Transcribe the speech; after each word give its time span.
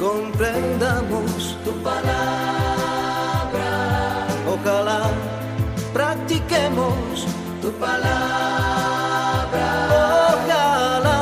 comprendamos 0.00 1.56
tu 1.62 1.72
palabra. 1.82 3.68
Ojalá 4.48 5.02
practiquemos 5.92 7.26
tu 7.60 7.70
palabra. 7.72 9.66
Ojalá 10.32 11.20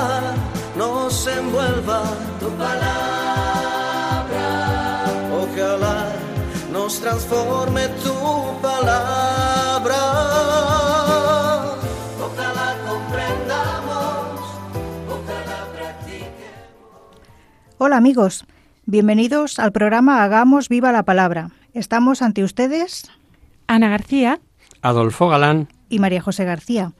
nos 0.76 1.26
envuelva 1.26 2.02
tu 2.38 2.48
palabra. 2.50 4.46
Ojalá 5.42 6.12
nos 6.72 7.00
transforme 7.00 7.88
tu 8.04 8.14
palabra. 8.62 9.48
Hola 17.80 17.96
amigos, 17.96 18.44
bienvenidos 18.88 19.58
al 19.58 19.70
programa 19.70 20.24
Hagamos 20.24 20.70
viva 20.70 20.92
la 20.92 21.02
palabra. 21.02 21.50
Estamos 21.74 22.22
ante 22.22 22.42
ustedes 22.42 23.10
Ana 23.66 23.90
García. 23.90 24.40
Adolfo 24.80 25.28
Galán. 25.28 25.68
y 25.90 25.98
María 25.98 26.22
José 26.22 26.46
García. 26.46 26.92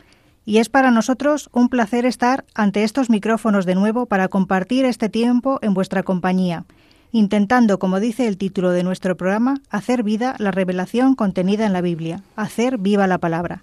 Y 0.44 0.58
es 0.58 0.68
para 0.68 0.90
nosotros 0.90 1.48
un 1.50 1.70
placer 1.70 2.04
estar 2.04 2.44
ante 2.54 2.84
estos 2.84 3.08
micrófonos 3.08 3.64
de 3.64 3.74
nuevo 3.74 4.04
para 4.04 4.28
compartir 4.28 4.84
este 4.84 5.08
tiempo 5.08 5.60
en 5.62 5.72
vuestra 5.72 6.02
compañía, 6.02 6.66
intentando, 7.10 7.78
como 7.78 8.00
dice 8.00 8.28
el 8.28 8.36
título 8.36 8.70
de 8.72 8.82
nuestro 8.82 9.16
programa, 9.16 9.62
hacer 9.70 10.02
vida 10.02 10.34
la 10.36 10.50
revelación 10.50 11.14
contenida 11.14 11.64
en 11.64 11.72
la 11.72 11.80
Biblia, 11.80 12.20
hacer 12.36 12.76
viva 12.76 13.06
la 13.06 13.16
palabra. 13.16 13.62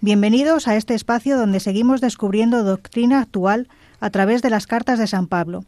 Bienvenidos 0.00 0.68
a 0.68 0.76
este 0.76 0.94
espacio 0.94 1.36
donde 1.36 1.58
seguimos 1.58 2.00
descubriendo 2.00 2.62
doctrina 2.62 3.20
actual 3.20 3.66
a 3.98 4.10
través 4.10 4.40
de 4.40 4.50
las 4.50 4.68
cartas 4.68 5.00
de 5.00 5.08
San 5.08 5.26
Pablo. 5.26 5.64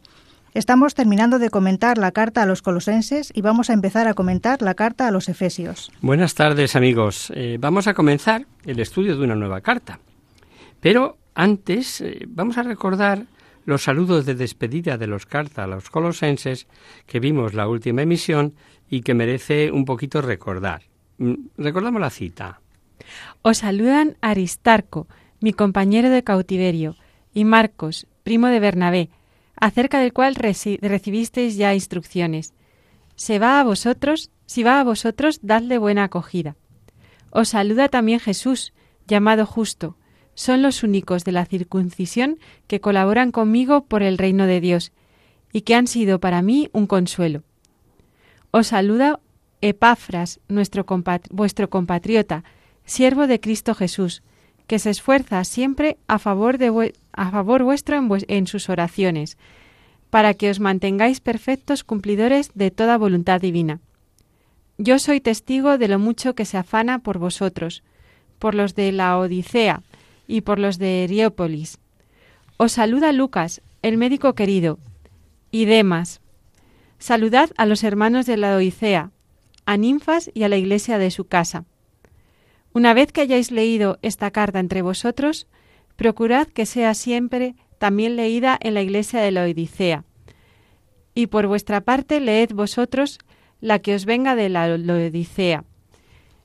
Estamos 0.53 0.95
terminando 0.95 1.37
de 1.37 1.51
comentar 1.51 1.99
la 1.99 2.11
carta 2.11 2.41
a 2.41 2.45
los 2.47 2.63
colosenses 2.63 3.31
y 3.35 3.41
vamos 3.41 3.69
a 3.69 3.73
empezar 3.73 4.07
a 4.07 4.15
comentar 4.15 4.63
la 4.63 4.73
carta 4.73 5.07
a 5.07 5.11
los 5.11 5.29
efesios. 5.29 5.91
Buenas 6.01 6.33
tardes 6.33 6.75
amigos. 6.75 7.31
Eh, 7.35 7.57
vamos 7.59 7.87
a 7.87 7.93
comenzar 7.93 8.47
el 8.65 8.79
estudio 8.79 9.15
de 9.15 9.23
una 9.23 9.35
nueva 9.35 9.61
carta. 9.61 9.99
Pero 10.81 11.17
antes 11.35 12.01
eh, 12.01 12.25
vamos 12.27 12.57
a 12.57 12.63
recordar 12.63 13.25
los 13.65 13.83
saludos 13.83 14.25
de 14.25 14.33
despedida 14.33 14.97
de 14.97 15.05
los 15.05 15.27
cartas 15.27 15.65
a 15.65 15.67
los 15.67 15.91
colosenses 15.91 16.67
que 17.05 17.19
vimos 17.19 17.53
la 17.53 17.67
última 17.67 18.01
emisión 18.01 18.55
y 18.89 19.01
que 19.01 19.13
merece 19.13 19.71
un 19.71 19.85
poquito 19.85 20.21
recordar. 20.21 20.81
Mm, 21.19 21.33
Recordamos 21.57 22.01
la 22.01 22.09
cita. 22.09 22.59
Os 23.43 23.59
saludan 23.59 24.17
Aristarco, 24.21 25.07
mi 25.41 25.53
compañero 25.53 26.09
de 26.09 26.23
cautiverio, 26.23 26.95
y 27.33 27.45
Marcos, 27.45 28.07
primo 28.23 28.47
de 28.47 28.59
Bernabé, 28.59 29.09
acerca 29.59 29.99
del 29.99 30.13
cual 30.13 30.35
reci- 30.35 30.79
recibisteis 30.81 31.57
ya 31.57 31.73
instrucciones. 31.73 32.53
Se 33.15 33.39
va 33.39 33.59
a 33.59 33.63
vosotros, 33.63 34.31
si 34.45 34.63
va 34.63 34.79
a 34.79 34.83
vosotros, 34.83 35.39
dadle 35.41 35.77
buena 35.77 36.05
acogida. 36.05 36.55
Os 37.31 37.49
saluda 37.49 37.89
también 37.89 38.19
Jesús, 38.19 38.73
llamado 39.07 39.45
justo. 39.45 39.97
Son 40.33 40.61
los 40.61 40.83
únicos 40.83 41.25
de 41.25 41.33
la 41.33 41.45
circuncisión 41.45 42.39
que 42.67 42.79
colaboran 42.79 43.31
conmigo 43.31 43.85
por 43.85 44.03
el 44.03 44.17
reino 44.17 44.45
de 44.45 44.61
Dios, 44.61 44.93
y 45.51 45.61
que 45.61 45.75
han 45.75 45.87
sido 45.87 46.19
para 46.19 46.41
mí 46.41 46.69
un 46.71 46.87
consuelo. 46.87 47.43
Os 48.51 48.67
saluda 48.67 49.19
Epafras, 49.61 50.39
nuestro 50.47 50.85
vuestro 51.29 51.69
compatriota, 51.69 52.43
siervo 52.85 53.27
de 53.27 53.39
Cristo 53.39 53.75
Jesús, 53.75 54.23
que 54.69 54.77
se 54.77 54.91
esfuerza 54.91 55.43
siempre 55.45 55.97
a 56.07 56.19
favor, 56.19 56.59
de 56.59 56.93
a 57.11 57.31
favor 57.31 57.63
vuestro 57.63 57.97
en, 57.97 58.07
en 58.27 58.45
sus 58.45 58.69
oraciones, 58.69 59.35
para 60.11 60.35
que 60.35 60.51
os 60.51 60.59
mantengáis 60.59 61.21
perfectos 61.21 61.83
cumplidores 61.83 62.51
de 62.53 62.69
toda 62.69 62.99
voluntad 62.99 63.41
divina. 63.41 63.79
Yo 64.77 64.99
soy 64.99 65.21
testigo 65.21 65.79
de 65.79 65.87
lo 65.87 65.97
mucho 65.97 66.35
que 66.35 66.45
se 66.45 66.57
afana 66.57 66.99
por 66.99 67.17
vosotros, 67.17 67.81
por 68.37 68.53
los 68.53 68.75
de 68.75 68.91
la 68.91 69.17
Odisea 69.17 69.81
y 70.27 70.41
por 70.41 70.59
los 70.59 70.77
de 70.77 71.03
Heriópolis. 71.03 71.79
Os 72.57 72.73
saluda 72.73 73.11
Lucas, 73.11 73.63
el 73.81 73.97
médico 73.97 74.35
querido, 74.35 74.77
y 75.49 75.65
Demas. 75.65 76.21
Saludad 76.99 77.49
a 77.57 77.65
los 77.65 77.83
hermanos 77.83 78.27
de 78.27 78.37
la 78.37 78.55
Odisea, 78.55 79.09
a 79.65 79.77
Ninfas 79.77 80.29
y 80.35 80.43
a 80.43 80.47
la 80.47 80.57
iglesia 80.57 80.99
de 80.99 81.09
su 81.09 81.25
casa. 81.25 81.65
Una 82.73 82.93
vez 82.93 83.11
que 83.11 83.21
hayáis 83.21 83.51
leído 83.51 83.97
esta 84.01 84.31
carta 84.31 84.59
entre 84.59 84.81
vosotros, 84.81 85.47
procurad 85.95 86.47
que 86.47 86.65
sea 86.65 86.93
siempre 86.93 87.55
también 87.77 88.15
leída 88.15 88.57
en 88.61 88.73
la 88.73 88.81
iglesia 88.81 89.21
de 89.21 89.31
la 89.31 89.43
Odisea. 89.43 90.03
Y 91.15 91.27
por 91.27 91.47
vuestra 91.47 91.81
parte 91.81 92.19
leed 92.19 92.51
vosotros 92.53 93.19
la 93.61 93.79
que 93.79 93.95
os 93.95 94.05
venga 94.05 94.35
de 94.35 94.49
la 94.49 94.65
Odisea. 94.65 95.63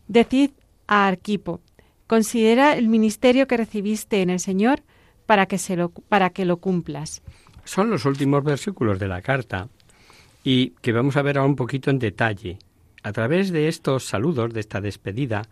Decid 0.08 0.50
a 0.86 1.06
Arquipo, 1.06 1.60
considera 2.06 2.76
el 2.76 2.88
ministerio 2.88 3.46
que 3.46 3.56
recibiste 3.56 4.22
en 4.22 4.30
el 4.30 4.40
Señor 4.40 4.82
para 5.26 5.46
que, 5.46 5.58
se 5.58 5.76
lo, 5.76 5.90
para 5.90 6.30
que 6.30 6.44
lo 6.44 6.58
cumplas. 6.58 7.22
Son 7.64 7.90
los 7.90 8.04
últimos 8.04 8.44
versículos 8.44 8.98
de 8.98 9.08
la 9.08 9.22
carta 9.22 9.68
y 10.42 10.70
que 10.82 10.92
vamos 10.92 11.16
a 11.16 11.22
ver 11.22 11.38
ahora 11.38 11.48
un 11.48 11.56
poquito 11.56 11.90
en 11.90 11.98
detalle. 11.98 12.58
A 13.04 13.12
través 13.12 13.52
de 13.52 13.68
estos 13.68 14.06
saludos, 14.06 14.54
de 14.54 14.60
esta 14.60 14.80
despedida, 14.80 15.42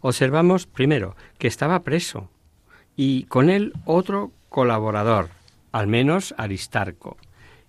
observamos 0.00 0.66
primero 0.66 1.14
que 1.38 1.46
estaba 1.46 1.84
preso 1.84 2.30
y 2.96 3.22
con 3.24 3.48
él 3.48 3.72
otro 3.84 4.32
colaborador, 4.48 5.28
al 5.70 5.86
menos 5.86 6.34
Aristarco. 6.36 7.16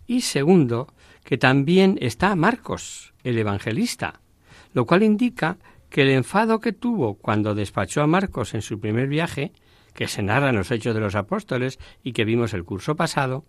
Y 0.07 0.21
segundo, 0.21 0.87
que 1.23 1.37
también 1.37 1.99
está 2.01 2.35
Marcos, 2.35 3.13
el 3.23 3.37
evangelista, 3.37 4.21
lo 4.73 4.87
cual 4.87 5.03
indica 5.03 5.57
que 5.91 6.01
el 6.01 6.09
enfado 6.09 6.59
que 6.59 6.73
tuvo 6.73 7.13
cuando 7.13 7.53
despachó 7.53 8.01
a 8.01 8.07
Marcos 8.07 8.55
en 8.55 8.63
su 8.63 8.79
primer 8.79 9.07
viaje, 9.07 9.51
que 9.93 10.07
se 10.07 10.23
narra 10.23 10.49
en 10.49 10.55
los 10.55 10.71
Hechos 10.71 10.95
de 10.95 11.01
los 11.01 11.13
Apóstoles 11.13 11.77
y 12.03 12.13
que 12.13 12.25
vimos 12.25 12.55
el 12.55 12.63
curso 12.63 12.95
pasado, 12.95 13.45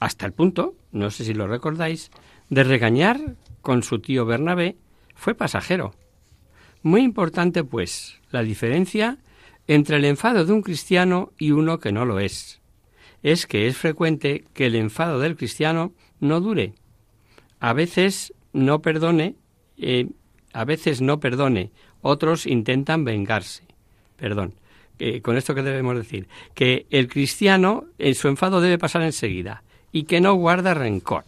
hasta 0.00 0.26
el 0.26 0.32
punto, 0.32 0.74
no 0.92 1.10
sé 1.10 1.24
si 1.24 1.32
lo 1.32 1.46
recordáis, 1.46 2.10
de 2.50 2.62
regañar 2.62 3.36
con 3.62 3.82
su 3.82 4.00
tío 4.00 4.26
Bernabé, 4.26 4.76
fue 5.18 5.34
pasajero. 5.34 5.94
Muy 6.82 7.02
importante, 7.02 7.64
pues, 7.64 8.20
la 8.30 8.42
diferencia 8.42 9.18
entre 9.66 9.96
el 9.96 10.04
enfado 10.04 10.44
de 10.44 10.52
un 10.52 10.62
cristiano 10.62 11.32
y 11.36 11.50
uno 11.50 11.80
que 11.80 11.92
no 11.92 12.04
lo 12.04 12.20
es. 12.20 12.60
Es 13.24 13.46
que 13.46 13.66
es 13.66 13.76
frecuente 13.76 14.44
que 14.54 14.66
el 14.66 14.76
enfado 14.76 15.18
del 15.18 15.36
cristiano 15.36 15.92
no 16.20 16.40
dure. 16.40 16.72
A 17.58 17.72
veces 17.72 18.32
no 18.52 18.80
perdone, 18.80 19.34
eh, 19.76 20.06
a 20.52 20.64
veces 20.64 21.00
no 21.00 21.18
perdone, 21.18 21.72
otros 22.00 22.46
intentan 22.46 23.04
vengarse. 23.04 23.64
Perdón. 24.16 24.54
Eh, 25.00 25.20
con 25.20 25.36
esto 25.36 25.54
que 25.54 25.62
debemos 25.62 25.96
decir, 25.96 26.28
que 26.54 26.86
el 26.90 27.08
cristiano 27.08 27.84
en 27.98 28.14
su 28.16 28.26
enfado 28.28 28.60
debe 28.60 28.78
pasar 28.78 29.02
enseguida 29.02 29.62
y 29.92 30.04
que 30.04 30.20
no 30.20 30.34
guarda 30.34 30.74
rencor. 30.74 31.24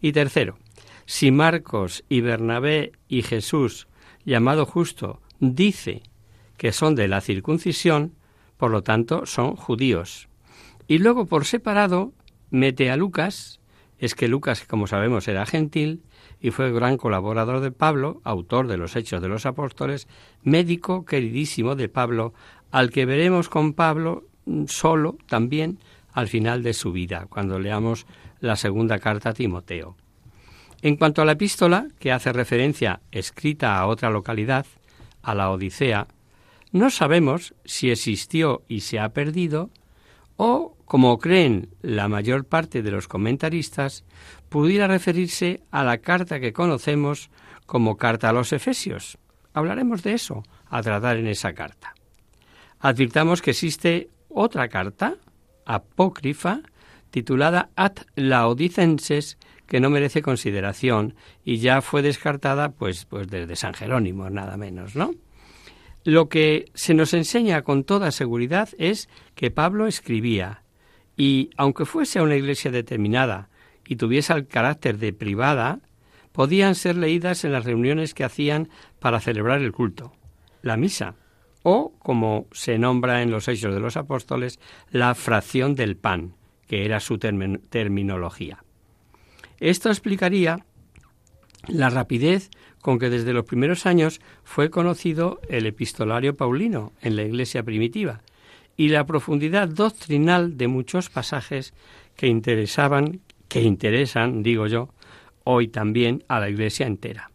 Y 0.00 0.12
tercero, 0.12 0.56
si 1.06 1.30
Marcos 1.30 2.04
y 2.08 2.20
Bernabé 2.20 2.92
y 3.08 3.22
Jesús, 3.22 3.88
llamado 4.24 4.66
justo, 4.66 5.20
dice 5.40 6.02
que 6.56 6.72
son 6.72 6.94
de 6.94 7.08
la 7.08 7.20
circuncisión, 7.20 8.14
por 8.56 8.70
lo 8.70 8.82
tanto 8.82 9.26
son 9.26 9.56
judíos. 9.56 10.28
Y 10.86 10.98
luego 10.98 11.26
por 11.26 11.44
separado 11.44 12.12
mete 12.50 12.90
a 12.90 12.96
Lucas, 12.96 13.60
es 13.98 14.14
que 14.14 14.28
Lucas, 14.28 14.64
como 14.66 14.86
sabemos, 14.86 15.28
era 15.28 15.46
gentil 15.46 16.02
y 16.40 16.50
fue 16.50 16.72
gran 16.72 16.96
colaborador 16.96 17.60
de 17.60 17.70
Pablo, 17.70 18.20
autor 18.24 18.66
de 18.66 18.76
los 18.76 18.96
Hechos 18.96 19.22
de 19.22 19.28
los 19.28 19.46
Apóstoles, 19.46 20.08
médico 20.42 21.04
queridísimo 21.04 21.76
de 21.76 21.88
Pablo, 21.88 22.34
al 22.72 22.90
que 22.90 23.06
veremos 23.06 23.48
con 23.48 23.74
Pablo 23.74 24.24
mm, 24.44 24.64
solo 24.66 25.16
también 25.26 25.78
al 26.12 26.28
final 26.28 26.62
de 26.62 26.74
su 26.74 26.92
vida, 26.92 27.26
cuando 27.28 27.58
leamos 27.58 28.06
la 28.40 28.56
segunda 28.56 28.98
carta 28.98 29.30
a 29.30 29.34
Timoteo. 29.34 29.96
En 30.82 30.96
cuanto 30.96 31.22
a 31.22 31.24
la 31.24 31.32
epístola, 31.32 31.86
que 32.00 32.10
hace 32.10 32.32
referencia 32.32 33.00
escrita 33.12 33.78
a 33.78 33.86
otra 33.86 34.10
localidad, 34.10 34.66
a 35.22 35.34
la 35.34 35.50
Odisea, 35.50 36.08
no 36.72 36.90
sabemos 36.90 37.54
si 37.64 37.90
existió 37.90 38.62
y 38.66 38.80
se 38.80 38.98
ha 38.98 39.10
perdido, 39.10 39.70
o 40.36 40.76
como 40.84 41.18
creen 41.18 41.68
la 41.82 42.08
mayor 42.08 42.46
parte 42.46 42.82
de 42.82 42.90
los 42.90 43.06
comentaristas, 43.06 44.04
pudiera 44.48 44.88
referirse 44.88 45.62
a 45.70 45.84
la 45.84 45.98
carta 45.98 46.40
que 46.40 46.52
conocemos 46.52 47.30
como 47.66 47.96
carta 47.96 48.30
a 48.30 48.32
los 48.32 48.52
Efesios. 48.52 49.18
Hablaremos 49.54 50.02
de 50.02 50.14
eso 50.14 50.42
a 50.68 50.82
tratar 50.82 51.16
en 51.16 51.28
esa 51.28 51.52
carta. 51.52 51.94
Advirtamos 52.80 53.40
que 53.40 53.52
existe 53.52 54.10
otra 54.28 54.68
carta, 54.68 55.14
apócrifa, 55.64 56.60
titulada 57.12 57.70
Ad 57.76 57.98
Laodicenses, 58.16 59.38
que 59.68 59.78
no 59.78 59.90
merece 59.90 60.22
consideración 60.22 61.14
y 61.44 61.58
ya 61.58 61.80
fue 61.80 62.02
descartada 62.02 62.72
pues, 62.72 63.04
pues 63.04 63.28
desde 63.28 63.54
San 63.54 63.74
Jerónimo, 63.74 64.28
nada 64.30 64.56
menos, 64.56 64.96
¿no? 64.96 65.14
Lo 66.04 66.28
que 66.28 66.64
se 66.74 66.94
nos 66.94 67.14
enseña 67.14 67.62
con 67.62 67.84
toda 67.84 68.10
seguridad 68.10 68.70
es 68.76 69.08
que 69.36 69.52
Pablo 69.52 69.86
escribía 69.86 70.62
y, 71.16 71.50
aunque 71.56 71.84
fuese 71.84 72.18
a 72.18 72.22
una 72.24 72.34
iglesia 72.34 72.72
determinada 72.72 73.50
y 73.86 73.96
tuviese 73.96 74.32
el 74.32 74.48
carácter 74.48 74.98
de 74.98 75.12
privada, 75.12 75.80
podían 76.32 76.74
ser 76.74 76.96
leídas 76.96 77.44
en 77.44 77.52
las 77.52 77.64
reuniones 77.64 78.14
que 78.14 78.24
hacían 78.24 78.68
para 78.98 79.20
celebrar 79.20 79.60
el 79.60 79.72
culto, 79.72 80.12
la 80.62 80.76
misa, 80.76 81.14
o, 81.62 81.92
como 81.98 82.46
se 82.52 82.78
nombra 82.78 83.22
en 83.22 83.30
los 83.30 83.46
Hechos 83.46 83.74
de 83.74 83.80
los 83.80 83.96
Apóstoles, 83.96 84.58
la 84.90 85.14
fracción 85.14 85.74
del 85.74 85.96
pan, 85.96 86.34
que 86.72 86.86
era 86.86 87.00
su 87.00 87.18
terminología. 87.18 88.64
Esto 89.60 89.90
explicaría 89.90 90.64
la 91.68 91.90
rapidez 91.90 92.48
con 92.80 92.98
que 92.98 93.10
desde 93.10 93.34
los 93.34 93.44
primeros 93.44 93.84
años 93.84 94.22
fue 94.42 94.70
conocido 94.70 95.38
el 95.50 95.66
epistolario 95.66 96.34
paulino 96.34 96.94
en 97.02 97.16
la 97.16 97.24
Iglesia 97.24 97.62
primitiva 97.62 98.22
y 98.74 98.88
la 98.88 99.04
profundidad 99.04 99.68
doctrinal 99.68 100.56
de 100.56 100.68
muchos 100.68 101.10
pasajes 101.10 101.74
que 102.16 102.28
interesaban, 102.28 103.20
que 103.48 103.60
interesan, 103.60 104.42
digo 104.42 104.66
yo, 104.66 104.94
hoy 105.44 105.68
también 105.68 106.24
a 106.26 106.40
la 106.40 106.48
Iglesia 106.48 106.86
entera. 106.86 107.30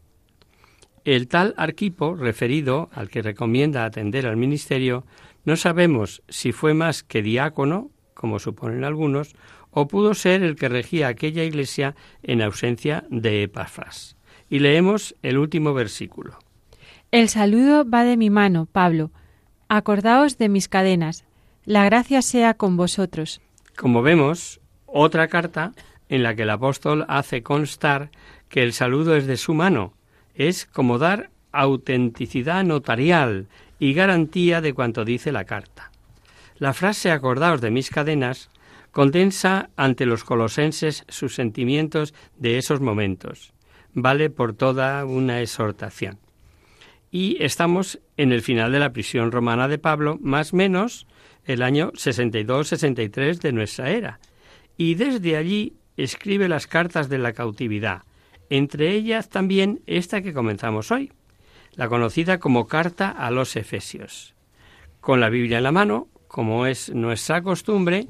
El 1.05 1.27
tal 1.27 1.53
Arquipo, 1.57 2.15
referido 2.15 2.89
al 2.91 3.09
que 3.09 3.21
recomienda 3.21 3.85
atender 3.85 4.25
al 4.25 4.35
ministerio, 4.35 5.05
no 5.45 5.57
sabemos 5.57 6.23
si 6.27 6.53
fue 6.53 6.73
más 6.73 7.03
que 7.03 7.21
diácono, 7.21 7.91
como 8.17 8.39
suponen 8.39 8.83
algunos, 8.83 9.35
o 9.69 9.87
pudo 9.87 10.15
ser 10.15 10.41
el 10.41 10.55
que 10.55 10.69
regía 10.69 11.07
aquella 11.07 11.43
iglesia 11.43 11.95
en 12.23 12.41
ausencia 12.41 13.05
de 13.09 13.43
Epafras. 13.43 14.17
Y 14.49 14.59
leemos 14.59 15.15
el 15.21 15.37
último 15.37 15.75
versículo. 15.75 16.39
El 17.11 17.29
saludo 17.29 17.87
va 17.87 18.03
de 18.03 18.17
mi 18.17 18.31
mano, 18.31 18.65
Pablo. 18.65 19.11
Acordaos 19.69 20.39
de 20.39 20.49
mis 20.49 20.67
cadenas. 20.67 21.25
La 21.63 21.85
gracia 21.85 22.21
sea 22.23 22.55
con 22.55 22.75
vosotros. 22.75 23.39
Como 23.75 24.01
vemos, 24.01 24.59
otra 24.87 25.27
carta 25.27 25.73
en 26.09 26.23
la 26.23 26.33
que 26.33 26.43
el 26.43 26.49
apóstol 26.49 27.05
hace 27.07 27.43
constar 27.43 28.09
que 28.49 28.63
el 28.63 28.73
saludo 28.73 29.15
es 29.15 29.27
de 29.27 29.37
su 29.37 29.53
mano. 29.53 29.93
Es 30.33 30.65
como 30.65 30.97
dar 30.97 31.29
autenticidad 31.51 32.63
notarial 32.63 33.47
y 33.77 33.93
garantía 33.93 34.61
de 34.61 34.73
cuanto 34.73 35.05
dice 35.05 35.31
la 35.31 35.45
carta. 35.45 35.91
La 36.59 36.74
frase 36.74 37.12
acordaos 37.12 37.62
de 37.62 37.69
mis 37.69 37.92
cadenas 37.92 38.50
condensa 38.92 39.69
ante 39.75 40.07
los 40.07 40.24
colosenses 40.24 41.06
sus 41.07 41.36
sentimientos 41.36 42.15
de 42.36 42.57
esos 42.57 42.81
momentos. 42.81 43.54
Vale 43.94 44.31
por 44.31 44.54
toda 44.54 45.06
una 45.06 45.42
exhortación. 45.42 46.19
Y 47.12 47.38
estamos 47.39 48.00
en 48.18 48.31
el 48.31 48.42
final 48.42 48.71
de 48.71 48.80
la 48.80 48.92
prisión 48.92 49.31
romana 49.31 49.68
de 49.68 49.77
Pablo, 49.77 50.18
más 50.19 50.51
o 50.51 50.57
menos 50.57 51.06
el 51.45 51.62
año 51.62 51.92
62-63 51.92 53.39
de 53.39 53.51
nuestra 53.51 53.92
era. 53.92 54.19
Y 54.77 54.95
desde 54.95 55.38
allí 55.38 55.75
escribe 55.95 56.50
las 56.50 56.65
cartas 56.65 57.07
de 57.07 57.19
la 57.19 57.33
cautividad, 57.33 58.01
entre 58.50 58.92
ellas 58.94 59.30
también 59.30 59.81
esta 59.86 60.21
que 60.21 60.33
comenzamos 60.33 60.92
hoy, 60.92 61.12
la 61.74 61.88
conocida 61.88 62.39
como 62.39 62.68
Carta 62.68 63.12
a 63.12 63.30
los 63.30 63.56
Efesios. 63.56 64.33
Con 65.00 65.19
la 65.19 65.30
Biblia 65.30 65.57
en 65.57 65.63
la 65.63 65.71
mano, 65.71 66.07
como 66.37 66.67
es 66.67 66.93
nuestra 66.93 67.41
costumbre, 67.41 68.05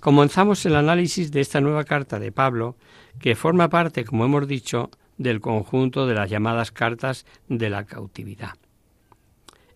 Comenzamos 0.00 0.64
el 0.66 0.74
análisis 0.74 1.30
de 1.32 1.40
esta 1.40 1.60
nueva 1.60 1.84
carta 1.84 2.18
de 2.20 2.30
Pablo, 2.30 2.76
que 3.20 3.34
forma 3.34 3.68
parte, 3.68 4.04
como 4.04 4.24
hemos 4.24 4.46
dicho, 4.46 4.90
del 5.16 5.40
conjunto 5.40 6.06
de 6.06 6.14
las 6.14 6.30
llamadas 6.30 6.70
cartas 6.70 7.26
de 7.48 7.70
la 7.70 7.84
cautividad. 7.84 8.54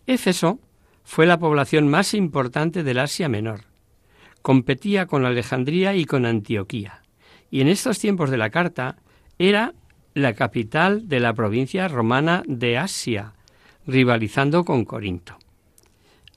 Éfeso 0.06 0.60
fue 1.04 1.26
la 1.26 1.38
población 1.38 1.88
más 1.88 2.14
importante 2.14 2.84
del 2.84 3.00
Asia 3.00 3.28
Menor. 3.28 3.64
Competía 4.42 5.06
con 5.06 5.24
Alejandría 5.24 5.94
y 5.94 6.04
con 6.04 6.24
Antioquía, 6.26 7.02
y 7.50 7.60
en 7.60 7.68
estos 7.68 7.98
tiempos 7.98 8.30
de 8.30 8.36
la 8.36 8.50
carta 8.50 8.96
era 9.38 9.74
la 10.14 10.34
capital 10.34 11.08
de 11.08 11.20
la 11.20 11.34
provincia 11.34 11.88
romana 11.88 12.44
de 12.46 12.78
Asia, 12.78 13.32
rivalizando 13.86 14.64
con 14.64 14.84
Corinto. 14.84 15.41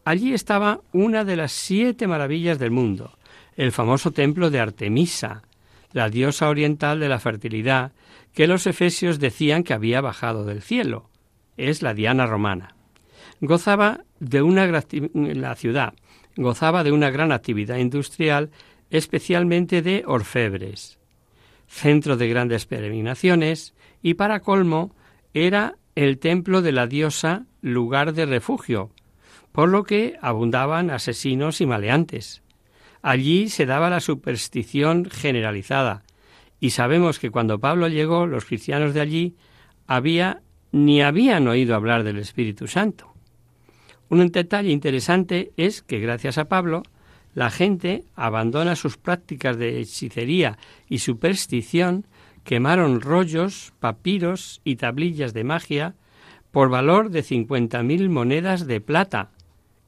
Allí 0.06 0.34
estaba 0.34 0.80
una 0.94 1.26
de 1.26 1.36
las 1.36 1.52
siete 1.52 2.08
maravillas 2.08 2.60
del 2.60 2.72
mundo, 2.72 3.18
el 3.58 3.72
famoso 3.72 4.12
templo 4.12 4.50
de 4.50 4.60
Artemisa, 4.60 5.44
la 5.92 6.10
diosa 6.10 6.48
oriental 6.48 7.00
de 7.00 7.10
la 7.10 7.20
fertilidad, 7.20 7.92
que 8.34 8.48
los 8.48 8.68
efesios 8.68 9.20
decían 9.20 9.64
que 9.64 9.74
había 9.74 10.02
bajado 10.02 10.46
del 10.46 10.62
cielo. 10.62 11.10
Es 11.58 11.82
la 11.82 11.94
Diana 11.94 12.26
romana. 12.26 12.76
Gozaba 13.42 14.06
de 14.20 14.42
una 14.42 14.66
la 14.68 15.56
ciudad 15.56 15.94
gozaba 16.38 16.84
de 16.84 16.92
una 16.92 17.10
gran 17.10 17.32
actividad 17.32 17.78
industrial, 17.78 18.52
especialmente 18.90 19.82
de 19.82 20.04
orfebres. 20.06 21.00
Centro 21.68 22.18
de 22.18 22.28
grandes 22.28 22.66
peregrinaciones 22.66 23.74
y 24.02 24.16
para 24.16 24.42
colmo 24.42 24.96
era 25.34 25.76
el 25.96 26.20
templo 26.20 26.62
de 26.62 26.72
la 26.72 26.88
diosa 26.88 27.46
lugar 27.62 28.14
de 28.14 28.26
refugio, 28.26 28.92
por 29.56 29.70
lo 29.70 29.86
que 29.86 30.18
abundaban 30.22 30.90
asesinos 30.92 31.62
y 31.62 31.66
maleantes. 31.66 32.44
Allí 33.02 33.48
se 33.48 33.66
daba 33.66 33.90
la 33.90 34.02
superstición 34.02 35.06
generalizada, 35.06 36.04
y 36.60 36.72
sabemos 36.72 37.20
que 37.20 37.32
cuando 37.32 37.58
Pablo 37.58 37.88
llegó, 37.88 38.28
los 38.28 38.44
cristianos 38.44 38.94
de 38.94 39.00
allí 39.00 39.36
había 39.88 40.42
ni 40.74 41.02
habían 41.02 41.48
oído 41.48 41.74
hablar 41.74 42.04
del 42.04 42.18
Espíritu 42.18 42.68
Santo. 42.68 43.14
Un 44.10 44.30
detalle 44.30 44.72
interesante 44.72 45.54
es 45.56 45.82
que 45.82 46.02
gracias 46.02 46.38
a 46.38 46.50
Pablo, 46.50 46.84
la 47.34 47.50
gente 47.50 48.04
abandona 48.14 48.76
sus 48.76 48.98
prácticas 48.98 49.58
de 49.58 49.80
hechicería 49.80 50.58
y 50.90 51.00
superstición, 51.00 52.08
quemaron 52.44 53.00
rollos, 53.00 53.72
papiros 53.80 54.60
y 54.66 54.76
tablillas 54.76 55.34
de 55.34 55.46
magia 55.46 55.96
por 56.52 56.68
valor 56.70 57.10
de 57.10 57.24
cincuenta 57.24 57.84
mil 57.84 58.10
monedas 58.10 58.68
de 58.68 58.82
plata, 58.82 59.32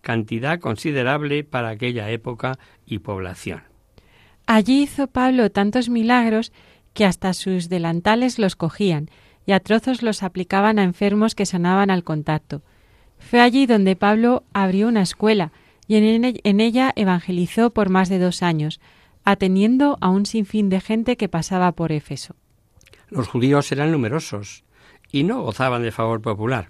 cantidad 0.07 0.61
considerable 0.61 1.43
para 1.43 1.67
aquella 1.67 2.09
época 2.11 2.59
y 2.85 2.99
población. 2.99 3.63
Allí 4.45 4.83
hizo 4.83 5.07
Pablo 5.07 5.51
tantos 5.51 5.89
milagros 5.89 6.53
que 6.93 7.03
hasta 7.03 7.33
sus 7.33 7.67
delantales 7.67 8.39
los 8.39 8.55
cogían 8.55 9.09
y 9.45 9.51
a 9.51 9.59
trozos 9.59 10.03
los 10.03 10.23
aplicaban 10.23 10.79
a 10.79 10.83
enfermos 10.83 11.35
que 11.35 11.45
sanaban 11.45 11.89
al 11.89 12.05
contacto. 12.05 12.61
Fue 13.19 13.41
allí 13.41 13.65
donde 13.65 13.97
Pablo 13.97 14.45
abrió 14.53 14.87
una 14.87 15.01
escuela 15.01 15.51
y 15.89 15.97
en 15.97 16.59
ella 16.61 16.93
evangelizó 16.95 17.71
por 17.71 17.89
más 17.89 18.07
de 18.07 18.19
dos 18.19 18.43
años, 18.43 18.79
atendiendo 19.25 19.97
a 19.99 20.09
un 20.09 20.25
sinfín 20.25 20.69
de 20.69 20.79
gente 20.79 21.17
que 21.17 21.27
pasaba 21.27 21.73
por 21.73 21.91
Éfeso. 21.91 22.33
Los 23.09 23.27
judíos 23.27 23.73
eran 23.73 23.91
numerosos 23.91 24.63
y 25.11 25.25
no 25.25 25.41
gozaban 25.41 25.83
de 25.83 25.91
favor 25.91 26.21
popular. 26.21 26.69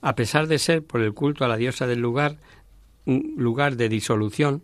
A 0.00 0.16
pesar 0.16 0.48
de 0.48 0.58
ser 0.58 0.84
por 0.84 1.00
el 1.00 1.14
culto 1.14 1.44
a 1.44 1.48
la 1.48 1.56
diosa 1.56 1.86
del 1.86 2.00
lugar 2.00 2.38
un 3.06 3.34
lugar 3.36 3.76
de 3.76 3.88
disolución, 3.88 4.62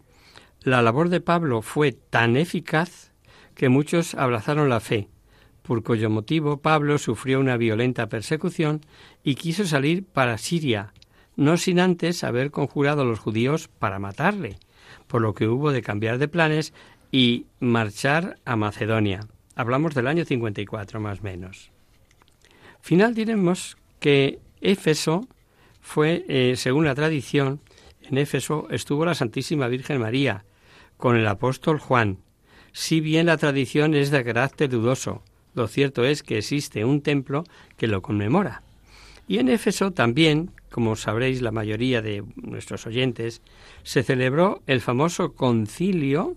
la 0.62 0.82
labor 0.82 1.08
de 1.08 1.20
Pablo 1.20 1.62
fue 1.62 1.92
tan 1.92 2.36
eficaz 2.36 3.12
que 3.54 3.68
muchos 3.68 4.14
abrazaron 4.14 4.68
la 4.68 4.80
fe, 4.80 5.08
por 5.62 5.82
cuyo 5.82 6.10
motivo 6.10 6.58
Pablo 6.58 6.98
sufrió 6.98 7.40
una 7.40 7.56
violenta 7.56 8.08
persecución 8.08 8.80
y 9.22 9.34
quiso 9.34 9.66
salir 9.66 10.04
para 10.04 10.38
Siria, 10.38 10.92
no 11.36 11.56
sin 11.56 11.78
antes 11.78 12.24
haber 12.24 12.50
conjurado 12.50 13.02
a 13.02 13.04
los 13.04 13.18
judíos 13.18 13.68
para 13.78 13.98
matarle, 13.98 14.58
por 15.06 15.22
lo 15.22 15.34
que 15.34 15.46
hubo 15.46 15.72
de 15.72 15.82
cambiar 15.82 16.18
de 16.18 16.28
planes 16.28 16.72
y 17.10 17.46
marchar 17.60 18.38
a 18.44 18.56
Macedonia. 18.56 19.20
Hablamos 19.54 19.94
del 19.94 20.06
año 20.06 20.24
54 20.24 21.00
más 21.00 21.20
o 21.20 21.22
menos. 21.22 21.70
Final 22.80 23.14
diremos 23.14 23.76
que 24.00 24.38
Éfeso 24.60 25.26
fue, 25.80 26.24
eh, 26.28 26.54
según 26.56 26.84
la 26.84 26.94
tradición, 26.94 27.60
en 28.10 28.18
Éfeso 28.18 28.66
estuvo 28.70 29.04
la 29.04 29.14
Santísima 29.14 29.68
Virgen 29.68 30.00
María 30.00 30.44
con 30.96 31.16
el 31.16 31.26
apóstol 31.26 31.78
Juan. 31.78 32.18
Si 32.72 33.00
bien 33.00 33.26
la 33.26 33.36
tradición 33.36 33.94
es 33.94 34.10
de 34.10 34.24
carácter 34.24 34.70
dudoso, 34.70 35.22
lo 35.54 35.68
cierto 35.68 36.04
es 36.04 36.22
que 36.22 36.38
existe 36.38 36.84
un 36.84 37.02
templo 37.02 37.44
que 37.76 37.86
lo 37.86 38.02
conmemora. 38.02 38.62
Y 39.26 39.38
en 39.38 39.48
Éfeso 39.48 39.90
también, 39.90 40.52
como 40.70 40.96
sabréis 40.96 41.42
la 41.42 41.52
mayoría 41.52 42.00
de 42.00 42.24
nuestros 42.36 42.86
oyentes, 42.86 43.42
se 43.82 44.02
celebró 44.02 44.62
el 44.66 44.80
famoso 44.80 45.34
concilio 45.34 46.34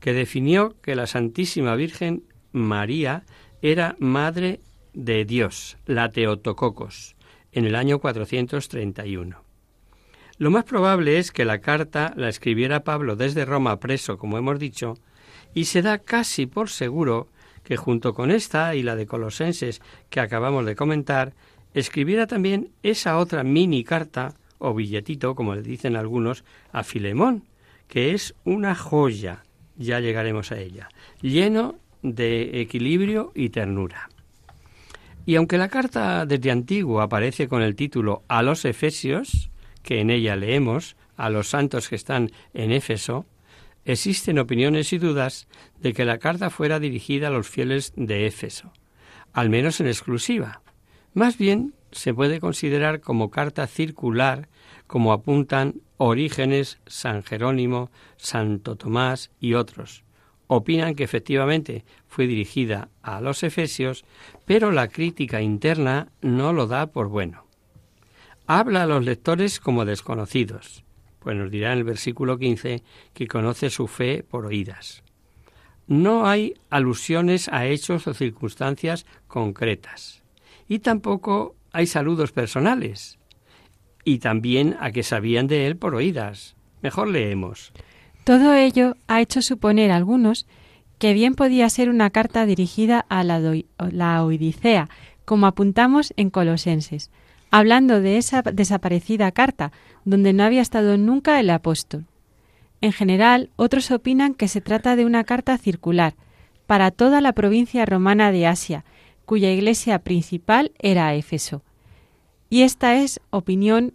que 0.00 0.12
definió 0.12 0.74
que 0.82 0.96
la 0.96 1.06
Santísima 1.06 1.76
Virgen 1.76 2.24
María 2.50 3.24
era 3.60 3.94
Madre 4.00 4.60
de 4.92 5.24
Dios, 5.24 5.76
la 5.86 6.10
Teotococos, 6.10 7.14
en 7.52 7.64
el 7.64 7.76
año 7.76 8.00
431. 8.00 9.51
Lo 10.42 10.50
más 10.50 10.64
probable 10.64 11.18
es 11.18 11.30
que 11.30 11.44
la 11.44 11.60
carta 11.60 12.12
la 12.16 12.28
escribiera 12.28 12.82
Pablo 12.82 13.14
desde 13.14 13.44
Roma 13.44 13.78
preso, 13.78 14.18
como 14.18 14.38
hemos 14.38 14.58
dicho, 14.58 14.98
y 15.54 15.66
se 15.66 15.82
da 15.82 15.98
casi 15.98 16.46
por 16.46 16.68
seguro 16.68 17.28
que 17.62 17.76
junto 17.76 18.12
con 18.12 18.32
esta 18.32 18.74
y 18.74 18.82
la 18.82 18.96
de 18.96 19.06
Colosenses 19.06 19.80
que 20.10 20.18
acabamos 20.18 20.66
de 20.66 20.74
comentar, 20.74 21.32
escribiera 21.74 22.26
también 22.26 22.72
esa 22.82 23.18
otra 23.18 23.44
mini 23.44 23.84
carta 23.84 24.34
o 24.58 24.74
billetito, 24.74 25.36
como 25.36 25.54
le 25.54 25.62
dicen 25.62 25.94
algunos, 25.94 26.42
a 26.72 26.82
Filemón, 26.82 27.44
que 27.86 28.10
es 28.12 28.34
una 28.42 28.74
joya, 28.74 29.44
ya 29.76 30.00
llegaremos 30.00 30.50
a 30.50 30.58
ella, 30.58 30.88
lleno 31.20 31.76
de 32.02 32.60
equilibrio 32.60 33.30
y 33.36 33.50
ternura. 33.50 34.08
Y 35.24 35.36
aunque 35.36 35.56
la 35.56 35.68
carta 35.68 36.26
desde 36.26 36.50
antiguo 36.50 37.00
aparece 37.00 37.46
con 37.46 37.62
el 37.62 37.76
título 37.76 38.24
a 38.26 38.42
los 38.42 38.64
Efesios, 38.64 39.51
que 39.82 40.00
en 40.00 40.10
ella 40.10 40.36
leemos 40.36 40.96
a 41.16 41.30
los 41.30 41.48
santos 41.48 41.88
que 41.88 41.96
están 41.96 42.30
en 42.54 42.72
Éfeso, 42.72 43.26
existen 43.84 44.38
opiniones 44.38 44.92
y 44.92 44.98
dudas 44.98 45.48
de 45.80 45.92
que 45.92 46.04
la 46.04 46.18
carta 46.18 46.50
fuera 46.50 46.80
dirigida 46.80 47.28
a 47.28 47.30
los 47.30 47.48
fieles 47.48 47.92
de 47.96 48.26
Éfeso, 48.26 48.72
al 49.32 49.50
menos 49.50 49.80
en 49.80 49.88
exclusiva. 49.88 50.62
Más 51.14 51.36
bien 51.36 51.74
se 51.90 52.14
puede 52.14 52.40
considerar 52.40 53.00
como 53.00 53.30
carta 53.30 53.66
circular, 53.66 54.48
como 54.86 55.12
apuntan 55.12 55.74
Orígenes, 55.98 56.78
San 56.86 57.22
Jerónimo, 57.22 57.90
Santo 58.16 58.76
Tomás 58.76 59.30
y 59.40 59.54
otros. 59.54 60.04
Opinan 60.46 60.94
que 60.94 61.04
efectivamente 61.04 61.84
fue 62.06 62.26
dirigida 62.26 62.88
a 63.02 63.20
los 63.20 63.42
efesios, 63.42 64.04
pero 64.44 64.70
la 64.70 64.88
crítica 64.88 65.40
interna 65.40 66.08
no 66.20 66.52
lo 66.52 66.66
da 66.66 66.88
por 66.88 67.08
bueno. 67.08 67.41
Habla 68.46 68.82
a 68.82 68.86
los 68.86 69.04
lectores 69.04 69.60
como 69.60 69.84
desconocidos, 69.84 70.84
pues 71.20 71.36
nos 71.36 71.50
dirá 71.50 71.72
en 71.72 71.78
el 71.78 71.84
versículo 71.84 72.38
15 72.38 72.82
que 73.14 73.28
conoce 73.28 73.70
su 73.70 73.86
fe 73.86 74.24
por 74.28 74.46
oídas. 74.46 75.02
No 75.86 76.26
hay 76.26 76.54
alusiones 76.70 77.48
a 77.48 77.66
hechos 77.66 78.06
o 78.06 78.14
circunstancias 78.14 79.06
concretas. 79.26 80.22
Y 80.68 80.78
tampoco 80.78 81.54
hay 81.72 81.86
saludos 81.86 82.32
personales. 82.32 83.18
Y 84.04 84.18
también 84.18 84.76
a 84.80 84.90
que 84.90 85.02
sabían 85.02 85.46
de 85.46 85.66
él 85.66 85.76
por 85.76 85.94
oídas. 85.94 86.56
Mejor 86.82 87.08
leemos. 87.08 87.72
Todo 88.24 88.54
ello 88.54 88.96
ha 89.06 89.20
hecho 89.20 89.42
suponer 89.42 89.90
a 89.90 89.96
algunos 89.96 90.46
que 90.98 91.12
bien 91.12 91.34
podía 91.34 91.68
ser 91.68 91.88
una 91.88 92.10
carta 92.10 92.46
dirigida 92.46 93.04
a 93.08 93.24
la, 93.24 93.40
la 93.90 94.24
Odisea, 94.24 94.88
como 95.24 95.46
apuntamos 95.46 96.12
en 96.16 96.30
Colosenses, 96.30 97.10
hablando 97.52 98.00
de 98.00 98.16
esa 98.16 98.40
desaparecida 98.42 99.30
carta, 99.30 99.72
donde 100.04 100.32
no 100.32 100.42
había 100.42 100.62
estado 100.62 100.96
nunca 100.96 101.38
el 101.38 101.50
apóstol. 101.50 102.06
En 102.80 102.92
general, 102.92 103.50
otros 103.56 103.90
opinan 103.90 104.34
que 104.34 104.48
se 104.48 104.62
trata 104.62 104.96
de 104.96 105.04
una 105.04 105.22
carta 105.22 105.56
circular 105.58 106.14
para 106.66 106.90
toda 106.90 107.20
la 107.20 107.34
provincia 107.34 107.84
romana 107.84 108.32
de 108.32 108.46
Asia, 108.46 108.84
cuya 109.26 109.52
iglesia 109.52 109.98
principal 109.98 110.72
era 110.78 111.14
Éfeso. 111.14 111.62
Y 112.48 112.62
esta 112.62 112.96
es 112.96 113.20
opinión 113.28 113.92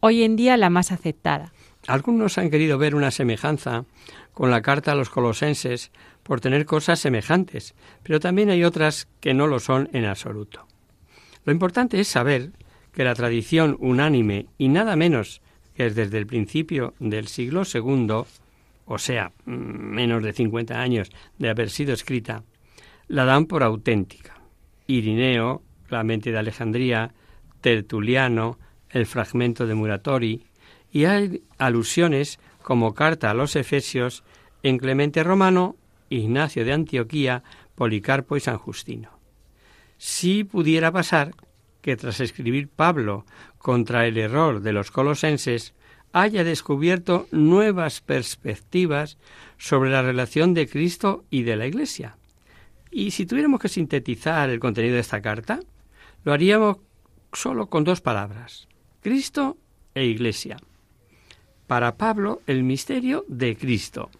hoy 0.00 0.22
en 0.22 0.36
día 0.36 0.56
la 0.56 0.70
más 0.70 0.90
aceptada. 0.90 1.52
Algunos 1.86 2.38
han 2.38 2.50
querido 2.50 2.78
ver 2.78 2.94
una 2.94 3.10
semejanza 3.10 3.84
con 4.32 4.50
la 4.50 4.62
carta 4.62 4.92
a 4.92 4.94
los 4.94 5.10
colosenses 5.10 5.90
por 6.22 6.40
tener 6.40 6.64
cosas 6.64 7.00
semejantes, 7.00 7.74
pero 8.02 8.18
también 8.18 8.48
hay 8.48 8.64
otras 8.64 9.08
que 9.20 9.34
no 9.34 9.46
lo 9.46 9.60
son 9.60 9.90
en 9.92 10.06
absoluto. 10.06 10.66
Lo 11.44 11.52
importante 11.52 12.00
es 12.00 12.08
saber 12.08 12.52
que 12.98 13.04
la 13.04 13.14
tradición 13.14 13.76
unánime 13.78 14.46
y 14.58 14.66
nada 14.66 14.96
menos 14.96 15.40
que 15.76 15.88
desde 15.88 16.18
el 16.18 16.26
principio 16.26 16.94
del 16.98 17.28
siglo 17.28 17.62
II, 17.62 18.24
o 18.86 18.98
sea, 18.98 19.30
mm, 19.44 19.52
menos 19.52 20.20
de 20.20 20.32
50 20.32 20.80
años 20.80 21.08
de 21.38 21.48
haber 21.48 21.70
sido 21.70 21.92
escrita, 21.92 22.42
la 23.06 23.24
dan 23.24 23.46
por 23.46 23.62
auténtica. 23.62 24.40
Irineo, 24.88 25.62
la 25.88 26.02
mente 26.02 26.32
de 26.32 26.38
Alejandría, 26.38 27.14
Tertuliano, 27.60 28.58
el 28.90 29.06
fragmento 29.06 29.68
de 29.68 29.76
Muratori, 29.76 30.42
y 30.90 31.04
hay 31.04 31.44
alusiones 31.56 32.40
como 32.64 32.94
carta 32.94 33.30
a 33.30 33.34
los 33.34 33.54
Efesios 33.54 34.24
en 34.64 34.76
Clemente 34.76 35.22
Romano, 35.22 35.76
Ignacio 36.10 36.64
de 36.64 36.72
Antioquía, 36.72 37.44
Policarpo 37.76 38.36
y 38.36 38.40
San 38.40 38.58
Justino. 38.58 39.20
Si 39.98 40.42
pudiera 40.42 40.90
pasar 40.90 41.30
que 41.80 41.96
tras 41.96 42.20
escribir 42.20 42.68
Pablo 42.68 43.24
contra 43.58 44.06
el 44.06 44.18
error 44.18 44.60
de 44.60 44.72
los 44.72 44.90
colosenses, 44.90 45.74
haya 46.12 46.44
descubierto 46.44 47.26
nuevas 47.30 48.00
perspectivas 48.00 49.18
sobre 49.58 49.90
la 49.90 50.02
relación 50.02 50.54
de 50.54 50.68
Cristo 50.68 51.24
y 51.30 51.42
de 51.42 51.56
la 51.56 51.66
Iglesia. 51.66 52.16
Y 52.90 53.10
si 53.10 53.26
tuviéramos 53.26 53.60
que 53.60 53.68
sintetizar 53.68 54.48
el 54.50 54.60
contenido 54.60 54.94
de 54.94 55.00
esta 55.00 55.20
carta, 55.20 55.60
lo 56.24 56.32
haríamos 56.32 56.78
solo 57.32 57.68
con 57.68 57.84
dos 57.84 58.00
palabras, 58.00 58.68
Cristo 59.02 59.58
e 59.94 60.04
Iglesia. 60.04 60.56
Para 61.66 61.96
Pablo, 61.96 62.40
el 62.46 62.62
misterio 62.62 63.26
de 63.28 63.56
Cristo. 63.56 64.10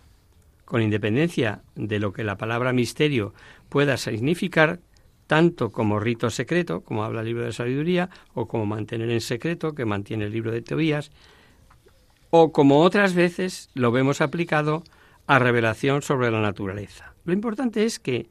Con 0.67 0.83
independencia 0.83 1.63
de 1.75 1.99
lo 1.99 2.13
que 2.13 2.25
la 2.25 2.37
palabra 2.37 2.75
misterio 2.75 3.33
pueda 3.71 3.97
significar, 3.97 4.81
tanto 5.29 5.71
como 5.71 6.01
rito 6.01 6.31
secreto, 6.31 6.81
como 6.81 7.05
habla 7.05 7.21
el 7.21 7.27
libro 7.27 7.45
de 7.45 7.53
sabiduría, 7.53 8.11
o 8.35 8.49
como 8.49 8.67
mantener 8.67 9.11
en 9.11 9.21
secreto, 9.21 9.75
que 9.75 9.85
mantiene 9.85 10.25
el 10.25 10.33
libro 10.33 10.51
de 10.51 10.63
Tobías, 10.63 11.13
o 12.31 12.51
como 12.51 12.81
otras 12.81 13.15
veces 13.15 13.71
lo 13.75 13.93
vemos 13.93 14.21
aplicado 14.21 14.83
a 15.27 15.39
revelación 15.39 16.03
sobre 16.03 16.31
la 16.31 16.41
naturaleza. 16.41 17.15
Lo 17.25 17.33
importante 17.35 17.85
es 17.85 18.01
que 18.01 18.29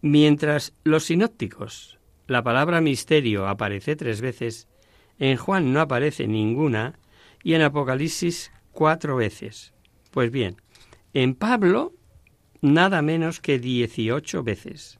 mientras 0.00 0.72
los 0.82 1.04
sinópticos 1.04 1.98
la 2.26 2.42
palabra 2.42 2.80
misterio 2.80 3.46
aparece 3.48 3.96
tres 3.96 4.20
veces, 4.20 4.68
en 5.18 5.36
Juan 5.36 5.72
no 5.72 5.80
aparece 5.80 6.26
ninguna 6.26 6.98
y 7.42 7.54
en 7.54 7.62
Apocalipsis 7.62 8.52
cuatro 8.72 9.16
veces. 9.16 9.74
Pues 10.10 10.30
bien, 10.30 10.56
en 11.12 11.34
Pablo 11.34 11.92
nada 12.62 13.02
menos 13.02 13.40
que 13.40 13.58
dieciocho 13.58 14.42
veces. 14.42 14.99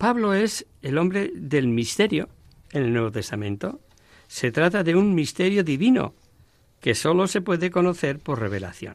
Pablo 0.00 0.32
es 0.32 0.66
el 0.80 0.96
hombre 0.96 1.30
del 1.34 1.68
misterio 1.68 2.30
en 2.72 2.84
el 2.84 2.92
Nuevo 2.94 3.12
Testamento. 3.12 3.80
Se 4.28 4.50
trata 4.50 4.82
de 4.82 4.96
un 4.96 5.14
misterio 5.14 5.62
divino 5.62 6.14
que 6.80 6.94
sólo 6.94 7.26
se 7.26 7.42
puede 7.42 7.70
conocer 7.70 8.18
por 8.18 8.40
revelación. 8.40 8.94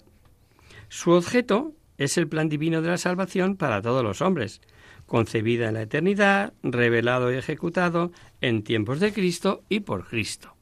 Su 0.89 1.11
objeto 1.11 1.73
es 1.99 2.17
el 2.17 2.27
plan 2.27 2.49
divino 2.49 2.81
de 2.81 2.89
la 2.89 2.97
salvación 2.97 3.55
para 3.55 3.83
todos 3.83 4.03
los 4.03 4.23
hombres, 4.23 4.61
concebida 5.05 5.67
en 5.67 5.75
la 5.75 5.83
eternidad, 5.83 6.53
revelado 6.63 7.31
y 7.31 7.35
ejecutado 7.35 8.11
en 8.41 8.63
tiempos 8.63 8.99
de 8.99 9.13
Cristo 9.13 9.61
y 9.69 9.81
por 9.81 10.07
Cristo. 10.07 10.55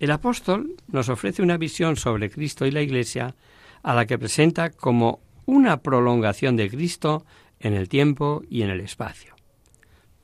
El 0.00 0.10
apóstol 0.10 0.74
nos 0.88 1.08
ofrece 1.08 1.40
una 1.40 1.56
visión 1.56 1.94
sobre 1.94 2.30
Cristo 2.30 2.66
y 2.66 2.72
la 2.72 2.82
Iglesia 2.82 3.36
a 3.84 3.94
la 3.94 4.06
que 4.06 4.18
presenta 4.18 4.70
como 4.70 5.20
una 5.44 5.82
prolongación 5.82 6.56
de 6.56 6.68
Cristo 6.68 7.24
en 7.60 7.74
el 7.74 7.88
tiempo 7.88 8.42
y 8.50 8.62
en 8.62 8.70
el 8.70 8.80
espacio 8.80 9.35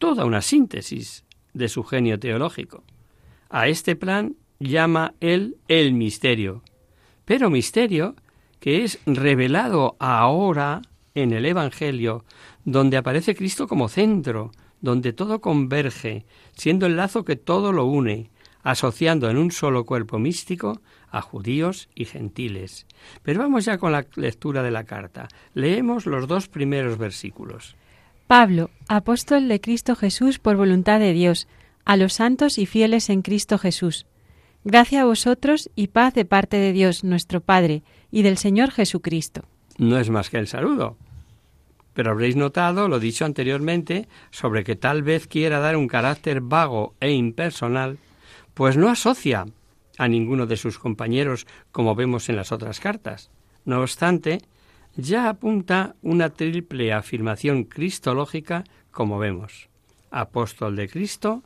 toda 0.02 0.24
una 0.24 0.42
síntesis 0.42 1.24
de 1.54 1.68
su 1.68 1.84
genio 1.84 2.18
teológico. 2.18 2.82
A 3.48 3.68
este 3.68 3.94
plan 3.94 4.34
llama 4.58 5.14
él 5.20 5.58
el 5.68 5.92
misterio, 5.92 6.64
pero 7.24 7.50
misterio 7.50 8.16
que 8.58 8.82
es 8.82 8.98
revelado 9.06 9.94
ahora 10.00 10.82
en 11.14 11.32
el 11.32 11.46
Evangelio, 11.46 12.24
donde 12.64 12.96
aparece 12.96 13.36
Cristo 13.36 13.68
como 13.68 13.88
centro, 13.88 14.50
donde 14.80 15.12
todo 15.12 15.40
converge, 15.40 16.26
siendo 16.56 16.86
el 16.86 16.96
lazo 16.96 17.24
que 17.24 17.36
todo 17.36 17.70
lo 17.70 17.84
une, 17.84 18.32
asociando 18.64 19.30
en 19.30 19.36
un 19.36 19.52
solo 19.52 19.86
cuerpo 19.86 20.18
místico 20.18 20.80
a 21.10 21.20
judíos 21.20 21.88
y 21.94 22.06
gentiles. 22.06 22.88
Pero 23.22 23.38
vamos 23.38 23.66
ya 23.66 23.78
con 23.78 23.92
la 23.92 24.04
lectura 24.16 24.64
de 24.64 24.72
la 24.72 24.82
carta. 24.82 25.28
Leemos 25.54 26.06
los 26.06 26.26
dos 26.26 26.48
primeros 26.48 26.98
versículos. 26.98 27.76
Pablo, 28.32 28.70
apóstol 28.88 29.46
de 29.46 29.60
Cristo 29.60 29.94
Jesús 29.94 30.38
por 30.38 30.56
voluntad 30.56 30.98
de 31.00 31.12
Dios, 31.12 31.48
a 31.84 31.98
los 31.98 32.14
santos 32.14 32.56
y 32.56 32.64
fieles 32.64 33.10
en 33.10 33.20
Cristo 33.20 33.58
Jesús. 33.58 34.06
Gracia 34.64 35.02
a 35.02 35.04
vosotros 35.04 35.68
y 35.76 35.88
paz 35.88 36.14
de 36.14 36.24
parte 36.24 36.56
de 36.56 36.72
Dios 36.72 37.04
nuestro 37.04 37.42
Padre 37.42 37.82
y 38.10 38.22
del 38.22 38.38
Señor 38.38 38.70
Jesucristo. 38.70 39.42
No 39.76 39.98
es 39.98 40.08
más 40.08 40.30
que 40.30 40.38
el 40.38 40.46
saludo. 40.46 40.96
Pero 41.92 42.12
habréis 42.12 42.34
notado 42.34 42.88
lo 42.88 43.00
dicho 43.00 43.26
anteriormente 43.26 44.08
sobre 44.30 44.64
que 44.64 44.76
tal 44.76 45.02
vez 45.02 45.26
quiera 45.26 45.60
dar 45.60 45.76
un 45.76 45.86
carácter 45.86 46.40
vago 46.40 46.94
e 47.00 47.10
impersonal, 47.10 47.98
pues 48.54 48.78
no 48.78 48.88
asocia 48.88 49.44
a 49.98 50.08
ninguno 50.08 50.46
de 50.46 50.56
sus 50.56 50.78
compañeros 50.78 51.46
como 51.70 51.94
vemos 51.94 52.30
en 52.30 52.36
las 52.36 52.50
otras 52.50 52.80
cartas. 52.80 53.30
No 53.66 53.82
obstante, 53.82 54.38
ya 54.96 55.28
apunta 55.28 55.96
una 56.02 56.30
triple 56.30 56.92
afirmación 56.92 57.64
cristológica 57.64 58.64
como 58.90 59.18
vemos. 59.18 59.68
Apóstol 60.10 60.76
de 60.76 60.88
Cristo, 60.88 61.42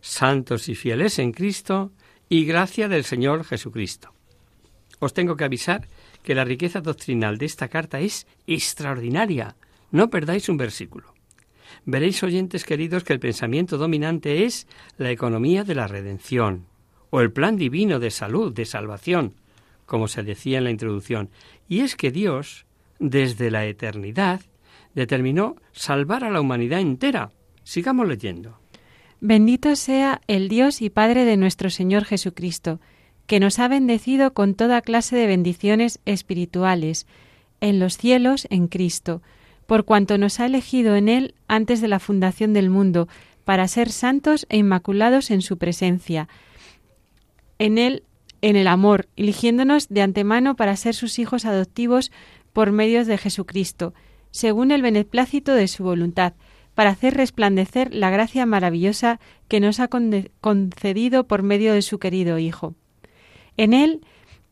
santos 0.00 0.68
y 0.68 0.74
fieles 0.74 1.18
en 1.18 1.32
Cristo 1.32 1.92
y 2.28 2.44
gracia 2.44 2.88
del 2.88 3.04
Señor 3.04 3.44
Jesucristo. 3.44 4.12
Os 5.00 5.12
tengo 5.12 5.36
que 5.36 5.44
avisar 5.44 5.88
que 6.22 6.34
la 6.34 6.44
riqueza 6.44 6.80
doctrinal 6.80 7.38
de 7.38 7.46
esta 7.46 7.68
carta 7.68 8.00
es 8.00 8.26
extraordinaria. 8.46 9.56
No 9.90 10.08
perdáis 10.08 10.48
un 10.48 10.56
versículo. 10.56 11.12
Veréis, 11.84 12.22
oyentes 12.22 12.64
queridos, 12.64 13.04
que 13.04 13.12
el 13.12 13.20
pensamiento 13.20 13.76
dominante 13.76 14.44
es 14.44 14.66
la 14.96 15.10
economía 15.10 15.64
de 15.64 15.74
la 15.74 15.86
redención, 15.86 16.66
o 17.10 17.20
el 17.20 17.30
plan 17.30 17.56
divino 17.56 17.98
de 17.98 18.10
salud, 18.10 18.54
de 18.54 18.64
salvación, 18.64 19.34
como 19.84 20.08
se 20.08 20.22
decía 20.22 20.58
en 20.58 20.64
la 20.64 20.70
introducción. 20.70 21.28
Y 21.68 21.80
es 21.80 21.96
que 21.96 22.10
Dios, 22.10 22.63
desde 22.98 23.50
la 23.50 23.66
eternidad, 23.66 24.40
determinó 24.94 25.56
salvar 25.72 26.24
a 26.24 26.30
la 26.30 26.40
humanidad 26.40 26.80
entera. 26.80 27.30
Sigamos 27.64 28.06
leyendo. 28.08 28.58
Bendito 29.20 29.74
sea 29.76 30.20
el 30.26 30.48
Dios 30.48 30.82
y 30.82 30.90
Padre 30.90 31.24
de 31.24 31.36
nuestro 31.36 31.70
Señor 31.70 32.04
Jesucristo, 32.04 32.80
que 33.26 33.40
nos 33.40 33.58
ha 33.58 33.68
bendecido 33.68 34.34
con 34.34 34.54
toda 34.54 34.82
clase 34.82 35.16
de 35.16 35.26
bendiciones 35.26 35.98
espirituales 36.04 37.06
en 37.60 37.78
los 37.78 37.96
cielos 37.96 38.46
en 38.50 38.68
Cristo, 38.68 39.22
por 39.66 39.84
cuanto 39.84 40.18
nos 40.18 40.40
ha 40.40 40.46
elegido 40.46 40.94
en 40.94 41.08
Él 41.08 41.34
antes 41.48 41.80
de 41.80 41.88
la 41.88 42.00
fundación 42.00 42.52
del 42.52 42.68
mundo, 42.68 43.08
para 43.44 43.68
ser 43.68 43.90
santos 43.90 44.46
e 44.48 44.58
inmaculados 44.58 45.30
en 45.30 45.42
su 45.42 45.58
presencia, 45.58 46.28
en 47.58 47.78
Él, 47.78 48.02
en 48.42 48.56
el 48.56 48.66
amor, 48.66 49.08
eligiéndonos 49.16 49.88
de 49.88 50.02
antemano 50.02 50.54
para 50.54 50.76
ser 50.76 50.94
sus 50.94 51.18
hijos 51.18 51.46
adoptivos 51.46 52.10
por 52.54 52.72
medios 52.72 53.06
de 53.06 53.18
Jesucristo, 53.18 53.92
según 54.30 54.70
el 54.70 54.80
beneplácito 54.80 55.52
de 55.52 55.68
su 55.68 55.84
voluntad, 55.84 56.32
para 56.74 56.90
hacer 56.90 57.14
resplandecer 57.14 57.94
la 57.94 58.08
gracia 58.08 58.46
maravillosa 58.46 59.20
que 59.48 59.60
nos 59.60 59.80
ha 59.80 59.88
concedido 59.88 61.24
por 61.26 61.42
medio 61.42 61.74
de 61.74 61.82
su 61.82 61.98
querido 61.98 62.38
Hijo. 62.38 62.74
En 63.56 63.74
Él 63.74 64.00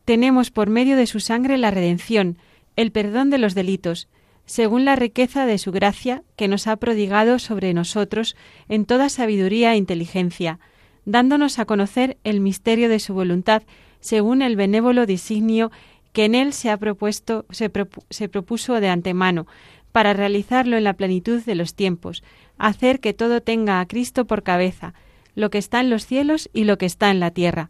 tenemos 0.05 0.51
por 0.51 0.69
medio 0.69 0.95
de 0.95 1.07
su 1.07 1.19
sangre 1.19 1.57
la 1.57 1.71
redención, 1.71 2.37
el 2.75 2.91
perdón 2.91 3.29
de 3.29 3.39
los 3.39 3.55
delitos, 3.55 4.07
según 4.45 4.83
la 4.85 4.95
riqueza 4.95 5.45
de 5.45 5.57
su 5.57 5.71
gracia 5.71 6.23
que 6.35 6.47
nos 6.47 6.67
ha 6.67 6.75
prodigado 6.75 7.39
sobre 7.39 7.73
nosotros 7.73 8.35
en 8.67 8.85
toda 8.85 9.09
sabiduría 9.09 9.73
e 9.73 9.77
inteligencia, 9.77 10.59
dándonos 11.05 11.59
a 11.59 11.65
conocer 11.65 12.17
el 12.23 12.41
misterio 12.41 12.89
de 12.89 12.99
su 12.99 13.13
voluntad, 13.13 13.63
según 13.99 14.41
el 14.41 14.57
benévolo 14.57 15.05
designio 15.05 15.71
que 16.13 16.25
en 16.25 16.35
él 16.35 16.53
se 16.53 16.69
ha 16.69 16.77
propuesto, 16.77 17.45
se, 17.49 17.71
se 18.09 18.29
propuso 18.29 18.79
de 18.79 18.89
antemano, 18.89 19.47
para 19.91 20.13
realizarlo 20.13 20.77
en 20.77 20.83
la 20.83 20.93
plenitud 20.93 21.43
de 21.43 21.55
los 21.55 21.75
tiempos, 21.75 22.23
hacer 22.57 22.99
que 22.99 23.13
todo 23.13 23.41
tenga 23.41 23.79
a 23.79 23.87
Cristo 23.87 24.25
por 24.25 24.43
cabeza, 24.43 24.93
lo 25.35 25.49
que 25.49 25.57
está 25.57 25.81
en 25.81 25.89
los 25.89 26.05
cielos 26.05 26.49
y 26.53 26.63
lo 26.63 26.77
que 26.77 26.85
está 26.85 27.11
en 27.11 27.19
la 27.19 27.31
tierra. 27.31 27.69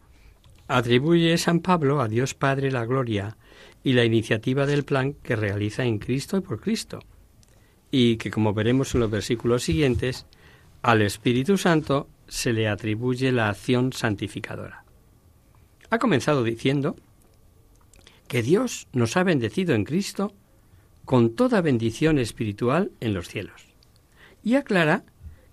Atribuye 0.67 1.37
San 1.37 1.59
Pablo 1.59 2.01
a 2.01 2.07
Dios 2.07 2.33
Padre 2.33 2.71
la 2.71 2.85
gloria 2.85 3.37
y 3.83 3.93
la 3.93 4.05
iniciativa 4.05 4.65
del 4.65 4.85
plan 4.85 5.13
que 5.13 5.35
realiza 5.35 5.83
en 5.83 5.99
Cristo 5.99 6.37
y 6.37 6.41
por 6.41 6.61
Cristo, 6.61 6.99
y 7.91 8.15
que, 8.17 8.31
como 8.31 8.53
veremos 8.53 8.93
en 8.93 9.01
los 9.01 9.11
versículos 9.11 9.63
siguientes, 9.63 10.25
al 10.81 11.01
Espíritu 11.01 11.57
Santo 11.57 12.07
se 12.27 12.53
le 12.53 12.67
atribuye 12.67 13.31
la 13.31 13.49
acción 13.49 13.93
santificadora. 13.93 14.83
Ha 15.89 15.99
comenzado 15.99 16.43
diciendo 16.43 16.95
que 18.33 18.41
Dios 18.41 18.87
nos 18.93 19.15
ha 19.15 19.21
bendecido 19.23 19.75
en 19.75 19.83
Cristo 19.83 20.33
con 21.05 21.35
toda 21.35 21.61
bendición 21.61 22.17
espiritual 22.17 22.89
en 22.99 23.13
los 23.13 23.27
cielos. 23.27 23.67
Y 24.43 24.55
aclara 24.55 25.03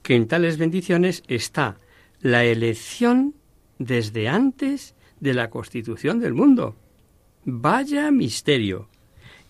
que 0.03 0.16
en 0.16 0.27
tales 0.27 0.57
bendiciones 0.57 1.23
está 1.29 1.77
la 2.23 2.43
elección 2.45 3.35
desde 3.79 4.29
antes 4.29 4.95
de 5.21 5.35
la 5.35 5.51
constitución 5.51 6.21
del 6.21 6.33
mundo. 6.33 6.75
Vaya 7.45 8.11
misterio. 8.11 8.88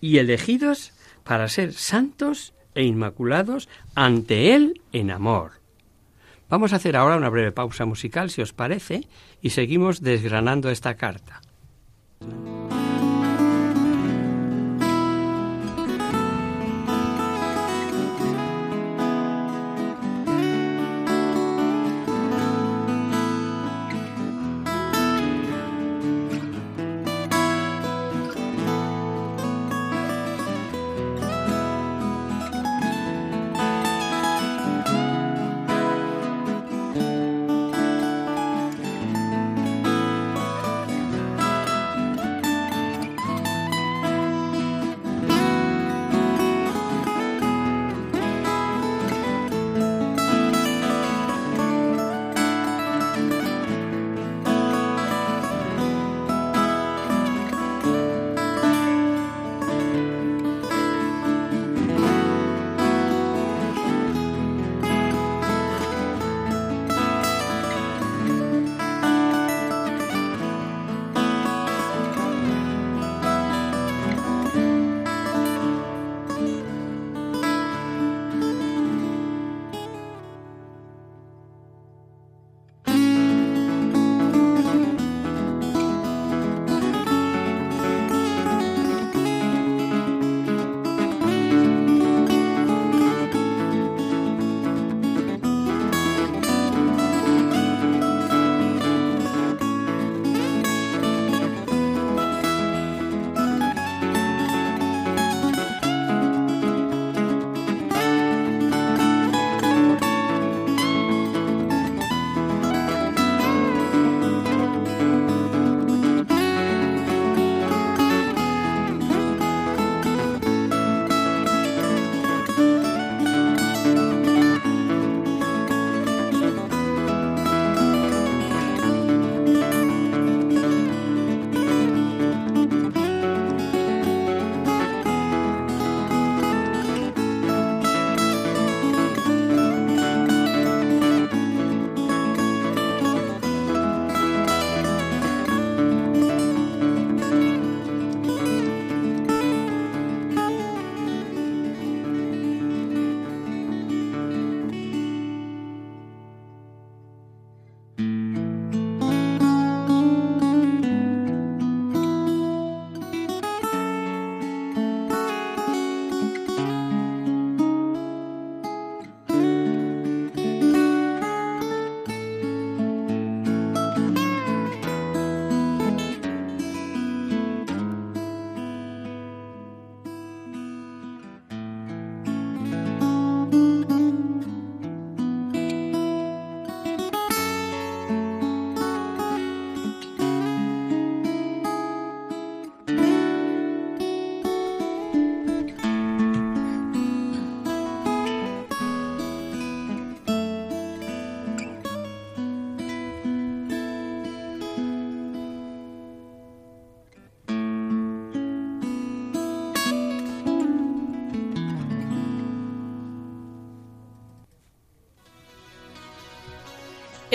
Y 0.01 0.19
elegidos 0.19 0.93
para 1.23 1.47
ser 1.47 1.73
santos 1.73 2.53
e 2.75 2.83
inmaculados 2.83 3.69
ante 3.95 4.57
Él 4.57 4.81
en 4.93 5.12
amor. 5.12 5.53
Vamos 6.49 6.73
a 6.73 6.77
hacer 6.77 6.97
ahora 6.97 7.16
una 7.16 7.29
breve 7.29 7.53
pausa 7.53 7.85
musical, 7.85 8.31
si 8.31 8.43
os 8.43 8.53
parece, 8.53 9.07
y 9.40 9.51
seguimos 9.51 10.03
desgranando 10.03 10.69
esta 10.69 10.97
carta. 10.97 11.43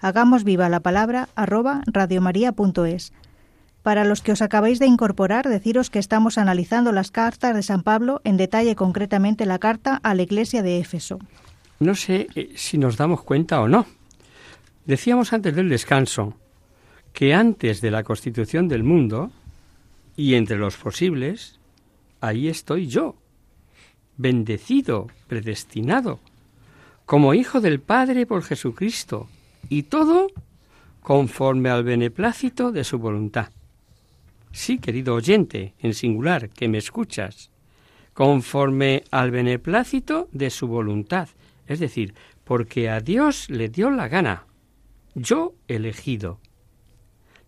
hagamos 0.00 0.44
viva 0.44 0.68
la 0.68 0.80
palabra 0.80 1.28
arroba 1.34 1.82
radiomaria.es. 1.86 3.12
Para 3.82 4.04
los 4.04 4.20
que 4.20 4.32
os 4.32 4.42
acabáis 4.42 4.78
de 4.78 4.86
incorporar, 4.86 5.48
deciros 5.48 5.88
que 5.88 5.98
estamos 5.98 6.36
analizando 6.36 6.92
las 6.92 7.10
cartas 7.10 7.54
de 7.54 7.62
San 7.62 7.82
Pablo, 7.82 8.20
en 8.24 8.36
detalle 8.36 8.76
concretamente 8.76 9.46
la 9.46 9.58
carta 9.58 10.00
a 10.02 10.14
la 10.14 10.22
iglesia 10.22 10.62
de 10.62 10.78
Éfeso. 10.78 11.18
No 11.78 11.94
sé 11.94 12.28
eh, 12.34 12.52
si 12.56 12.76
nos 12.76 12.96
damos 12.96 13.22
cuenta 13.22 13.60
o 13.60 13.68
no. 13.68 13.86
Decíamos 14.84 15.32
antes 15.32 15.54
del 15.54 15.68
descanso 15.68 16.34
que 17.12 17.34
antes 17.34 17.80
de 17.80 17.90
la 17.90 18.04
constitución 18.04 18.68
del 18.68 18.84
mundo, 18.84 19.30
y 20.16 20.34
entre 20.34 20.58
los 20.58 20.76
posibles, 20.76 21.58
ahí 22.20 22.48
estoy 22.48 22.86
yo, 22.86 23.16
bendecido, 24.16 25.06
predestinado, 25.26 26.20
como 27.06 27.32
hijo 27.32 27.60
del 27.60 27.80
Padre 27.80 28.26
por 28.26 28.42
Jesucristo, 28.42 29.28
y 29.70 29.84
todo 29.84 30.26
conforme 31.00 31.70
al 31.70 31.84
beneplácito 31.84 32.72
de 32.72 32.84
su 32.84 32.98
voluntad. 32.98 33.50
Sí, 34.52 34.78
querido 34.78 35.14
oyente, 35.14 35.74
en 35.78 35.94
singular, 35.94 36.50
que 36.50 36.68
me 36.68 36.76
escuchas, 36.76 37.50
conforme 38.12 39.04
al 39.10 39.30
beneplácito 39.30 40.28
de 40.32 40.50
su 40.50 40.66
voluntad, 40.66 41.28
es 41.66 41.78
decir, 41.78 42.14
porque 42.44 42.90
a 42.90 43.00
Dios 43.00 43.48
le 43.48 43.68
dio 43.68 43.90
la 43.90 44.08
gana, 44.08 44.44
yo 45.14 45.54
elegido. 45.68 46.40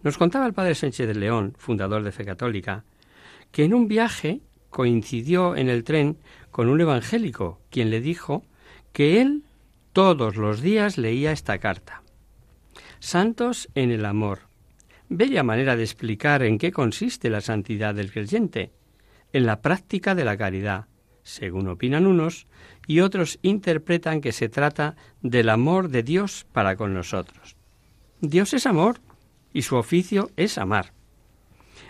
Nos 0.02 0.16
contaba 0.16 0.46
el 0.46 0.54
padre 0.54 0.76
Sánchez 0.76 1.08
de 1.08 1.14
León, 1.14 1.54
fundador 1.58 2.04
de 2.04 2.12
Fe 2.12 2.24
Católica, 2.24 2.84
que 3.50 3.64
en 3.64 3.74
un 3.74 3.88
viaje 3.88 4.40
coincidió 4.70 5.56
en 5.56 5.68
el 5.68 5.82
tren 5.82 6.18
con 6.52 6.68
un 6.68 6.80
evangélico, 6.80 7.60
quien 7.68 7.90
le 7.90 8.00
dijo 8.00 8.44
que 8.92 9.20
él 9.20 9.42
todos 9.92 10.36
los 10.36 10.60
días 10.60 10.98
leía 10.98 11.32
esta 11.32 11.58
carta. 11.58 12.01
Santos 13.02 13.68
en 13.74 13.90
el 13.90 14.04
amor. 14.04 14.42
Bella 15.08 15.42
manera 15.42 15.74
de 15.74 15.82
explicar 15.82 16.44
en 16.44 16.56
qué 16.56 16.70
consiste 16.70 17.30
la 17.30 17.40
santidad 17.40 17.96
del 17.96 18.12
creyente. 18.12 18.70
En 19.32 19.44
la 19.44 19.60
práctica 19.60 20.14
de 20.14 20.24
la 20.24 20.36
caridad, 20.36 20.86
según 21.24 21.66
opinan 21.66 22.06
unos, 22.06 22.46
y 22.86 23.00
otros 23.00 23.40
interpretan 23.42 24.20
que 24.20 24.30
se 24.30 24.48
trata 24.48 24.94
del 25.20 25.48
amor 25.48 25.88
de 25.88 26.04
Dios 26.04 26.46
para 26.52 26.76
con 26.76 26.94
nosotros. 26.94 27.56
Dios 28.20 28.54
es 28.54 28.66
amor 28.66 29.00
y 29.52 29.62
su 29.62 29.74
oficio 29.74 30.30
es 30.36 30.56
amar. 30.56 30.92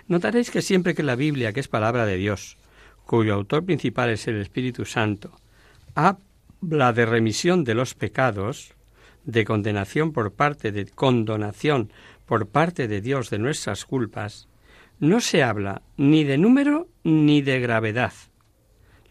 Notaréis 0.09 0.51
que 0.51 0.63
siempre 0.63 0.95
que 0.95 1.03
la 1.03 1.15
Biblia, 1.15 1.53
que 1.53 1.61
es 1.61 1.69
palabra 1.69 2.07
de 2.07 2.17
Dios, 2.17 2.57
cuyo 3.05 3.35
autor 3.35 3.67
principal 3.67 4.09
es 4.09 4.27
el 4.29 4.41
Espíritu 4.41 4.87
Santo, 4.87 5.37
habla 5.95 6.95
de 6.95 7.05
remisión 7.05 7.65
de 7.65 7.75
los 7.75 7.95
pecados, 7.95 8.75
de 9.25 9.45
condenación 9.45 10.13
por 10.13 10.33
parte 10.33 10.73
de 10.73 10.87
condonación 10.87 11.93
por 12.27 12.49
parte 12.49 12.89
de 12.89 13.01
Dios 13.01 13.31
de 13.31 13.39
nuestras 13.39 13.85
culpas, 13.85 14.49
no 14.99 15.21
se 15.21 15.43
habla 15.43 15.83
ni 15.97 16.25
de 16.25 16.39
número 16.39 16.89
ni 17.05 17.43
de 17.43 17.61
gravedad. 17.61 18.13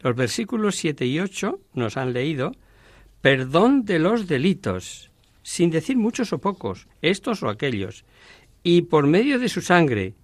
Los 0.02 0.15
versículos 0.15 0.76
7 0.78 1.06
y 1.06 1.19
8 1.19 1.60
nos 1.74 1.97
han 1.97 2.13
leído 2.13 2.54
perdón 3.21 3.86
de 3.86 4.00
los 4.00 4.28
delitos, 4.28 5.12
sin 5.43 5.69
decir 5.69 5.97
muchos 5.97 6.34
o 6.34 6.39
pocos, 6.39 6.88
estos 7.02 7.43
o 7.43 7.50
aquellos, 7.50 8.06
y 8.63 8.84
por 8.84 9.06
medio 9.06 9.38
de 9.38 9.50
su 9.50 9.62
sangre. 9.62 10.15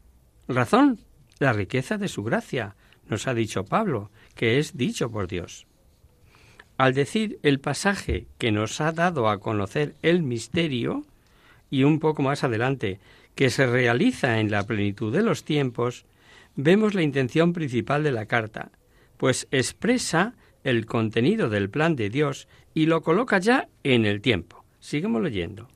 Razón, 0.47 1.00
la 1.38 1.54
riqueza 1.54 1.97
de 1.97 2.08
su 2.08 2.23
gracia, 2.23 2.76
nos 3.08 3.28
ha 3.28 3.36
dicho 3.36 3.65
Pablo, 3.65 4.10
que 4.34 4.58
es 4.58 4.76
dicho 4.76 5.12
por 5.12 5.28
Dios. 5.28 5.66
Al 6.78 6.94
decir 6.94 7.40
el 7.44 7.60
pasaje 7.60 8.28
que 8.38 8.52
nos 8.52 8.80
ha 8.82 8.92
dado 8.92 9.30
a 9.30 9.40
conocer 9.40 9.96
el 10.04 10.22
misterio, 10.22 11.06
y 11.70 11.84
un 11.84 12.00
poco 12.00 12.22
más 12.22 12.44
adelante, 12.44 13.00
que 13.36 13.50
se 13.50 13.68
realiza 13.68 14.40
en 14.40 14.52
la 14.52 14.63
plenitud 14.63 15.12
de 15.12 15.24
los 15.24 15.44
tiempos, 15.44 16.06
vemos 16.56 16.94
la 16.94 17.04
intención 17.04 17.54
principal 17.54 18.04
de 18.04 18.12
la 18.12 18.26
carta, 18.26 18.72
pues 19.18 19.48
expresa 19.52 20.34
el 20.63 20.86
contenido 20.86 21.50
del 21.50 21.70
plan 21.70 21.96
de 21.96 22.10
Dios 22.10 22.48
y 22.74 22.86
lo 22.86 23.02
coloca 23.02 23.40
ya 23.40 23.68
en 23.84 24.06
el 24.06 24.22
tiempo. 24.22 24.63
Sigamos 24.80 25.22
leyendo. 25.22 25.68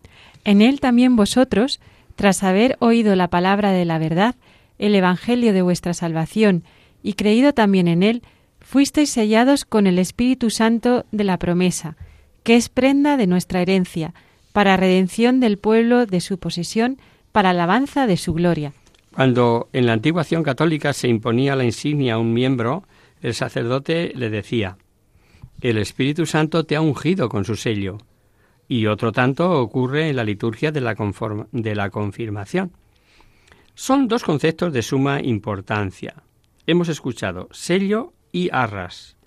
En 0.44 0.62
él 0.62 0.80
también 0.80 1.16
vosotros, 1.16 1.80
tras 2.16 2.44
haber 2.44 2.78
oído 2.80 3.16
la 3.16 3.30
palabra 3.30 3.72
de 3.72 3.86
la 3.86 4.00
verdad, 4.00 4.36
el 4.80 4.96
Evangelio 4.96 5.54
de 5.54 5.62
vuestra 5.62 5.94
salvación, 5.94 6.64
y 7.04 7.14
creído 7.14 7.54
también 7.54 7.88
en 7.88 8.04
él, 8.04 8.22
fuisteis 8.62 9.10
sellados 9.10 9.65
con 9.65 9.88
el 9.88 10.00
Espíritu 10.00 10.50
Santo 10.50 11.06
de 11.12 11.24
la 11.24 11.38
promesa, 11.38 11.97
que 12.43 12.56
es 12.56 12.69
prenda 12.69 13.17
de 13.17 13.28
nuestra 13.28 13.62
herencia, 13.62 14.13
para 14.54 14.78
redención 14.78 15.39
del 15.39 15.58
pueblo 15.58 16.06
de 16.06 16.21
su 16.21 16.38
posesión, 16.38 16.97
para 17.32 17.52
alabanza 17.52 18.08
de 18.08 18.17
su 18.17 18.34
gloria. 18.34 18.74
Cuando 19.13 19.69
en 19.74 19.86
la 19.86 19.93
antigua 19.93 20.21
acción 20.21 20.43
católica 20.43 20.93
se 20.93 21.08
imponía 21.08 21.56
la 21.56 21.65
insignia 21.65 22.15
a 22.15 22.17
un 22.17 22.34
miembro, 22.34 22.84
el 23.21 23.34
sacerdote 23.34 24.13
le 24.15 24.30
decía, 24.30 24.78
el 25.62 25.78
Espíritu 25.78 26.26
Santo 26.26 26.65
te 26.65 26.76
ha 26.76 26.82
ungido 26.82 27.30
con 27.30 27.45
su 27.45 27.56
sello. 27.56 27.97
Y 28.67 28.88
otro 28.88 29.12
tanto 29.12 29.62
ocurre 29.62 30.10
en 30.10 30.15
la 30.15 30.24
liturgia 30.24 30.71
de 30.71 30.82
la, 30.82 30.95
de 31.52 31.76
la 31.76 31.89
confirmación. 31.89 32.71
Son 33.76 34.08
dos 34.08 34.24
conceptos 34.24 34.74
de 34.74 34.82
suma 34.82 35.21
importancia. 35.21 36.15
Hemos 36.65 36.89
escuchado 36.89 37.47
sello 37.52 38.13
y 38.32 38.50
arras. 38.52 39.17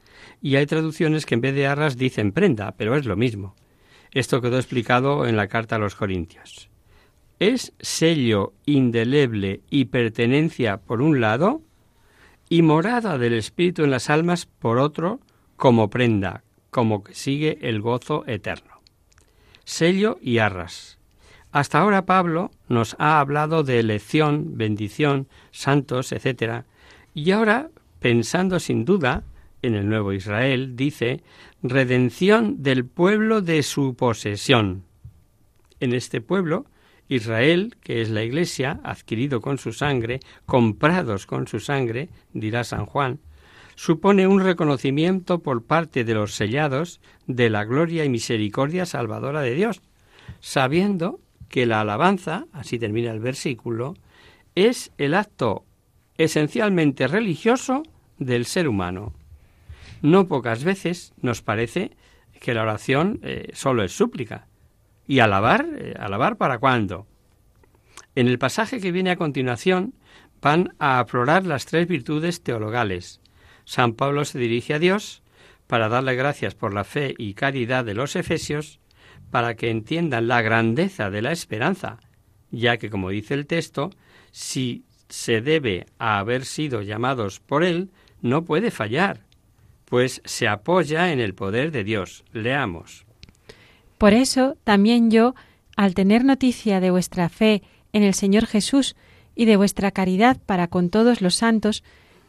Y 0.41 0.57
hay 0.57 0.67
traducciones 0.67 1.27
que 1.27 1.35
en 1.35 1.41
vez 1.41 1.55
de 1.55 1.67
arras 1.67 1.97
dicen 1.97 2.33
prenda, 2.33 2.73
pero 2.73 2.97
es 2.97 3.07
lo 3.07 3.17
mismo. 3.17 3.55
Esto 4.13 4.41
quedó 4.41 4.57
explicado 4.57 5.27
en 5.27 5.37
la 5.37 5.49
carta 5.49 5.77
a 5.77 5.79
los 5.79 5.95
Corintios. 5.95 6.71
Es 7.41 7.73
sello 7.81 8.53
indeleble 8.65 9.61
y 9.71 9.87
pertenencia 9.87 10.77
por 10.77 11.03
un 11.03 11.21
lado, 11.21 11.63
y 12.49 12.63
morada 12.63 13.19
del 13.19 13.35
Espíritu 13.35 13.83
en 13.85 13.91
las 13.91 14.11
almas 14.11 14.47
por 14.47 14.79
otro, 14.79 15.21
como 15.57 15.91
prenda, 15.91 16.45
como 16.71 17.03
que 17.03 17.15
sigue 17.15 17.59
el 17.63 17.81
gozo 17.81 18.25
eterno. 18.27 18.81
Sello 19.65 20.19
y 20.21 20.39
arras. 20.39 20.99
Hasta 21.51 21.79
ahora 21.79 22.05
Pablo 22.05 22.51
nos 22.69 22.97
ha 22.99 23.21
hablado 23.21 23.63
de 23.63 23.79
elección, 23.79 24.57
bendición, 24.59 25.29
santos, 25.53 26.13
etc. 26.13 26.65
Y 27.15 27.31
ahora 27.31 27.71
pensando 28.05 28.61
sin 28.61 28.85
duda 28.85 29.25
en 29.63 29.75
el 29.75 29.89
nuevo 29.89 30.13
Israel, 30.13 30.77
dice, 30.77 31.23
redención 31.63 32.63
del 32.63 32.85
pueblo 32.85 33.41
de 33.41 33.63
su 33.63 33.95
posesión. 33.95 34.85
En 35.81 35.95
este 35.95 36.21
pueblo, 36.21 36.67
Israel, 37.09 37.77
que 37.81 38.03
es 38.03 38.11
la 38.11 38.23
Iglesia, 38.23 38.79
adquirido 38.85 39.41
con 39.41 39.57
su 39.57 39.73
sangre, 39.73 40.21
comprados 40.45 41.25
con 41.25 41.49
su 41.49 41.61
sangre, 41.61 42.11
dirá 42.35 42.63
San 42.63 42.85
Juan, 42.85 43.21
supone 43.75 44.27
un 44.27 44.41
reconocimiento 44.41 45.39
por 45.39 45.65
parte 45.65 46.05
de 46.05 46.13
los 46.13 46.35
sellados 46.35 47.01
de 47.27 47.49
la 47.49 47.65
gloria 47.65 48.05
y 48.05 48.11
misericordia 48.11 48.85
salvadora 48.85 49.41
de 49.41 49.55
Dios, 49.55 49.81
sabiendo 50.41 51.21
que 51.49 51.65
la 51.65 51.81
alabanza, 51.81 52.49
así 52.53 52.79
termina 52.79 53.13
el 53.13 53.21
versículo, 53.21 53.95
es 54.55 54.93
el 54.99 55.15
acto 55.15 55.65
esencialmente 56.19 57.09
religioso 57.09 57.83
del 58.19 58.47
ser 58.47 58.69
humano. 58.69 59.13
No 60.03 60.27
pocas 60.27 60.65
veces 60.65 61.13
nos 61.21 61.43
parece 61.43 61.93
que 62.41 62.55
la 62.55 62.63
oración 62.63 63.21
eh, 63.23 63.51
solo 63.55 63.83
es 63.85 63.93
súplica. 63.93 64.47
¿Y 65.07 65.21
alabar? 65.21 65.67
Eh, 65.77 65.95
¿Alabar 65.99 66.37
para 66.37 66.59
cuándo? 66.59 67.07
En 68.15 68.29
el 68.29 68.39
pasaje 68.39 68.81
que 68.81 68.93
viene 68.93 69.11
a 69.11 69.17
continuación 69.17 69.95
van 70.41 70.75
a 70.79 71.01
aflorar 71.01 71.47
las 71.47 71.67
tres 71.67 71.89
virtudes 71.89 72.43
teologales. 72.43 73.21
San 73.65 73.95
Pablo 73.95 74.25
se 74.25 74.39
dirige 74.39 74.75
a 74.75 74.79
Dios 74.79 75.23
para 75.67 75.89
darle 75.89 76.15
gracias 76.15 76.55
por 76.55 76.75
la 76.75 76.85
fe 76.85 77.15
y 77.17 77.35
caridad 77.35 77.85
de 77.85 77.95
los 77.95 78.15
efesios, 78.17 78.79
para 79.31 79.55
que 79.55 79.71
entiendan 79.71 80.29
la 80.29 80.43
grandeza 80.43 81.11
de 81.11 81.23
la 81.23 81.33
esperanza, 81.33 81.99
ya 82.51 82.77
que, 82.77 82.91
como 82.91 83.09
dice 83.09 83.35
el 83.35 83.47
texto, 83.47 83.91
si 84.31 84.85
se 85.09 85.41
debe 85.41 85.87
a 85.99 86.19
haber 86.19 86.45
sido 86.45 86.83
llamados 86.83 87.41
por 87.41 87.65
él, 87.65 87.91
no 88.25 88.47
puede 88.47 88.71
fallar, 88.71 89.21
pues 89.85 90.23
se 90.25 90.49
apoya 90.49 91.13
en 91.13 91.21
el 91.21 91.35
poder 91.35 91.71
de 91.71 91.85
Dios. 91.85 92.25
Leamos. 92.33 93.05
Por 93.99 94.15
eso 94.15 94.57
también 94.65 95.11
yo, 95.11 95.35
al 95.77 95.95
tener 95.95 96.25
noticia 96.25 96.81
de 96.81 96.91
vuestra 96.91 97.29
fe 97.29 97.63
en 97.93 98.03
el 98.03 98.15
Señor 98.15 98.47
Jesús 98.47 98.97
y 99.35 99.45
de 99.45 99.59
vuestra 99.59 99.91
caridad 99.91 100.39
para 100.47 100.69
con 100.69 100.89
todos 100.89 101.21
los 101.21 101.35
santos, 101.35 101.85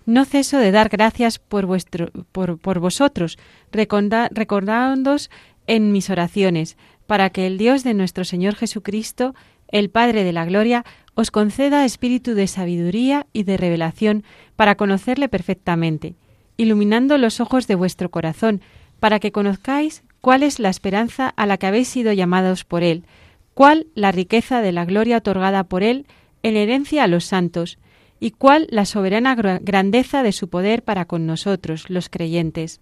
no 0.06 0.26
ceso 0.26 0.58
de 0.58 0.72
dar 0.72 0.90
gracias 0.90 1.40
por, 1.40 1.66
vuestro, 1.66 2.12
por, 2.34 2.80
vosotros, 2.80 3.38
recordándoos 3.72 5.30
en 5.66 5.94
mis 5.94 6.10
oraciones, 6.10 6.76
para 7.08 7.30
que 7.30 7.48
el 7.48 7.58
Dios 7.58 7.86
de 7.86 7.94
nuestro 7.94 8.26
Señor 8.26 8.56
Jesucristo, 8.56 9.34
el 9.70 9.90
Padre 9.90 10.26
de 10.26 10.34
la 10.34 10.44
Gloria, 10.44 10.84
os 11.16 11.32
conceda 11.32 11.86
espíritu 11.86 12.36
de 12.36 12.48
sabiduría 12.48 13.26
y 13.34 13.44
de 13.44 13.58
revelación 13.58 14.24
para 14.56 14.76
conocerle 14.76 15.30
perfectamente, 15.30 16.16
iluminando 16.58 17.18
los 17.18 17.40
ojos 17.40 17.68
de 17.68 17.76
vuestro 17.76 18.12
corazón, 18.12 18.62
para 19.00 19.20
que 19.20 19.32
conozcáis 19.32 20.04
cuál 20.22 20.44
es 20.44 20.60
la 20.60 20.70
esperanza 20.70 21.30
a 21.30 21.46
la 21.46 21.58
que 21.58 21.68
habéis 21.68 21.88
sido 21.88 22.12
llamados 22.12 22.66
por 22.66 22.84
Él, 22.84 23.06
cuál 23.54 23.88
la 23.96 24.12
riqueza 24.12 24.62
de 24.62 24.72
la 24.72 24.86
gloria 24.86 25.18
otorgada 25.18 25.64
por 25.64 25.84
Él 25.84 26.06
en 26.44 26.58
herencia 26.58 27.04
a 27.04 27.08
los 27.08 27.26
santos, 27.26 27.78
y 28.20 28.32
cuál 28.32 28.68
la 28.70 28.86
soberana 28.86 29.36
grandeza 29.36 30.24
de 30.24 30.32
su 30.32 30.50
poder 30.50 30.84
para 30.84 31.06
con 31.06 31.26
nosotros, 31.26 31.90
los 31.90 32.10
creyentes. 32.10 32.82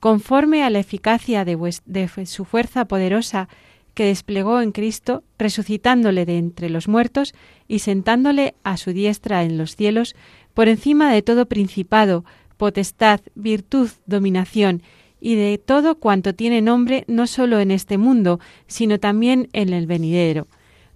Conforme 0.00 0.62
a 0.62 0.70
la 0.70 0.80
eficacia 0.80 1.44
de, 1.44 1.56
de 1.86 2.26
su 2.26 2.44
fuerza 2.44 2.84
poderosa 2.86 3.48
que 3.94 4.06
desplegó 4.06 4.60
en 4.60 4.72
Cristo, 4.72 5.22
resucitándole 5.38 6.26
de 6.26 6.38
entre 6.38 6.68
los 6.68 6.88
muertos 6.88 7.34
y 7.68 7.78
sentándole 7.78 8.54
a 8.64 8.76
su 8.76 8.92
diestra 8.92 9.44
en 9.44 9.56
los 9.56 9.76
cielos, 9.76 10.14
por 10.52 10.68
encima 10.68 11.12
de 11.12 11.22
todo 11.22 11.46
principado, 11.46 12.24
potestad, 12.56 13.20
virtud, 13.34 13.90
dominación, 14.06 14.82
y 15.20 15.36
de 15.36 15.56
todo 15.56 15.94
cuanto 15.94 16.34
tiene 16.34 16.60
nombre 16.60 17.04
no 17.08 17.26
sólo 17.26 17.58
en 17.58 17.70
este 17.70 17.96
mundo, 17.96 18.40
sino 18.66 19.00
también 19.00 19.48
en 19.52 19.72
el 19.72 19.86
venidero. 19.86 20.48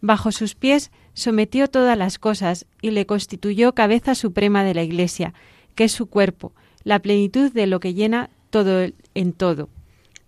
Bajo 0.02 0.32
sus 0.32 0.54
pies 0.54 0.90
sometió 1.14 1.68
todas 1.68 1.96
las 1.96 2.18
cosas 2.18 2.66
y 2.82 2.90
le 2.90 3.06
constituyó 3.06 3.74
cabeza 3.74 4.14
suprema 4.14 4.64
de 4.64 4.74
la 4.74 4.82
Iglesia, 4.82 5.32
que 5.74 5.84
es 5.84 5.92
su 5.92 6.06
cuerpo, 6.06 6.52
la 6.84 6.98
plenitud 6.98 7.52
de 7.52 7.66
lo 7.66 7.80
que 7.80 7.94
llena 7.94 8.30
todo 8.50 8.86
en 9.14 9.32
todo. 9.32 9.70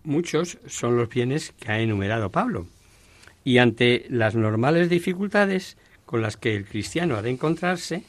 Muchos 0.03 0.57
son 0.67 0.97
los 0.97 1.09
bienes 1.09 1.53
que 1.59 1.71
ha 1.71 1.79
enumerado 1.79 2.31
Pablo, 2.31 2.67
y 3.43 3.59
ante 3.59 4.05
las 4.09 4.35
normales 4.35 4.89
dificultades 4.89 5.77
con 6.05 6.21
las 6.21 6.37
que 6.37 6.55
el 6.55 6.65
cristiano 6.65 7.15
ha 7.15 7.21
de 7.21 7.29
encontrarse, 7.29 8.03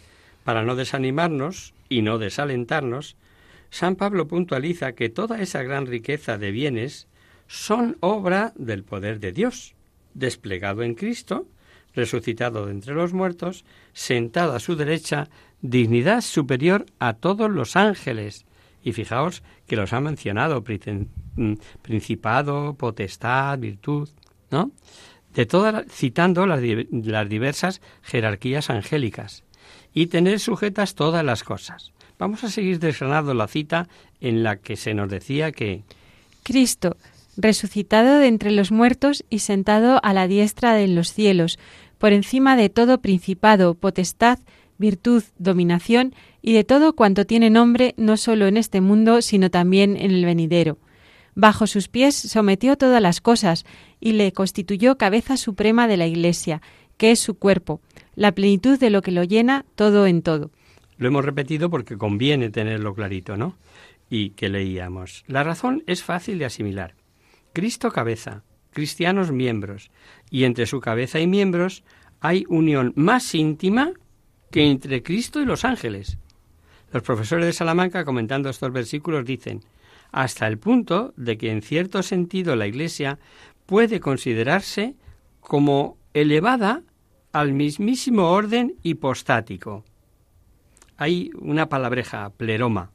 para 0.44 0.64
no 0.64 0.74
desanimarnos 0.74 1.74
y 1.88 2.02
no 2.02 2.18
desalentarnos, 2.18 3.16
San 3.70 3.96
Pablo 3.96 4.26
puntualiza 4.26 4.92
que 4.92 5.08
toda 5.08 5.40
esa 5.40 5.62
gran 5.62 5.86
riqueza 5.86 6.36
de 6.36 6.50
bienes 6.50 7.06
son 7.46 7.96
obra 8.00 8.52
del 8.56 8.84
poder 8.84 9.20
de 9.20 9.32
Dios, 9.32 9.74
desplegado 10.14 10.82
en 10.82 10.94
Cristo, 10.94 11.46
resucitado 11.94 12.66
de 12.66 12.72
entre 12.72 12.94
los 12.94 13.12
muertos, 13.12 13.64
sentado 13.92 14.54
a 14.54 14.60
su 14.60 14.76
derecha, 14.76 15.28
dignidad 15.60 16.22
superior 16.22 16.86
a 16.98 17.14
todos 17.14 17.50
los 17.50 17.76
ángeles. 17.76 18.44
Y 18.82 18.92
fijaos 18.92 19.42
que 19.66 19.76
los 19.76 19.92
ha 19.92 20.00
mencionado, 20.00 20.62
mm, 21.36 21.52
principado, 21.82 22.74
potestad, 22.74 23.58
virtud, 23.58 24.08
¿no? 24.50 24.72
De 25.34 25.46
todas, 25.46 25.86
citando 25.90 26.46
las, 26.46 26.60
las 26.90 27.28
diversas 27.28 27.80
jerarquías 28.02 28.70
angélicas, 28.70 29.44
y 29.94 30.06
tener 30.06 30.40
sujetas 30.40 30.94
todas 30.94 31.24
las 31.24 31.44
cosas. 31.44 31.92
Vamos 32.18 32.44
a 32.44 32.50
seguir 32.50 32.78
desgranando 32.78 33.34
la 33.34 33.48
cita 33.48 33.88
en 34.20 34.42
la 34.42 34.56
que 34.56 34.76
se 34.76 34.94
nos 34.94 35.10
decía 35.10 35.52
que 35.52 35.82
Cristo, 36.42 36.96
resucitado 37.36 38.18
de 38.18 38.28
entre 38.28 38.50
los 38.50 38.70
muertos 38.70 39.24
y 39.30 39.40
sentado 39.40 40.00
a 40.02 40.12
la 40.12 40.28
diestra 40.28 40.74
de 40.74 40.88
los 40.88 41.12
cielos, 41.12 41.58
por 41.98 42.12
encima 42.12 42.56
de 42.56 42.68
todo 42.68 43.00
principado, 43.00 43.74
potestad, 43.74 44.38
virtud, 44.82 45.22
dominación 45.38 46.12
y 46.42 46.52
de 46.52 46.64
todo 46.64 46.92
cuanto 46.94 47.24
tiene 47.24 47.48
nombre 47.48 47.94
no 47.96 48.18
solo 48.18 48.46
en 48.46 48.58
este 48.58 48.82
mundo, 48.82 49.22
sino 49.22 49.48
también 49.48 49.96
en 49.96 50.10
el 50.10 50.26
venidero. 50.26 50.76
Bajo 51.34 51.66
sus 51.66 51.88
pies 51.88 52.14
sometió 52.14 52.76
todas 52.76 53.00
las 53.00 53.22
cosas 53.22 53.64
y 54.00 54.12
le 54.12 54.32
constituyó 54.32 54.98
cabeza 54.98 55.38
suprema 55.38 55.88
de 55.88 55.96
la 55.96 56.06
Iglesia, 56.06 56.60
que 56.98 57.12
es 57.12 57.20
su 57.20 57.36
cuerpo, 57.36 57.80
la 58.16 58.32
plenitud 58.32 58.78
de 58.78 58.90
lo 58.90 59.00
que 59.00 59.12
lo 59.12 59.24
llena 59.24 59.64
todo 59.76 60.06
en 60.06 60.20
todo. 60.20 60.50
Lo 60.98 61.08
hemos 61.08 61.24
repetido 61.24 61.70
porque 61.70 61.96
conviene 61.96 62.50
tenerlo 62.50 62.94
clarito, 62.94 63.36
¿no? 63.36 63.56
Y 64.10 64.30
que 64.30 64.50
leíamos. 64.50 65.24
La 65.26 65.42
razón 65.42 65.84
es 65.86 66.02
fácil 66.02 66.38
de 66.38 66.44
asimilar. 66.44 66.94
Cristo 67.54 67.90
cabeza, 67.92 68.42
cristianos 68.72 69.32
miembros, 69.32 69.90
y 70.30 70.44
entre 70.44 70.66
su 70.66 70.80
cabeza 70.80 71.18
y 71.20 71.26
miembros 71.26 71.82
hay 72.20 72.44
unión 72.48 72.92
más 72.94 73.34
íntima 73.34 73.92
que 74.52 74.70
entre 74.70 75.02
Cristo 75.02 75.40
y 75.40 75.46
los 75.46 75.64
ángeles. 75.64 76.18
Los 76.92 77.02
profesores 77.02 77.46
de 77.46 77.52
Salamanca, 77.54 78.04
comentando 78.04 78.50
estos 78.50 78.70
versículos, 78.70 79.24
dicen, 79.24 79.62
hasta 80.12 80.46
el 80.46 80.58
punto 80.58 81.14
de 81.16 81.38
que 81.38 81.50
en 81.50 81.62
cierto 81.62 82.02
sentido 82.02 82.54
la 82.54 82.66
Iglesia 82.66 83.18
puede 83.66 83.98
considerarse 83.98 84.94
como 85.40 85.96
elevada 86.12 86.82
al 87.32 87.54
mismísimo 87.54 88.30
orden 88.30 88.74
hipostático. 88.82 89.84
Hay 90.98 91.30
una 91.34 91.70
palabreja, 91.70 92.28
pleroma, 92.30 92.90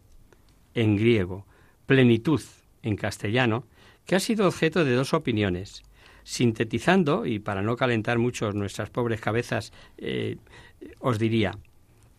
en 0.75 0.95
griego, 0.95 1.47
plenitud, 1.87 2.41
en 2.83 2.95
castellano, 2.95 3.65
que 4.05 4.15
ha 4.15 4.19
sido 4.19 4.47
objeto 4.47 4.85
de 4.85 4.93
dos 4.93 5.15
opiniones. 5.15 5.81
Sintetizando, 6.23 7.25
y 7.25 7.39
para 7.39 7.63
no 7.63 7.75
calentar 7.75 8.19
mucho 8.19 8.51
nuestras 8.51 8.89
pobres 8.91 9.21
cabezas, 9.21 9.73
eh, 9.97 10.37
os 10.99 11.19
diría 11.19 11.57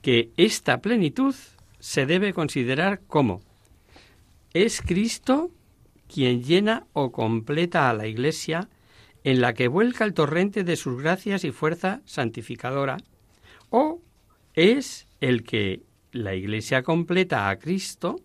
que 0.03 0.31
esta 0.37 0.81
plenitud 0.81 1.35
se 1.79 2.07
debe 2.07 2.33
considerar 2.33 3.01
como 3.07 3.40
es 4.53 4.81
Cristo 4.81 5.51
quien 6.12 6.42
llena 6.42 6.87
o 6.92 7.12
completa 7.12 7.90
a 7.90 7.94
la 7.94 8.07
Iglesia 8.07 8.68
en 9.25 9.40
la 9.40 9.53
que 9.53 9.68
vuelca 9.68 10.05
el 10.05 10.14
torrente 10.14 10.64
de 10.64 10.77
sus 10.77 11.01
gracias 11.03 11.44
y 11.44 11.51
fuerza 11.51 12.01
santificadora, 12.07 12.97
o 13.68 14.01
es 14.55 15.07
el 15.21 15.42
que 15.42 15.83
la 16.12 16.35
Iglesia 16.35 16.83
completa 16.83 17.51
a 17.51 17.59
Cristo 17.59 18.21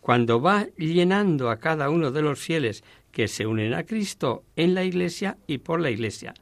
cuando 0.00 0.40
va 0.40 0.66
llenando 0.76 1.50
a 1.50 1.58
cada 1.58 1.90
uno 1.90 2.10
de 2.10 2.22
los 2.22 2.40
fieles 2.40 2.82
que 3.12 3.28
se 3.28 3.46
unen 3.46 3.74
a 3.74 3.84
Cristo 3.84 4.44
en 4.56 4.74
la 4.74 4.84
Iglesia 4.84 5.36
y 5.46 5.58
por 5.58 5.80
la 5.80 5.90
Iglesia. 5.90 6.32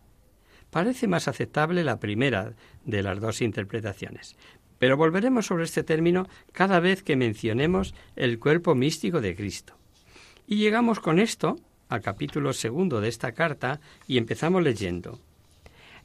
Parece 0.71 1.09
más 1.09 1.29
aceptable 1.29 1.85
la 1.85 1.99
primera 1.99 2.53
de 2.85 3.03
las 3.03 3.21
dos 3.21 3.41
interpretaciones, 3.41 4.37
pero 4.79 4.97
volveremos 4.97 5.47
sobre 5.47 5.65
este 5.65 5.83
término 5.83 6.29
cada 6.53 6.81
vez 6.81 7.03
que 7.03 7.17
mencionemos 7.17 7.95
el 8.17 8.39
cuerpo 8.39 8.75
místico 8.75 9.21
de 9.21 9.35
Cristo. 9.35 9.75
Y 10.47 10.57
llegamos 10.57 11.01
con 11.01 11.19
esto 11.19 11.57
al 11.89 12.01
capítulo 12.01 12.53
segundo 12.53 13.01
de 13.01 13.09
esta 13.09 13.33
carta 13.33 13.81
y 14.07 14.19
empezamos 14.19 14.63
leyendo. 14.63 15.19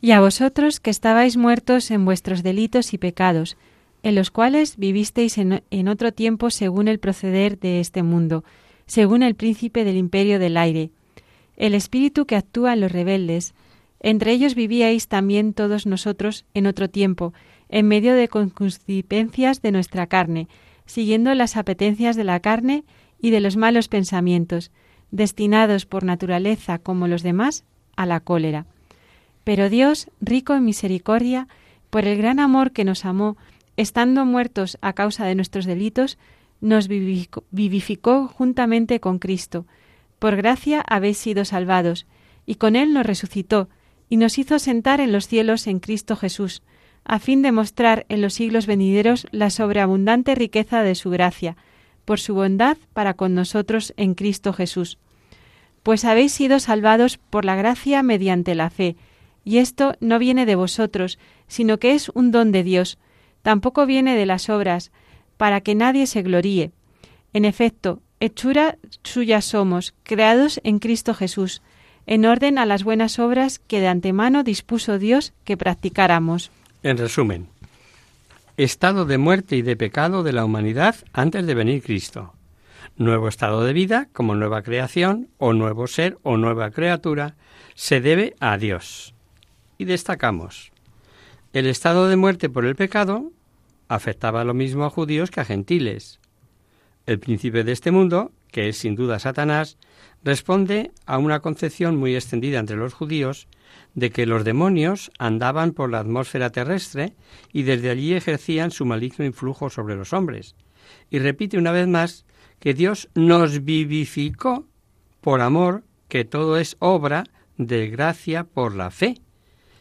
Y 0.02 0.12
a 0.12 0.20
vosotros 0.20 0.80
que 0.80 0.90
estabais 0.90 1.38
muertos 1.38 1.92
en 1.92 2.04
vuestros 2.04 2.44
delitos 2.44 2.94
y 2.94 2.98
pecados, 2.98 3.58
en 4.04 4.16
los 4.16 4.32
cuales 4.32 4.76
vivisteis 4.78 5.38
en, 5.38 5.88
otro 5.88 6.12
tiempo 6.12 6.50
según 6.50 6.90
el 6.90 7.00
proceder 7.00 7.58
de 7.58 7.80
este 7.80 8.04
mundo, 8.04 8.44
según 8.86 9.24
el 9.24 9.36
príncipe 9.36 9.86
del 9.86 9.96
imperio 9.96 10.40
del 10.40 10.58
aire, 10.58 10.90
el 11.56 11.74
espíritu 11.74 12.26
que 12.26 12.36
actúa 12.36 12.74
en 12.74 12.82
los 12.82 12.92
rebeldes. 12.92 13.54
Entre 14.04 14.34
ellos 14.34 14.54
vivíais 14.54 15.08
también 15.08 15.54
todos 15.54 15.88
nosotros 15.88 16.46
en 16.54 16.68
otro 16.68 16.90
tiempo, 16.90 17.34
en 17.70 17.88
medio 17.88 18.14
de 18.14 18.28
concupiscencias 18.28 19.62
de 19.62 19.72
nuestra 19.72 20.08
carne, 20.08 20.50
siguiendo 20.86 21.34
las 21.34 21.56
apetencias 21.56 22.18
de 22.18 22.26
la 22.26 22.42
carne 22.42 22.84
y 23.22 23.32
de 23.32 23.40
los 23.40 23.56
malos 23.56 23.88
pensamientos, 23.88 24.72
destinados 25.12 25.86
por 25.86 26.04
naturaleza, 26.04 26.80
como 26.80 27.08
los 27.08 27.24
demás, 27.24 27.64
a 27.96 28.06
la 28.06 28.20
cólera. 28.20 28.66
Pero 29.46 29.70
Dios, 29.70 30.10
rico 30.20 30.54
en 30.54 30.66
misericordia, 30.66 31.48
por 31.90 32.06
el 32.06 32.18
gran 32.18 32.40
amor 32.40 32.72
que 32.72 32.84
nos 32.84 33.06
amó, 33.06 33.38
estando 33.78 34.26
muertos 34.26 34.78
a 34.82 34.94
causa 34.94 35.26
de 35.26 35.36
nuestros 35.36 35.66
delitos, 35.66 36.18
nos 36.60 36.88
vivificó, 36.88 38.28
juntamente 38.28 39.00
con 39.00 39.20
Cristo. 39.20 39.66
Por 40.20 40.36
gracia 40.36 40.82
habéis 40.82 41.18
sido 41.18 41.46
salvados, 41.46 42.06
y 42.46 42.56
con 42.56 42.76
Él 42.76 42.94
nos 42.94 43.06
resucitó, 43.06 43.70
y 44.14 44.18
nos 44.18 44.38
hizo 44.38 44.60
sentar 44.60 45.02
en 45.02 45.12
los 45.12 45.28
cielos 45.28 45.66
en 45.66 45.80
Cristo 45.80 46.16
Jesús, 46.16 46.62
a 47.04 47.18
fin 47.18 47.42
de 47.42 47.52
mostrar 47.52 48.06
en 48.10 48.22
los 48.22 48.36
siglos 48.36 48.68
venideros 48.68 49.26
la 49.32 49.50
sobreabundante 49.50 50.36
riqueza 50.36 50.84
de 50.84 50.94
su 50.94 51.10
gracia, 51.10 51.58
por 52.06 52.20
su 52.20 52.36
bondad 52.36 52.78
para 52.94 53.16
con 53.16 53.34
nosotros 53.34 53.92
en 53.98 54.14
Cristo 54.14 54.54
Jesús. 54.54 55.00
Pues 55.82 56.06
habéis 56.06 56.32
sido 56.32 56.60
salvados 56.60 57.18
por 57.18 57.44
la 57.44 57.56
gracia 57.56 58.04
mediante 58.04 58.54
la 58.54 58.70
fe, 58.70 58.98
y 59.44 59.58
esto 59.58 59.96
no 60.00 60.20
viene 60.20 60.46
de 60.46 60.58
vosotros, 60.58 61.18
sino 61.48 61.80
que 61.80 61.96
es 61.96 62.10
un 62.10 62.30
don 62.30 62.52
de 62.52 62.62
Dios, 62.62 63.00
tampoco 63.42 63.88
viene 63.88 64.16
de 64.16 64.28
las 64.28 64.48
obras, 64.48 64.92
para 65.38 65.62
que 65.62 65.74
nadie 65.74 66.06
se 66.06 66.22
gloríe. 66.22 66.72
En 67.34 67.46
efecto, 67.46 68.00
hechura 68.20 68.78
suya 69.02 69.42
somos, 69.42 69.96
creados 70.04 70.62
en 70.64 70.78
Cristo 70.78 71.16
Jesús, 71.16 71.64
en 72.06 72.26
orden 72.26 72.58
a 72.58 72.66
las 72.66 72.84
buenas 72.84 73.20
obras 73.20 73.60
que 73.60 73.80
de 73.80 73.88
antemano 73.88 74.44
dispuso 74.44 75.00
Dios 75.00 75.34
que 75.44 75.58
practicáramos. 75.58 76.52
En 76.84 76.98
resumen, 76.98 77.48
estado 78.58 79.06
de 79.06 79.18
muerte 79.18 79.56
y 79.56 79.62
de 79.62 79.76
pecado 79.76 80.24
de 80.24 80.34
la 80.34 80.46
humanidad 80.46 80.96
antes 81.14 81.46
de 81.46 81.56
venir 81.56 81.82
Cristo. 81.82 82.34
Nuevo 82.98 83.28
estado 83.28 83.64
de 83.64 83.74
vida 83.74 84.10
como 84.14 84.36
nueva 84.36 84.62
creación 84.62 85.30
o 85.38 85.54
nuevo 85.54 85.88
ser 85.88 86.18
o 86.22 86.38
nueva 86.38 86.70
criatura 86.72 87.36
se 87.74 88.02
debe 88.02 88.36
a 88.40 88.58
Dios. 88.58 89.16
Y 89.78 89.86
destacamos, 89.86 90.72
el 91.54 91.66
estado 91.66 92.08
de 92.08 92.16
muerte 92.16 92.50
por 92.50 92.66
el 92.66 92.76
pecado 92.76 93.32
afectaba 93.88 94.44
lo 94.44 94.54
mismo 94.54 94.86
a 94.86 94.90
judíos 94.90 95.32
que 95.32 95.42
a 95.42 95.46
gentiles. 95.46 96.20
El 97.06 97.20
príncipe 97.20 97.64
de 97.64 97.72
este 97.72 97.92
mundo, 97.92 98.32
que 98.52 98.70
es 98.70 98.78
sin 98.78 98.96
duda 98.96 99.20
Satanás, 99.20 99.78
responde 100.24 100.92
a 101.06 101.18
una 101.18 101.42
concepción 101.42 101.98
muy 101.98 102.16
extendida 102.16 102.60
entre 102.60 102.78
los 102.78 102.94
judíos 102.94 103.48
de 103.94 104.12
que 104.12 104.26
los 104.26 104.44
demonios 104.44 105.12
andaban 105.20 105.72
por 105.72 105.90
la 105.90 106.00
atmósfera 106.00 106.52
terrestre 106.52 107.14
y 107.52 107.64
desde 107.64 107.90
allí 107.90 108.14
ejercían 108.14 108.72
su 108.72 108.86
maligno 108.86 109.26
influjo 109.26 109.70
sobre 109.70 109.96
los 109.96 110.14
hombres. 110.14 110.56
Y 111.10 111.20
repite 111.20 111.58
una 111.58 111.72
vez 111.72 111.88
más 111.88 112.26
que 112.60 112.74
Dios 112.74 113.10
nos 113.14 113.64
vivificó 113.64 114.68
por 115.22 115.42
amor, 115.42 115.84
que 116.08 116.26
todo 116.26 116.58
es 116.58 116.76
obra 116.80 117.24
de 117.58 117.90
gracia 117.90 118.44
por 118.44 118.76
la 118.76 118.92
fe, 118.92 119.22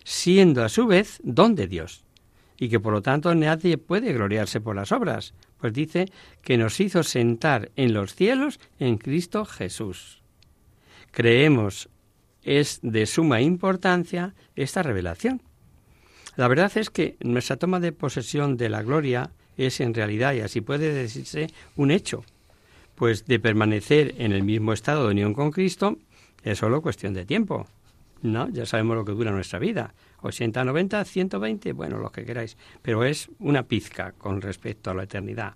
siendo 0.04 0.64
a 0.64 0.68
su 0.68 0.86
vez 0.86 1.20
don 1.22 1.54
de 1.54 1.66
Dios, 1.66 2.04
y 2.58 2.68
que 2.68 2.80
por 2.80 2.92
lo 2.92 3.02
tanto 3.02 3.34
nadie 3.34 3.78
puede 3.78 4.12
gloriarse 4.12 4.60
por 4.60 4.76
las 4.76 4.92
obras, 4.92 5.34
pues 5.58 5.72
dice 5.72 6.06
que 6.42 6.58
nos 6.58 6.80
hizo 6.80 7.02
sentar 7.02 7.70
en 7.76 7.92
los 7.92 8.14
cielos 8.14 8.60
en 8.78 8.98
Cristo 8.98 9.44
Jesús. 9.44 10.21
Creemos 11.12 11.88
es 12.42 12.80
de 12.82 13.06
suma 13.06 13.40
importancia 13.40 14.34
esta 14.56 14.82
revelación. 14.82 15.42
La 16.36 16.48
verdad 16.48 16.72
es 16.76 16.90
que 16.90 17.16
nuestra 17.20 17.56
toma 17.56 17.78
de 17.78 17.92
posesión 17.92 18.56
de 18.56 18.70
la 18.70 18.82
gloria 18.82 19.30
es 19.56 19.80
en 19.80 19.92
realidad, 19.94 20.32
y 20.32 20.40
así 20.40 20.62
puede 20.62 20.92
decirse, 20.92 21.48
un 21.76 21.90
hecho, 21.90 22.24
pues 22.94 23.26
de 23.26 23.38
permanecer 23.38 24.14
en 24.18 24.32
el 24.32 24.42
mismo 24.42 24.72
estado 24.72 25.04
de 25.04 25.12
unión 25.12 25.34
con 25.34 25.50
Cristo 25.50 25.98
es 26.42 26.58
solo 26.58 26.82
cuestión 26.82 27.14
de 27.14 27.24
tiempo. 27.24 27.66
¿No? 28.22 28.48
Ya 28.50 28.66
sabemos 28.66 28.96
lo 28.96 29.04
que 29.04 29.12
dura 29.12 29.32
nuestra 29.32 29.58
vida. 29.58 29.94
80, 30.22 30.64
90, 30.64 31.04
120, 31.04 31.72
bueno, 31.72 31.98
lo 31.98 32.12
que 32.12 32.24
queráis. 32.24 32.56
Pero 32.80 33.04
es 33.04 33.28
una 33.40 33.64
pizca 33.64 34.12
con 34.12 34.40
respecto 34.40 34.90
a 34.90 34.94
la 34.94 35.02
eternidad. 35.02 35.54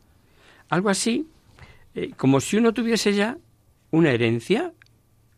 Algo 0.68 0.90
así, 0.90 1.28
eh, 1.94 2.10
como 2.16 2.40
si 2.40 2.56
uno 2.56 2.74
tuviese 2.74 3.14
ya 3.14 3.38
una 3.92 4.10
herencia 4.10 4.72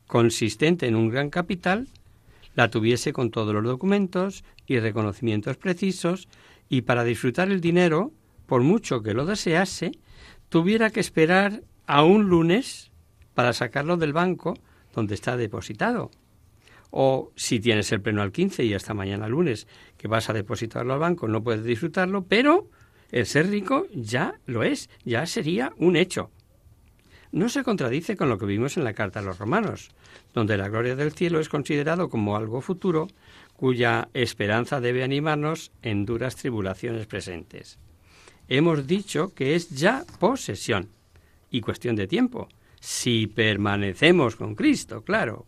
consistente 0.08 0.88
en 0.88 0.96
un 0.96 1.10
gran 1.10 1.30
capital, 1.30 1.86
la 2.56 2.70
tuviese 2.70 3.12
con 3.12 3.30
todos 3.30 3.54
los 3.54 3.62
documentos 3.62 4.42
y 4.66 4.80
reconocimientos 4.80 5.56
precisos, 5.56 6.26
y 6.68 6.82
para 6.82 7.04
disfrutar 7.04 7.50
el 7.50 7.60
dinero, 7.60 8.10
por 8.46 8.62
mucho 8.62 9.02
que 9.02 9.14
lo 9.14 9.24
desease, 9.24 9.92
tuviera 10.48 10.90
que 10.90 10.98
esperar 10.98 11.62
a 11.86 12.02
un 12.02 12.28
lunes 12.28 12.90
para 13.34 13.52
sacarlo 13.52 13.96
del 13.96 14.12
banco 14.12 14.54
donde 14.94 15.14
está 15.14 15.36
depositado. 15.36 16.10
O 16.90 17.30
si 17.36 17.60
tienes 17.60 17.92
el 17.92 18.00
pleno 18.00 18.22
al 18.22 18.32
15 18.32 18.64
y 18.64 18.74
hasta 18.74 18.94
mañana 18.94 19.28
lunes 19.28 19.68
que 19.96 20.08
vas 20.08 20.30
a 20.30 20.32
depositarlo 20.32 20.94
al 20.94 21.00
banco, 21.00 21.28
no 21.28 21.44
puedes 21.44 21.64
disfrutarlo, 21.64 22.24
pero 22.24 22.68
el 23.12 23.26
ser 23.26 23.48
rico 23.50 23.86
ya 23.94 24.40
lo 24.46 24.62
es, 24.62 24.90
ya 25.04 25.26
sería 25.26 25.72
un 25.76 25.96
hecho. 25.96 26.30
No 27.30 27.48
se 27.48 27.62
contradice 27.62 28.16
con 28.16 28.28
lo 28.28 28.38
que 28.38 28.46
vimos 28.46 28.76
en 28.76 28.84
la 28.84 28.94
carta 28.94 29.20
a 29.20 29.22
los 29.22 29.38
romanos, 29.38 29.90
donde 30.32 30.56
la 30.56 30.68
gloria 30.68 30.96
del 30.96 31.12
cielo 31.12 31.40
es 31.40 31.48
considerado 31.48 32.08
como 32.08 32.36
algo 32.36 32.60
futuro 32.60 33.08
cuya 33.54 34.08
esperanza 34.14 34.80
debe 34.80 35.02
animarnos 35.02 35.72
en 35.82 36.06
duras 36.06 36.36
tribulaciones 36.36 37.06
presentes. 37.06 37.78
Hemos 38.48 38.86
dicho 38.86 39.34
que 39.34 39.54
es 39.54 39.70
ya 39.70 40.04
posesión 40.18 40.88
y 41.50 41.60
cuestión 41.60 41.96
de 41.96 42.06
tiempo, 42.06 42.48
si 42.80 43.26
permanecemos 43.26 44.36
con 44.36 44.54
Cristo, 44.54 45.02
claro. 45.02 45.46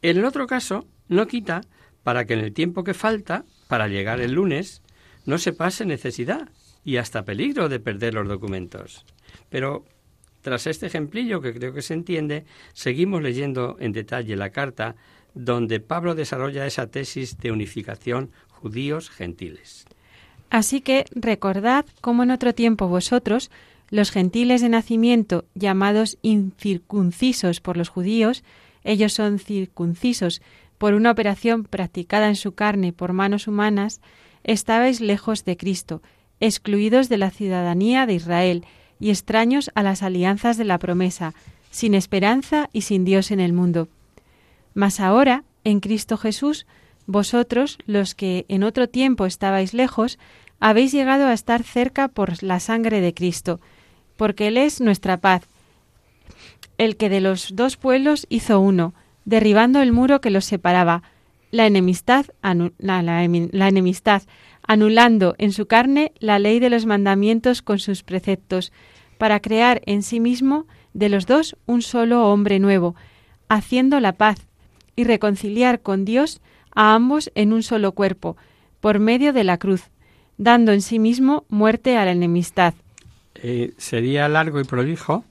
En 0.00 0.18
el 0.18 0.24
otro 0.24 0.46
caso, 0.46 0.86
no 1.08 1.26
quita 1.26 1.62
para 2.02 2.24
que 2.24 2.34
en 2.34 2.40
el 2.40 2.52
tiempo 2.52 2.84
que 2.84 2.94
falta 2.94 3.44
para 3.68 3.88
llegar 3.88 4.20
el 4.20 4.32
lunes 4.32 4.82
no 5.24 5.38
se 5.38 5.52
pase 5.52 5.84
necesidad 5.84 6.48
y 6.84 6.98
hasta 6.98 7.24
peligro 7.24 7.68
de 7.68 7.80
perder 7.80 8.14
los 8.14 8.28
documentos. 8.28 9.04
Pero 9.50 9.84
tras 10.46 10.68
este 10.68 10.86
ejemplillo 10.86 11.40
que 11.40 11.52
creo 11.52 11.74
que 11.74 11.82
se 11.82 11.92
entiende, 11.92 12.44
seguimos 12.72 13.20
leyendo 13.20 13.76
en 13.80 13.90
detalle 13.90 14.36
la 14.36 14.50
carta 14.50 14.94
donde 15.34 15.80
Pablo 15.80 16.14
desarrolla 16.14 16.68
esa 16.68 16.86
tesis 16.86 17.36
de 17.38 17.50
unificación 17.50 18.30
judíos-gentiles. 18.50 19.86
Así 20.48 20.82
que 20.82 21.04
recordad 21.10 21.84
cómo 22.00 22.22
en 22.22 22.30
otro 22.30 22.54
tiempo 22.54 22.86
vosotros, 22.86 23.50
los 23.90 24.12
gentiles 24.12 24.60
de 24.60 24.68
nacimiento, 24.68 25.46
llamados 25.56 26.16
incircuncisos 26.22 27.60
por 27.60 27.76
los 27.76 27.88
judíos, 27.88 28.44
ellos 28.84 29.14
son 29.14 29.40
circuncisos 29.40 30.40
por 30.78 30.94
una 30.94 31.10
operación 31.10 31.64
practicada 31.64 32.28
en 32.28 32.36
su 32.36 32.52
carne 32.52 32.92
por 32.92 33.12
manos 33.12 33.48
humanas, 33.48 34.00
estabais 34.44 35.00
lejos 35.00 35.44
de 35.44 35.56
Cristo, 35.56 36.02
excluidos 36.38 37.08
de 37.08 37.16
la 37.16 37.32
ciudadanía 37.32 38.06
de 38.06 38.14
Israel 38.14 38.64
y 39.00 39.10
extraños 39.10 39.70
a 39.74 39.82
las 39.82 40.02
alianzas 40.02 40.56
de 40.56 40.64
la 40.64 40.78
promesa, 40.78 41.34
sin 41.70 41.94
esperanza 41.94 42.70
y 42.72 42.82
sin 42.82 43.04
Dios 43.04 43.30
en 43.30 43.40
el 43.40 43.52
mundo. 43.52 43.88
Mas 44.74 45.00
ahora, 45.00 45.44
en 45.64 45.80
Cristo 45.80 46.16
Jesús, 46.16 46.66
vosotros, 47.06 47.78
los 47.86 48.14
que 48.14 48.46
en 48.48 48.62
otro 48.62 48.88
tiempo 48.88 49.26
estabais 49.26 49.74
lejos, 49.74 50.18
habéis 50.60 50.92
llegado 50.92 51.26
a 51.26 51.32
estar 51.32 51.62
cerca 51.62 52.08
por 52.08 52.42
la 52.42 52.60
sangre 52.60 53.00
de 53.00 53.14
Cristo, 53.14 53.60
porque 54.16 54.48
Él 54.48 54.56
es 54.56 54.80
nuestra 54.80 55.18
paz, 55.18 55.42
el 56.78 56.96
que 56.96 57.08
de 57.08 57.20
los 57.20 57.54
dos 57.54 57.76
pueblos 57.76 58.26
hizo 58.28 58.60
uno, 58.60 58.94
derribando 59.24 59.80
el 59.82 59.92
muro 59.92 60.20
que 60.20 60.30
los 60.30 60.44
separaba, 60.44 61.02
la 61.50 61.66
enemistad, 61.66 62.26
la, 62.42 63.24
enemistad, 63.24 64.22
anulando 64.66 65.34
en 65.38 65.52
su 65.52 65.66
carne 65.66 66.12
la 66.18 66.38
ley 66.38 66.58
de 66.58 66.70
los 66.70 66.86
mandamientos 66.86 67.62
con 67.62 67.78
sus 67.78 68.02
preceptos, 68.02 68.72
para 69.18 69.40
crear 69.40 69.80
en 69.86 70.02
sí 70.02 70.20
mismo 70.20 70.66
de 70.92 71.08
los 71.08 71.26
dos 71.26 71.56
un 71.66 71.82
solo 71.82 72.30
hombre 72.30 72.58
nuevo, 72.58 72.94
haciendo 73.48 74.00
la 74.00 74.12
paz 74.12 74.46
y 74.94 75.04
reconciliar 75.04 75.80
con 75.80 76.04
Dios 76.04 76.40
a 76.74 76.94
ambos 76.94 77.30
en 77.34 77.52
un 77.52 77.62
solo 77.62 77.92
cuerpo, 77.92 78.36
por 78.80 78.98
medio 78.98 79.32
de 79.32 79.44
la 79.44 79.58
cruz, 79.58 79.90
dando 80.38 80.72
en 80.72 80.82
sí 80.82 80.98
mismo 80.98 81.44
muerte 81.48 81.96
a 81.96 82.04
la 82.04 82.12
enemistad. 82.12 82.74
Eh, 83.34 83.72
sería 83.76 84.28
largo 84.28 84.60
y 84.60 84.64
prolijo 84.64 85.24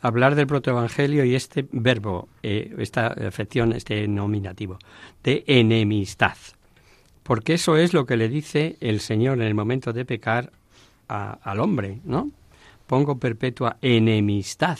hablar 0.00 0.34
del 0.34 0.46
protoevangelio 0.46 1.24
y 1.24 1.34
este 1.34 1.66
verbo, 1.72 2.28
eh, 2.42 2.74
esta 2.78 3.06
afección, 3.06 3.72
este 3.72 4.06
nominativo, 4.06 4.78
de 5.22 5.44
enemistad. 5.46 6.36
Porque 7.24 7.54
eso 7.54 7.76
es 7.76 7.92
lo 7.92 8.06
que 8.06 8.16
le 8.16 8.28
dice 8.28 8.76
el 8.80 9.00
Señor 9.00 9.38
en 9.38 9.46
el 9.48 9.54
momento 9.54 9.92
de 9.92 10.04
pecar 10.04 10.52
al 11.08 11.58
hombre, 11.58 11.98
¿no? 12.04 12.30
Pongo 12.86 13.18
perpetua 13.18 13.78
enemistad 13.82 14.78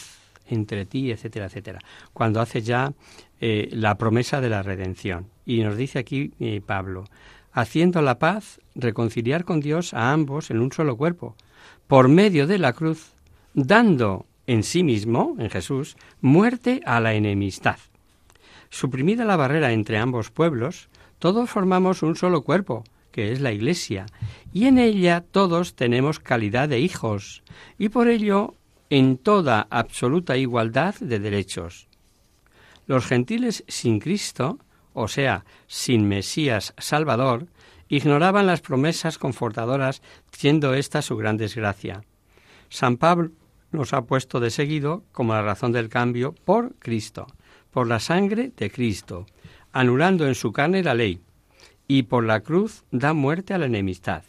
entre 0.49 0.84
ti, 0.84 1.11
etcétera, 1.11 1.47
etcétera. 1.47 1.80
Cuando 2.12 2.40
hace 2.40 2.62
ya 2.62 2.92
eh, 3.40 3.68
la 3.72 3.97
promesa 3.97 4.40
de 4.40 4.51
la 4.51 4.62
redención. 4.62 5.26
Y 5.45 5.62
nos 5.62 5.76
dice 5.76 5.99
aquí 5.99 6.32
Pablo, 6.66 7.05
haciendo 7.53 8.03
la 8.03 8.18
paz, 8.18 8.61
reconciliar 8.74 9.45
con 9.45 9.61
Dios 9.61 9.95
a 9.95 10.12
ambos 10.12 10.51
en 10.51 10.61
un 10.61 10.72
solo 10.72 10.97
cuerpo, 10.97 11.36
por 11.86 12.09
medio 12.09 12.47
de 12.47 12.59
la 12.59 12.72
cruz, 12.72 13.12
dando 13.55 14.26
en 14.47 14.62
sí 14.62 14.82
mismo, 14.82 15.36
en 15.38 15.49
Jesús, 15.49 15.97
muerte 16.20 16.80
a 16.84 17.01
la 17.01 17.14
enemistad. 17.14 17.78
Suprimida 18.68 19.24
la 19.24 19.36
barrera 19.36 19.72
entre 19.72 19.99
ambos 19.99 20.30
pueblos, 20.30 20.88
todos 21.19 21.51
formamos 21.51 22.03
un 22.03 22.17
solo 22.17 22.43
cuerpo, 22.43 22.85
que 23.11 23.33
es 23.33 23.41
la 23.41 23.53
Iglesia, 23.53 24.07
y 24.53 24.67
en 24.67 24.79
ella 24.79 25.25
todos 25.31 25.75
tenemos 25.75 26.19
calidad 26.19 26.69
de 26.69 26.81
hijos, 26.81 27.43
y 27.79 27.89
por 27.89 28.09
ello 28.09 28.55
en 28.91 29.19
toda 29.19 29.67
absoluta 29.71 30.37
igualdad 30.37 30.95
de 31.01 31.19
derechos. 31.19 31.89
Los 32.87 33.07
gentiles 33.07 33.65
sin 33.69 34.01
Cristo, 34.01 34.59
o 34.93 35.09
sea, 35.09 35.45
sin 35.67 36.07
Mesías 36.09 36.75
Salvador, 36.77 37.47
ignoraban 37.89 38.47
las 38.47 38.61
promesas 38.61 39.19
confortadoras, 39.19 40.03
siendo 40.33 40.75
esta 40.75 41.03
su 41.03 41.17
gran 41.17 41.37
desgracia. 41.37 42.03
San 42.69 42.97
Pablo 42.97 43.31
nos 43.73 43.93
ha 43.93 44.03
puesto 44.03 44.41
de 44.41 44.51
seguido 44.51 45.05
como 45.12 45.35
la 45.35 45.43
razón 45.43 45.73
del 45.73 45.89
cambio 45.89 46.35
por 46.45 46.75
Cristo, 46.77 47.27
por 47.71 47.87
la 47.87 48.01
sangre 48.01 48.53
de 48.57 48.71
Cristo, 48.71 49.27
anulando 49.75 50.27
en 50.27 50.37
su 50.37 50.53
carne 50.53 50.83
la 50.83 50.95
ley, 50.95 51.20
y 51.87 52.05
por 52.05 52.25
la 52.25 52.41
cruz 52.41 52.85
da 52.93 53.12
muerte 53.12 53.53
a 53.53 53.59
la 53.59 53.66
enemistad. 53.66 54.22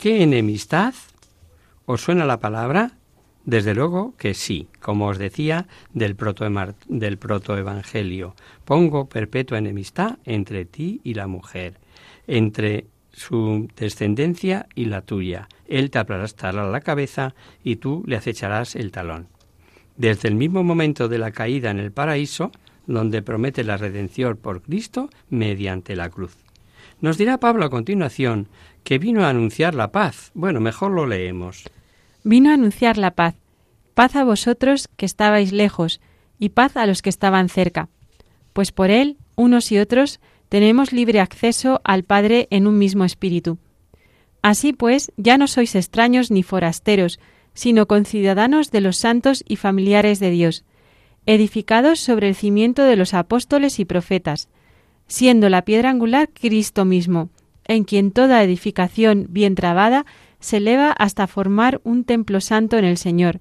¿Qué 0.00 0.22
enemistad? 0.22 0.94
¿Os 1.84 2.00
suena 2.00 2.24
la 2.24 2.40
palabra? 2.40 2.92
Desde 3.44 3.74
luego 3.74 4.14
que 4.16 4.34
sí, 4.34 4.68
como 4.80 5.08
os 5.08 5.18
decía 5.18 5.66
del, 5.92 6.16
proto 6.16 6.46
del 6.88 7.18
protoevangelio. 7.18 8.34
Pongo 8.64 9.08
perpetua 9.08 9.58
enemistad 9.58 10.18
entre 10.24 10.64
ti 10.64 11.00
y 11.04 11.14
la 11.14 11.26
mujer, 11.26 11.78
entre 12.26 12.86
su 13.12 13.68
descendencia 13.76 14.66
y 14.74 14.86
la 14.86 15.02
tuya. 15.02 15.48
Él 15.68 15.90
te 15.90 15.98
aplastará 15.98 16.66
la 16.70 16.80
cabeza 16.80 17.34
y 17.62 17.76
tú 17.76 18.02
le 18.06 18.16
acecharás 18.16 18.76
el 18.76 18.90
talón. 18.92 19.28
Desde 19.96 20.28
el 20.28 20.36
mismo 20.36 20.64
momento 20.64 21.08
de 21.08 21.18
la 21.18 21.32
caída 21.32 21.70
en 21.70 21.78
el 21.78 21.92
paraíso, 21.92 22.50
donde 22.86 23.22
promete 23.22 23.64
la 23.64 23.76
redención 23.76 24.36
por 24.36 24.62
Cristo 24.62 25.08
mediante 25.28 25.96
la 25.96 26.10
cruz. 26.10 26.36
Nos 27.00 27.18
dirá 27.18 27.38
Pablo 27.38 27.64
a 27.64 27.70
continuación 27.70 28.48
que 28.84 28.98
vino 28.98 29.24
a 29.24 29.28
anunciar 29.28 29.74
la 29.74 29.92
paz. 29.92 30.30
Bueno, 30.34 30.60
mejor 30.60 30.92
lo 30.92 31.06
leemos. 31.06 31.64
Vino 32.24 32.50
a 32.50 32.54
anunciar 32.54 32.98
la 32.98 33.12
paz. 33.12 33.34
Paz 33.94 34.16
a 34.16 34.24
vosotros 34.24 34.88
que 34.96 35.06
estabais 35.06 35.52
lejos, 35.52 36.00
y 36.38 36.50
paz 36.50 36.76
a 36.76 36.86
los 36.86 37.02
que 37.02 37.10
estaban 37.10 37.48
cerca. 37.48 37.88
Pues 38.52 38.72
por 38.72 38.90
él, 38.90 39.16
unos 39.36 39.70
y 39.70 39.78
otros, 39.78 40.20
tenemos 40.48 40.92
libre 40.92 41.20
acceso 41.20 41.80
al 41.84 42.04
Padre 42.04 42.48
en 42.50 42.66
un 42.66 42.78
mismo 42.78 43.04
espíritu. 43.04 43.58
Así 44.42 44.72
pues, 44.72 45.12
ya 45.16 45.38
no 45.38 45.46
sois 45.46 45.74
extraños 45.74 46.30
ni 46.30 46.42
forasteros, 46.42 47.20
sino 47.54 47.86
conciudadanos 47.86 48.70
de 48.70 48.80
los 48.80 48.96
santos 48.96 49.44
y 49.46 49.56
familiares 49.56 50.18
de 50.20 50.30
Dios, 50.30 50.64
edificados 51.26 52.00
sobre 52.00 52.28
el 52.28 52.34
cimiento 52.34 52.82
de 52.82 52.96
los 52.96 53.14
apóstoles 53.14 53.78
y 53.78 53.84
profetas, 53.84 54.48
siendo 55.06 55.48
la 55.48 55.64
piedra 55.64 55.90
angular 55.90 56.30
Cristo 56.32 56.84
mismo, 56.84 57.30
en 57.64 57.84
quien 57.84 58.10
toda 58.10 58.42
edificación 58.42 59.26
bien 59.28 59.54
trabada 59.54 60.04
se 60.40 60.56
eleva 60.56 60.90
hasta 60.90 61.26
formar 61.26 61.80
un 61.84 62.04
templo 62.04 62.40
santo 62.40 62.76
en 62.76 62.84
el 62.84 62.96
Señor, 62.96 63.40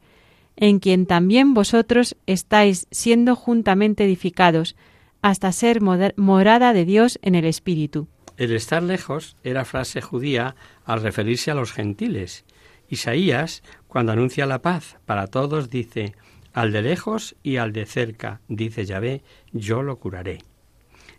en 0.56 0.80
quien 0.80 1.06
también 1.06 1.54
vosotros 1.54 2.16
estáis 2.28 2.88
siendo 2.92 3.36
juntamente 3.36 4.04
edificados, 4.06 4.76
hasta 5.22 5.52
ser 5.52 5.82
morada 5.82 6.74
de 6.74 6.86
Dios 6.86 7.20
en 7.22 7.36
el 7.36 7.46
Espíritu. 7.46 8.08
El 8.38 8.52
estar 8.54 8.82
lejos 8.82 9.36
era 9.44 9.66
frase 9.66 10.02
judía 10.02 10.56
al 10.84 11.02
referirse 11.02 11.52
a 11.52 11.56
los 11.56 11.72
gentiles. 11.72 12.44
Isaías, 12.90 13.64
cuando 13.88 14.12
anuncia 14.12 14.46
la 14.46 14.62
paz 14.62 14.98
para 15.06 15.28
todos, 15.28 15.70
dice, 15.70 16.16
al 16.54 16.72
de 16.72 16.82
lejos 16.82 17.36
y 17.44 17.58
al 17.58 17.74
de 17.74 17.86
cerca, 17.86 18.42
dice 18.48 18.86
Yahvé, 18.86 19.22
yo 19.52 19.84
lo 19.84 19.98
curaré. 19.98 20.40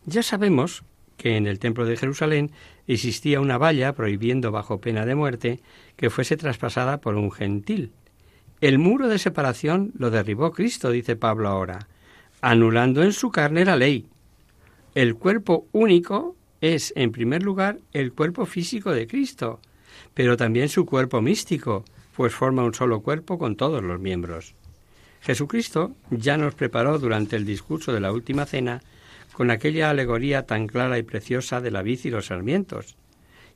Ya 0.04 0.22
sabemos 0.22 0.84
que 1.16 1.36
en 1.36 1.46
el 1.46 1.58
templo 1.58 1.84
de 1.86 1.96
Jerusalén 1.96 2.50
existía 2.86 3.40
una 3.40 3.58
valla 3.58 3.94
prohibiendo 3.94 4.50
bajo 4.50 4.80
pena 4.80 5.06
de 5.06 5.14
muerte 5.14 5.60
que 5.96 6.10
fuese 6.10 6.36
traspasada 6.36 7.00
por 7.00 7.14
un 7.14 7.30
gentil. 7.30 7.92
El 8.60 8.78
muro 8.78 9.08
de 9.08 9.18
separación 9.18 9.92
lo 9.96 10.10
derribó 10.10 10.52
Cristo, 10.52 10.90
dice 10.90 11.16
Pablo 11.16 11.48
ahora 11.48 11.88
anulando 12.42 13.02
en 13.02 13.12
su 13.12 13.30
carne 13.30 13.64
la 13.64 13.76
ley. 13.76 14.06
El 14.94 15.14
cuerpo 15.14 15.68
único 15.72 16.36
es, 16.60 16.92
en 16.96 17.12
primer 17.12 17.42
lugar, 17.42 17.78
el 17.92 18.12
cuerpo 18.12 18.44
físico 18.44 18.92
de 18.92 19.06
Cristo, 19.06 19.60
pero 20.12 20.36
también 20.36 20.68
su 20.68 20.84
cuerpo 20.84 21.22
místico, 21.22 21.84
pues 22.14 22.34
forma 22.34 22.64
un 22.64 22.74
solo 22.74 23.00
cuerpo 23.00 23.38
con 23.38 23.56
todos 23.56 23.82
los 23.82 23.98
miembros. 24.00 24.54
Jesucristo 25.22 25.94
ya 26.10 26.36
nos 26.36 26.54
preparó 26.54 26.98
durante 26.98 27.36
el 27.36 27.46
discurso 27.46 27.92
de 27.92 28.00
la 28.00 28.12
última 28.12 28.44
cena 28.44 28.82
con 29.32 29.50
aquella 29.50 29.88
alegoría 29.88 30.46
tan 30.46 30.66
clara 30.66 30.98
y 30.98 31.04
preciosa 31.04 31.60
de 31.60 31.70
la 31.70 31.82
vid 31.82 32.00
y 32.04 32.10
los 32.10 32.26
sarmientos. 32.26 32.96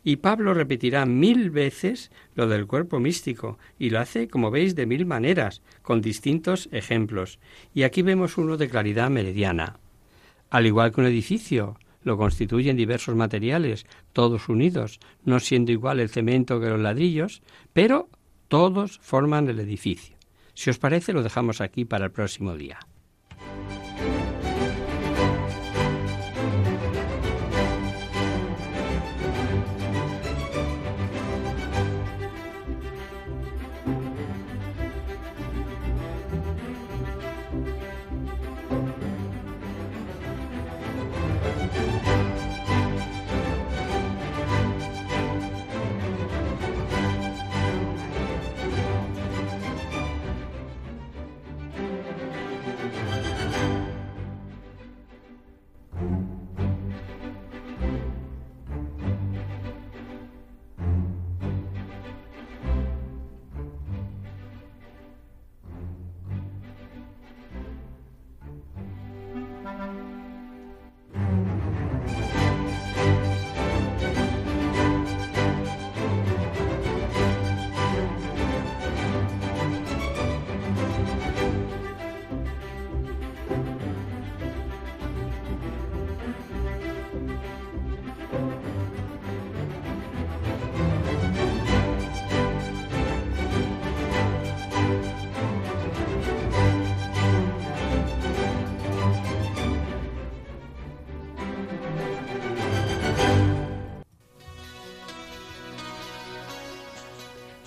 Y 0.04 0.16
Pablo 0.16 0.54
repetirá 0.54 1.04
mil 1.04 1.50
veces 1.50 2.12
lo 2.36 2.46
del 2.46 2.68
cuerpo 2.68 3.00
místico, 3.00 3.58
y 3.76 3.90
lo 3.90 3.98
hace, 3.98 4.28
como 4.28 4.52
veis, 4.52 4.76
de 4.76 4.86
mil 4.86 5.04
maneras, 5.04 5.62
con 5.82 6.00
distintos 6.00 6.68
ejemplos. 6.70 7.40
Y 7.74 7.82
aquí 7.82 8.02
vemos 8.02 8.38
uno 8.38 8.56
de 8.56 8.68
claridad 8.68 9.10
meridiana. 9.10 9.80
Al 10.48 10.66
igual 10.66 10.92
que 10.92 11.00
un 11.00 11.08
edificio, 11.08 11.76
lo 12.04 12.16
constituyen 12.16 12.76
diversos 12.76 13.16
materiales, 13.16 13.84
todos 14.12 14.48
unidos, 14.48 15.00
no 15.24 15.40
siendo 15.40 15.72
igual 15.72 15.98
el 15.98 16.08
cemento 16.08 16.60
que 16.60 16.68
los 16.68 16.80
ladrillos, 16.80 17.42
pero 17.72 18.08
todos 18.46 19.00
forman 19.00 19.48
el 19.48 19.58
edificio. 19.58 20.15
Si 20.56 20.70
os 20.70 20.78
parece, 20.78 21.12
lo 21.12 21.22
dejamos 21.22 21.60
aquí 21.60 21.84
para 21.84 22.06
el 22.06 22.12
próximo 22.12 22.56
día. 22.56 22.78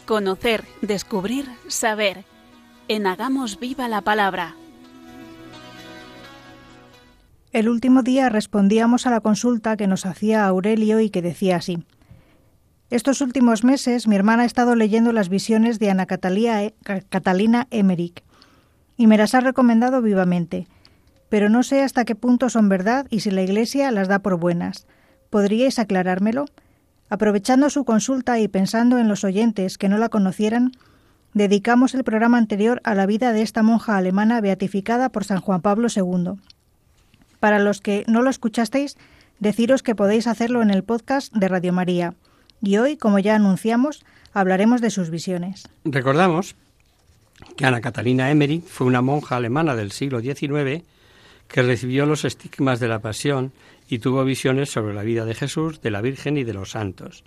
Conocer, 0.09 0.63
descubrir, 0.81 1.45
saber. 1.67 2.25
En 2.87 3.05
Hagamos 3.05 3.59
Viva 3.59 3.87
la 3.87 4.01
Palabra. 4.01 4.55
El 7.51 7.69
último 7.69 8.01
día 8.01 8.27
respondíamos 8.29 9.05
a 9.05 9.11
la 9.11 9.19
consulta 9.19 9.77
que 9.77 9.85
nos 9.85 10.07
hacía 10.07 10.47
Aurelio 10.47 10.99
y 10.99 11.11
que 11.11 11.21
decía 11.21 11.57
así. 11.57 11.83
Estos 12.89 13.21
últimos 13.21 13.63
meses 13.63 14.07
mi 14.07 14.15
hermana 14.15 14.41
ha 14.41 14.45
estado 14.47 14.73
leyendo 14.73 15.11
las 15.11 15.29
visiones 15.29 15.77
de 15.77 15.91
Ana 15.91 16.07
e, 16.09 16.73
Catalina 17.09 17.67
Emmerich 17.69 18.23
y 18.97 19.05
me 19.05 19.15
las 19.15 19.35
ha 19.35 19.41
recomendado 19.41 20.01
vivamente, 20.01 20.67
pero 21.29 21.49
no 21.49 21.61
sé 21.61 21.83
hasta 21.83 22.03
qué 22.03 22.15
punto 22.15 22.49
son 22.49 22.67
verdad 22.67 23.05
y 23.11 23.19
si 23.19 23.29
la 23.29 23.43
Iglesia 23.43 23.91
las 23.91 24.07
da 24.07 24.17
por 24.17 24.37
buenas. 24.39 24.87
¿Podríais 25.29 25.77
aclarármelo? 25.77 26.45
Aprovechando 27.09 27.69
su 27.69 27.85
consulta 27.85 28.39
y 28.39 28.47
pensando 28.47 28.99
en 28.99 29.07
los 29.07 29.23
oyentes 29.23 29.77
que 29.77 29.89
no 29.89 29.97
la 29.97 30.09
conocieran, 30.09 30.71
dedicamos 31.33 31.95
el 31.95 32.03
programa 32.03 32.37
anterior 32.37 32.81
a 32.83 32.93
la 32.93 33.07
vida 33.07 33.33
de 33.33 33.41
esta 33.41 33.63
monja 33.63 33.97
alemana 33.97 34.41
beatificada 34.41 35.09
por 35.09 35.23
San 35.23 35.41
Juan 35.41 35.61
Pablo 35.61 35.87
II. 35.93 36.33
Para 37.39 37.59
los 37.59 37.81
que 37.81 38.03
no 38.07 38.21
lo 38.21 38.29
escuchasteis, 38.29 38.97
deciros 39.39 39.81
que 39.81 39.95
podéis 39.95 40.27
hacerlo 40.27 40.61
en 40.61 40.69
el 40.69 40.83
podcast 40.83 41.33
de 41.33 41.47
Radio 41.47 41.73
María. 41.73 42.13
Y 42.61 42.77
hoy, 42.77 42.97
como 42.97 43.19
ya 43.19 43.35
anunciamos, 43.35 44.05
hablaremos 44.33 44.81
de 44.81 44.91
sus 44.91 45.09
visiones. 45.09 45.67
Recordamos 45.85 46.55
que 47.55 47.65
Ana 47.65 47.81
Catalina 47.81 48.29
Emmerich 48.29 48.65
fue 48.65 48.85
una 48.85 49.01
monja 49.01 49.37
alemana 49.37 49.75
del 49.75 49.91
siglo 49.91 50.19
XIX 50.19 50.83
que 51.49 51.63
recibió 51.63 52.05
los 52.05 52.23
estigmas 52.23 52.79
de 52.79 52.87
la 52.87 52.99
pasión 52.99 53.51
y 53.89 53.99
tuvo 53.99 54.23
visiones 54.23 54.69
sobre 54.69 54.93
la 54.93 55.03
vida 55.03 55.25
de 55.25 55.35
Jesús, 55.35 55.81
de 55.81 55.91
la 55.91 56.01
Virgen 56.01 56.37
y 56.37 56.43
de 56.43 56.53
los 56.53 56.71
santos. 56.71 57.23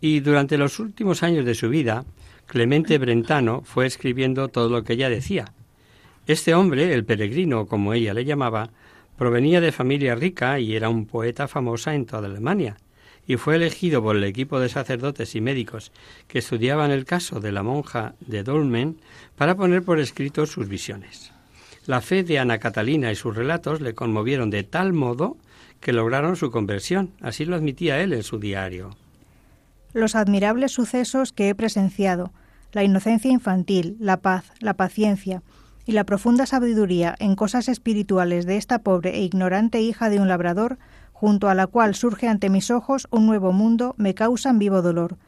Y 0.00 0.20
durante 0.20 0.58
los 0.58 0.78
últimos 0.78 1.22
años 1.22 1.46
de 1.46 1.54
su 1.54 1.70
vida, 1.70 2.04
Clemente 2.46 2.98
Brentano 2.98 3.62
fue 3.62 3.86
escribiendo 3.86 4.48
todo 4.48 4.68
lo 4.68 4.84
que 4.84 4.92
ella 4.92 5.08
decía. 5.08 5.54
Este 6.26 6.54
hombre, 6.54 6.92
el 6.92 7.04
peregrino, 7.04 7.66
como 7.66 7.94
ella 7.94 8.12
le 8.12 8.26
llamaba, 8.26 8.70
provenía 9.16 9.60
de 9.60 9.72
familia 9.72 10.14
rica 10.14 10.60
y 10.60 10.76
era 10.76 10.90
un 10.90 11.06
poeta 11.06 11.48
famosa 11.48 11.94
en 11.94 12.06
toda 12.06 12.28
Alemania. 12.28 12.76
y 13.26 13.36
fue 13.36 13.56
elegido 13.56 14.02
por 14.02 14.16
el 14.16 14.24
equipo 14.24 14.60
de 14.60 14.68
sacerdotes 14.68 15.34
y 15.34 15.40
médicos 15.40 15.92
que 16.28 16.40
estudiaban 16.40 16.90
el 16.90 17.06
caso 17.06 17.40
de 17.40 17.52
la 17.52 17.62
monja 17.62 18.14
de 18.20 18.42
Dolmen 18.42 18.98
para 19.34 19.54
poner 19.56 19.82
por 19.82 19.98
escrito 19.98 20.44
sus 20.44 20.68
visiones. 20.68 21.33
La 21.86 22.00
fe 22.00 22.24
de 22.24 22.38
Ana 22.38 22.58
Catalina 22.58 23.12
y 23.12 23.14
sus 23.14 23.36
relatos 23.36 23.82
le 23.82 23.94
conmovieron 23.94 24.48
de 24.48 24.62
tal 24.62 24.94
modo 24.94 25.36
que 25.80 25.92
lograron 25.92 26.34
su 26.36 26.50
conversión. 26.50 27.12
Así 27.20 27.44
lo 27.44 27.56
admitía 27.56 28.00
él 28.00 28.14
en 28.14 28.22
su 28.22 28.38
diario. 28.38 28.96
Los 29.92 30.14
admirables 30.14 30.72
sucesos 30.72 31.32
que 31.32 31.50
he 31.50 31.54
presenciado, 31.54 32.32
la 32.72 32.84
inocencia 32.84 33.30
infantil, 33.30 33.96
la 34.00 34.16
paz, 34.16 34.50
la 34.60 34.74
paciencia 34.74 35.42
y 35.84 35.92
la 35.92 36.04
profunda 36.04 36.46
sabiduría 36.46 37.14
en 37.18 37.36
cosas 37.36 37.68
espirituales 37.68 38.46
de 38.46 38.56
esta 38.56 38.78
pobre 38.78 39.16
e 39.16 39.22
ignorante 39.22 39.82
hija 39.82 40.08
de 40.08 40.18
un 40.18 40.28
labrador, 40.28 40.78
junto 41.12 41.50
a 41.50 41.54
la 41.54 41.66
cual 41.66 41.94
surge 41.94 42.28
ante 42.28 42.48
mis 42.48 42.70
ojos 42.70 43.06
un 43.10 43.26
nuevo 43.26 43.52
mundo, 43.52 43.94
me 43.98 44.14
causan 44.14 44.58
vivo 44.58 44.80
dolor, 44.80 45.18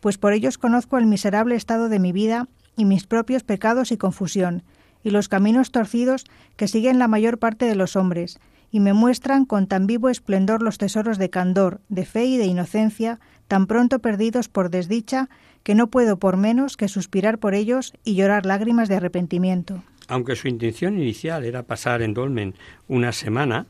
pues 0.00 0.16
por 0.16 0.32
ellos 0.32 0.56
conozco 0.56 0.96
el 0.96 1.06
miserable 1.06 1.54
estado 1.54 1.90
de 1.90 1.98
mi 1.98 2.12
vida 2.12 2.48
y 2.76 2.86
mis 2.86 3.06
propios 3.06 3.44
pecados 3.44 3.92
y 3.92 3.98
confusión, 3.98 4.62
y 5.06 5.10
los 5.10 5.28
caminos 5.28 5.70
torcidos 5.70 6.24
que 6.56 6.66
siguen 6.66 6.98
la 6.98 7.06
mayor 7.06 7.38
parte 7.38 7.66
de 7.66 7.76
los 7.76 7.94
hombres, 7.94 8.40
y 8.72 8.80
me 8.80 8.92
muestran 8.92 9.44
con 9.44 9.68
tan 9.68 9.86
vivo 9.86 10.08
esplendor 10.08 10.62
los 10.62 10.78
tesoros 10.78 11.16
de 11.16 11.30
candor, 11.30 11.80
de 11.88 12.04
fe 12.04 12.24
y 12.24 12.36
de 12.38 12.46
inocencia, 12.46 13.20
tan 13.46 13.68
pronto 13.68 14.00
perdidos 14.00 14.48
por 14.48 14.68
desdicha, 14.68 15.28
que 15.62 15.76
no 15.76 15.90
puedo 15.90 16.18
por 16.18 16.36
menos 16.36 16.76
que 16.76 16.88
suspirar 16.88 17.38
por 17.38 17.54
ellos 17.54 17.92
y 18.02 18.16
llorar 18.16 18.46
lágrimas 18.46 18.88
de 18.88 18.96
arrepentimiento. 18.96 19.84
Aunque 20.08 20.34
su 20.34 20.48
intención 20.48 20.98
inicial 20.98 21.44
era 21.44 21.62
pasar 21.62 22.02
en 22.02 22.12
Dolmen 22.12 22.56
una 22.88 23.12
semana, 23.12 23.66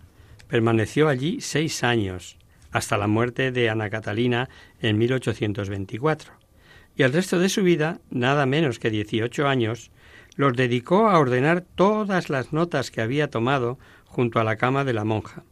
permaneció 0.49 1.07
allí 1.07 1.43
seis 1.43 1.85
años, 1.85 2.39
hasta 2.71 2.97
la 2.97 3.09
muerte 3.09 3.53
de 3.53 3.69
Ana 3.69 3.91
Catalina 3.91 4.49
en 4.81 4.97
1824. 4.97 6.33
Y 6.97 7.03
el 7.03 7.13
resto 7.13 7.39
de 7.39 7.51
su 7.51 7.63
vida, 7.63 8.01
nada 8.09 8.47
menos 8.47 8.79
que 8.79 8.89
18 8.89 9.47
años, 9.47 9.91
los 10.37 10.55
dedicó 10.55 11.09
a 11.09 11.19
ordenar 11.19 11.65
todas 11.75 12.31
las 12.31 12.53
notas 12.53 12.91
que 12.91 13.01
había 13.01 13.29
tomado 13.29 13.79
junto 14.05 14.39
a 14.39 14.45
la 14.45 14.57
cama 14.57 14.85
de 14.85 14.93
la 14.93 15.05
monja. 15.05 15.43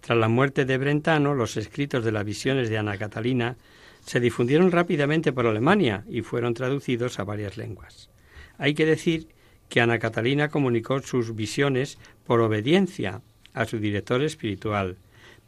Tras 0.00 0.18
la 0.18 0.28
muerte 0.28 0.64
de 0.64 0.78
Brentano, 0.78 1.34
los 1.34 1.56
escritos 1.56 2.04
de 2.04 2.12
las 2.12 2.24
visiones 2.24 2.68
de 2.70 2.78
Ana 2.78 2.96
Catalina 2.96 3.56
se 4.04 4.20
difundieron 4.20 4.70
rápidamente 4.70 5.32
por 5.32 5.46
Alemania 5.46 6.04
y 6.08 6.22
fueron 6.22 6.54
traducidos 6.54 7.18
a 7.18 7.24
varias 7.24 7.56
lenguas. 7.56 8.08
Hay 8.56 8.74
que 8.74 8.86
decir 8.86 9.28
que 9.68 9.80
Ana 9.80 9.98
Catalina 9.98 10.48
comunicó 10.48 11.00
sus 11.00 11.34
visiones 11.34 11.98
por 12.24 12.40
obediencia 12.40 13.20
a 13.52 13.64
su 13.64 13.78
director 13.78 14.22
espiritual, 14.22 14.96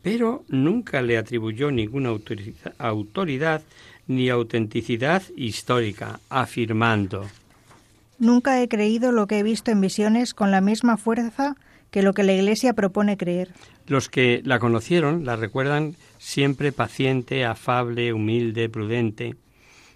pero 0.03 0.45
nunca 0.49 1.03
le 1.03 1.19
atribuyó 1.19 1.71
ninguna 1.71 2.11
autoridad 2.79 3.63
ni 4.07 4.29
autenticidad 4.29 5.23
histórica, 5.37 6.19
afirmando 6.31 7.29
Nunca 8.19 8.61
he 8.61 8.69
creído 8.69 9.13
lo 9.13 9.27
que 9.27 9.39
he 9.39 9.43
visto 9.43 9.71
en 9.71 9.81
visiones 9.81 10.35
con 10.35 10.51
la 10.51 10.61
misma 10.61 10.97
fuerza 10.97 11.57
que 11.91 12.03
lo 12.03 12.13
que 12.13 12.25
la 12.25 12.33
Iglesia 12.33 12.75
propone 12.75 13.17
creer. 13.17 13.53
Los 13.87 14.09
que 14.09 14.43
la 14.45 14.59
conocieron 14.59 15.25
la 15.25 15.37
recuerdan 15.37 15.95
siempre 16.19 16.73
paciente, 16.73 17.45
afable, 17.45 18.13
humilde, 18.13 18.69
prudente. 18.69 19.37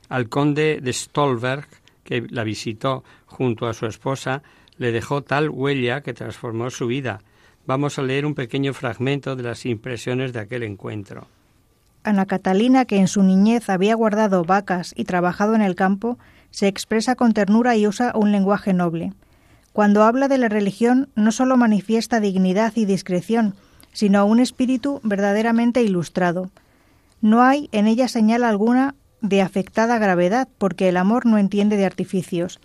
Al 0.08 0.28
conde 0.28 0.80
de 0.80 0.92
Stolberg, 0.92 1.66
que 2.04 2.26
la 2.30 2.44
visitó 2.44 3.04
junto 3.26 3.66
a 3.66 3.74
su 3.74 3.86
esposa, 3.86 4.42
le 4.78 4.92
dejó 4.92 5.22
tal 5.22 5.50
huella 5.50 6.00
que 6.00 6.14
transformó 6.14 6.70
su 6.70 6.86
vida. 6.86 7.20
Vamos 7.66 7.98
a 7.98 8.02
leer 8.02 8.26
un 8.26 8.34
pequeño 8.34 8.72
fragmento 8.72 9.36
de 9.36 9.42
las 9.42 9.66
impresiones 9.66 10.32
de 10.32 10.40
aquel 10.40 10.62
encuentro. 10.62 11.28
Ana 12.04 12.26
Catalina, 12.26 12.84
que 12.84 12.96
en 12.96 13.06
su 13.06 13.22
niñez 13.22 13.68
había 13.68 13.94
guardado 13.94 14.44
vacas 14.44 14.92
y 14.96 15.04
trabajado 15.04 15.54
en 15.54 15.62
el 15.62 15.76
campo, 15.76 16.18
se 16.52 16.68
expresa 16.68 17.16
con 17.16 17.32
ternura 17.32 17.76
y 17.76 17.88
usa 17.88 18.12
un 18.14 18.30
lenguaje 18.30 18.72
noble. 18.72 19.12
Cuando 19.72 20.04
habla 20.04 20.28
de 20.28 20.38
la 20.38 20.48
religión 20.48 21.08
no 21.16 21.32
solo 21.32 21.56
manifiesta 21.56 22.20
dignidad 22.20 22.74
y 22.76 22.84
discreción, 22.84 23.54
sino 23.92 24.24
un 24.26 24.38
espíritu 24.38 25.00
verdaderamente 25.02 25.82
ilustrado. 25.82 26.50
No 27.20 27.42
hay 27.42 27.68
en 27.72 27.86
ella 27.86 28.06
señal 28.06 28.44
alguna 28.44 28.94
de 29.20 29.40
afectada 29.40 29.98
gravedad, 29.98 30.48
porque 30.58 30.88
el 30.88 30.96
amor 30.96 31.26
no 31.26 31.38
entiende 31.38 31.76
de 31.76 31.86
artificios. 31.86 32.60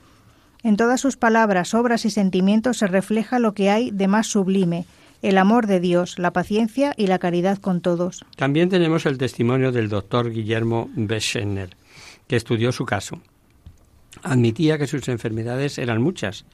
En 0.63 0.75
todas 0.75 0.99
sus 0.99 1.15
palabras, 1.15 1.73
obras 1.73 2.03
y 2.05 2.09
sentimientos 2.09 2.77
se 2.77 2.87
refleja 2.87 3.39
lo 3.39 3.53
que 3.53 3.69
hay 3.69 3.91
de 3.91 4.07
más 4.07 4.27
sublime, 4.27 4.85
el 5.21 5.37
amor 5.37 5.67
de 5.67 5.79
Dios, 5.79 6.19
la 6.19 6.31
paciencia 6.31 6.93
y 6.97 7.07
la 7.07 7.19
caridad 7.19 7.57
con 7.57 7.81
todos. 7.81 8.25
También 8.35 8.69
tenemos 8.69 9.05
el 9.05 9.17
testimonio 9.17 9.71
del 9.71 9.89
doctor 9.89 10.31
Guillermo 10.31 10.89
Beschener, 10.95 11.77
que 12.27 12.35
estudió 12.35 12.71
su 12.71 12.85
caso. 12.85 13.21
Admitía 14.23 14.77
que 14.77 14.87
sus 14.87 15.07
enfermedades 15.09 15.77
eran 15.77 16.01
muchas 16.01 16.45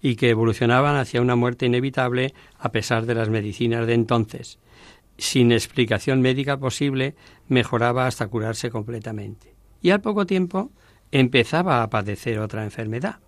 y 0.00 0.16
que 0.16 0.30
evolucionaban 0.30 0.96
hacia 0.96 1.20
una 1.20 1.36
muerte 1.36 1.66
inevitable 1.66 2.34
a 2.58 2.72
pesar 2.72 3.06
de 3.06 3.14
las 3.14 3.28
medicinas 3.28 3.86
de 3.86 3.94
entonces. 3.94 4.58
Sin 5.18 5.52
explicación 5.52 6.22
médica 6.22 6.58
posible, 6.58 7.14
mejoraba 7.48 8.06
hasta 8.06 8.28
curarse 8.28 8.70
completamente. 8.70 9.54
Y 9.82 9.90
al 9.90 10.00
poco 10.00 10.26
tiempo 10.26 10.70
empezaba 11.12 11.82
a 11.82 11.90
padecer 11.90 12.38
otra 12.38 12.64
enfermedad. 12.64 13.18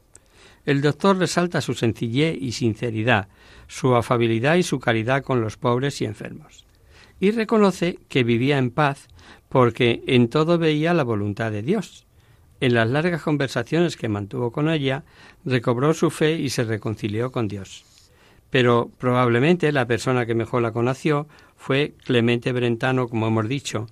El 0.64 0.80
doctor 0.80 1.18
resalta 1.18 1.60
su 1.60 1.74
sencillez 1.74 2.36
y 2.40 2.52
sinceridad, 2.52 3.28
su 3.66 3.94
afabilidad 3.96 4.54
y 4.54 4.62
su 4.62 4.78
caridad 4.78 5.22
con 5.22 5.40
los 5.40 5.56
pobres 5.56 6.00
y 6.00 6.04
enfermos. 6.04 6.64
Y 7.18 7.32
reconoce 7.32 7.98
que 8.08 8.24
vivía 8.24 8.58
en 8.58 8.70
paz 8.70 9.08
porque 9.48 10.02
en 10.06 10.28
todo 10.28 10.58
veía 10.58 10.94
la 10.94 11.04
voluntad 11.04 11.50
de 11.50 11.62
Dios 11.62 12.06
en 12.62 12.74
las 12.74 12.88
largas 12.88 13.22
conversaciones 13.22 13.96
que 13.96 14.08
mantuvo 14.08 14.52
con 14.52 14.70
ella, 14.70 15.02
recobró 15.44 15.94
su 15.94 16.10
fe 16.10 16.34
y 16.34 16.48
se 16.48 16.62
reconcilió 16.62 17.32
con 17.32 17.48
Dios. 17.48 17.84
Pero 18.50 18.88
probablemente 18.98 19.72
la 19.72 19.88
persona 19.88 20.26
que 20.26 20.36
mejor 20.36 20.62
la 20.62 20.70
conoció 20.70 21.26
fue 21.56 21.94
Clemente 22.04 22.52
Brentano, 22.52 23.08
como 23.08 23.26
hemos 23.26 23.48
dicho. 23.48 23.88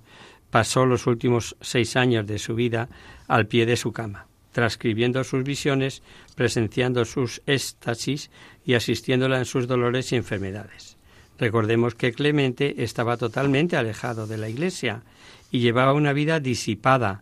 Pasó 0.51 0.85
los 0.85 1.05
últimos 1.05 1.57
seis 1.59 1.97
años 1.97 2.25
de 2.25 2.39
su 2.39 2.55
vida 2.55 2.87
al 3.27 3.45
pie 3.45 3.65
de 3.65 3.75
su 3.75 3.91
cama, 3.91 4.27
transcribiendo 4.53 5.25
sus 5.25 5.43
visiones, 5.43 6.01
presenciando 6.35 7.03
sus 7.03 7.41
éxtasis 7.47 8.31
y 8.65 8.75
asistiéndola 8.75 9.39
en 9.39 9.45
sus 9.45 9.67
dolores 9.67 10.13
y 10.13 10.15
enfermedades. 10.15 10.95
Recordemos 11.37 11.93
que 11.93 12.13
Clemente 12.13 12.85
estaba 12.85 13.17
totalmente 13.17 13.75
alejado 13.75 14.27
de 14.27 14.37
la 14.37 14.47
Iglesia 14.47 15.03
y 15.51 15.59
llevaba 15.59 15.91
una 15.91 16.13
vida 16.13 16.39
disipada, 16.39 17.19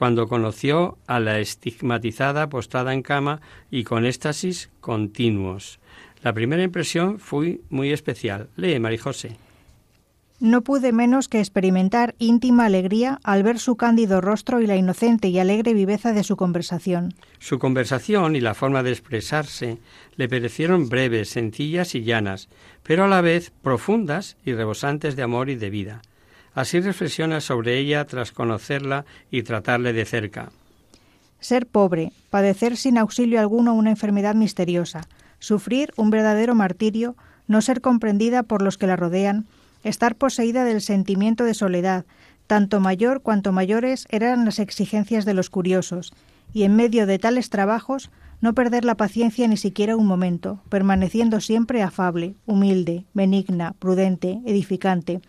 cuando 0.00 0.28
conoció 0.28 0.96
a 1.06 1.20
la 1.20 1.40
estigmatizada 1.40 2.48
postada 2.48 2.94
en 2.94 3.02
cama 3.02 3.42
y 3.70 3.84
con 3.84 4.06
éxtasis 4.06 4.70
continuos. 4.80 5.78
La 6.22 6.32
primera 6.32 6.62
impresión 6.62 7.18
fue 7.18 7.60
muy 7.68 7.92
especial. 7.92 8.48
Lee, 8.56 8.80
María 8.80 9.02
José. 9.02 9.36
No 10.38 10.62
pude 10.62 10.92
menos 10.92 11.28
que 11.28 11.38
experimentar 11.38 12.14
íntima 12.18 12.64
alegría 12.64 13.20
al 13.24 13.42
ver 13.42 13.58
su 13.58 13.76
cándido 13.76 14.22
rostro 14.22 14.62
y 14.62 14.66
la 14.66 14.76
inocente 14.76 15.28
y 15.28 15.38
alegre 15.38 15.74
viveza 15.74 16.14
de 16.14 16.24
su 16.24 16.34
conversación. 16.34 17.12
Su 17.38 17.58
conversación 17.58 18.36
y 18.36 18.40
la 18.40 18.54
forma 18.54 18.82
de 18.82 18.92
expresarse 18.92 19.80
le 20.16 20.30
parecieron 20.30 20.88
breves, 20.88 21.28
sencillas 21.28 21.94
y 21.94 22.04
llanas, 22.04 22.48
pero 22.84 23.04
a 23.04 23.08
la 23.08 23.20
vez 23.20 23.52
profundas 23.62 24.38
y 24.46 24.54
rebosantes 24.54 25.14
de 25.14 25.24
amor 25.24 25.50
y 25.50 25.56
de 25.56 25.68
vida. 25.68 26.00
Así 26.54 26.80
reflexiona 26.80 27.40
sobre 27.40 27.78
ella 27.78 28.04
tras 28.06 28.32
conocerla 28.32 29.04
y 29.30 29.42
tratarle 29.42 29.92
de 29.92 30.04
cerca. 30.04 30.50
Ser 31.38 31.66
pobre, 31.66 32.12
padecer 32.28 32.76
sin 32.76 32.98
auxilio 32.98 33.40
alguno 33.40 33.74
una 33.74 33.90
enfermedad 33.90 34.34
misteriosa, 34.34 35.08
sufrir 35.38 35.92
un 35.96 36.10
verdadero 36.10 36.54
martirio, 36.54 37.16
no 37.46 37.62
ser 37.62 37.80
comprendida 37.80 38.42
por 38.42 38.62
los 38.62 38.76
que 38.78 38.86
la 38.86 38.96
rodean, 38.96 39.46
estar 39.84 40.16
poseída 40.16 40.64
del 40.64 40.82
sentimiento 40.82 41.44
de 41.44 41.54
soledad, 41.54 42.04
tanto 42.46 42.80
mayor 42.80 43.22
cuanto 43.22 43.52
mayores 43.52 44.06
eran 44.10 44.44
las 44.44 44.58
exigencias 44.58 45.24
de 45.24 45.34
los 45.34 45.50
curiosos, 45.50 46.12
y 46.52 46.64
en 46.64 46.76
medio 46.76 47.06
de 47.06 47.18
tales 47.18 47.48
trabajos 47.48 48.10
no 48.40 48.54
perder 48.54 48.84
la 48.84 48.96
paciencia 48.96 49.46
ni 49.48 49.56
siquiera 49.56 49.96
un 49.96 50.06
momento, 50.06 50.60
permaneciendo 50.68 51.40
siempre 51.40 51.82
afable, 51.82 52.34
humilde, 52.46 53.04
benigna, 53.14 53.74
prudente, 53.78 54.40
edificante, 54.46 55.20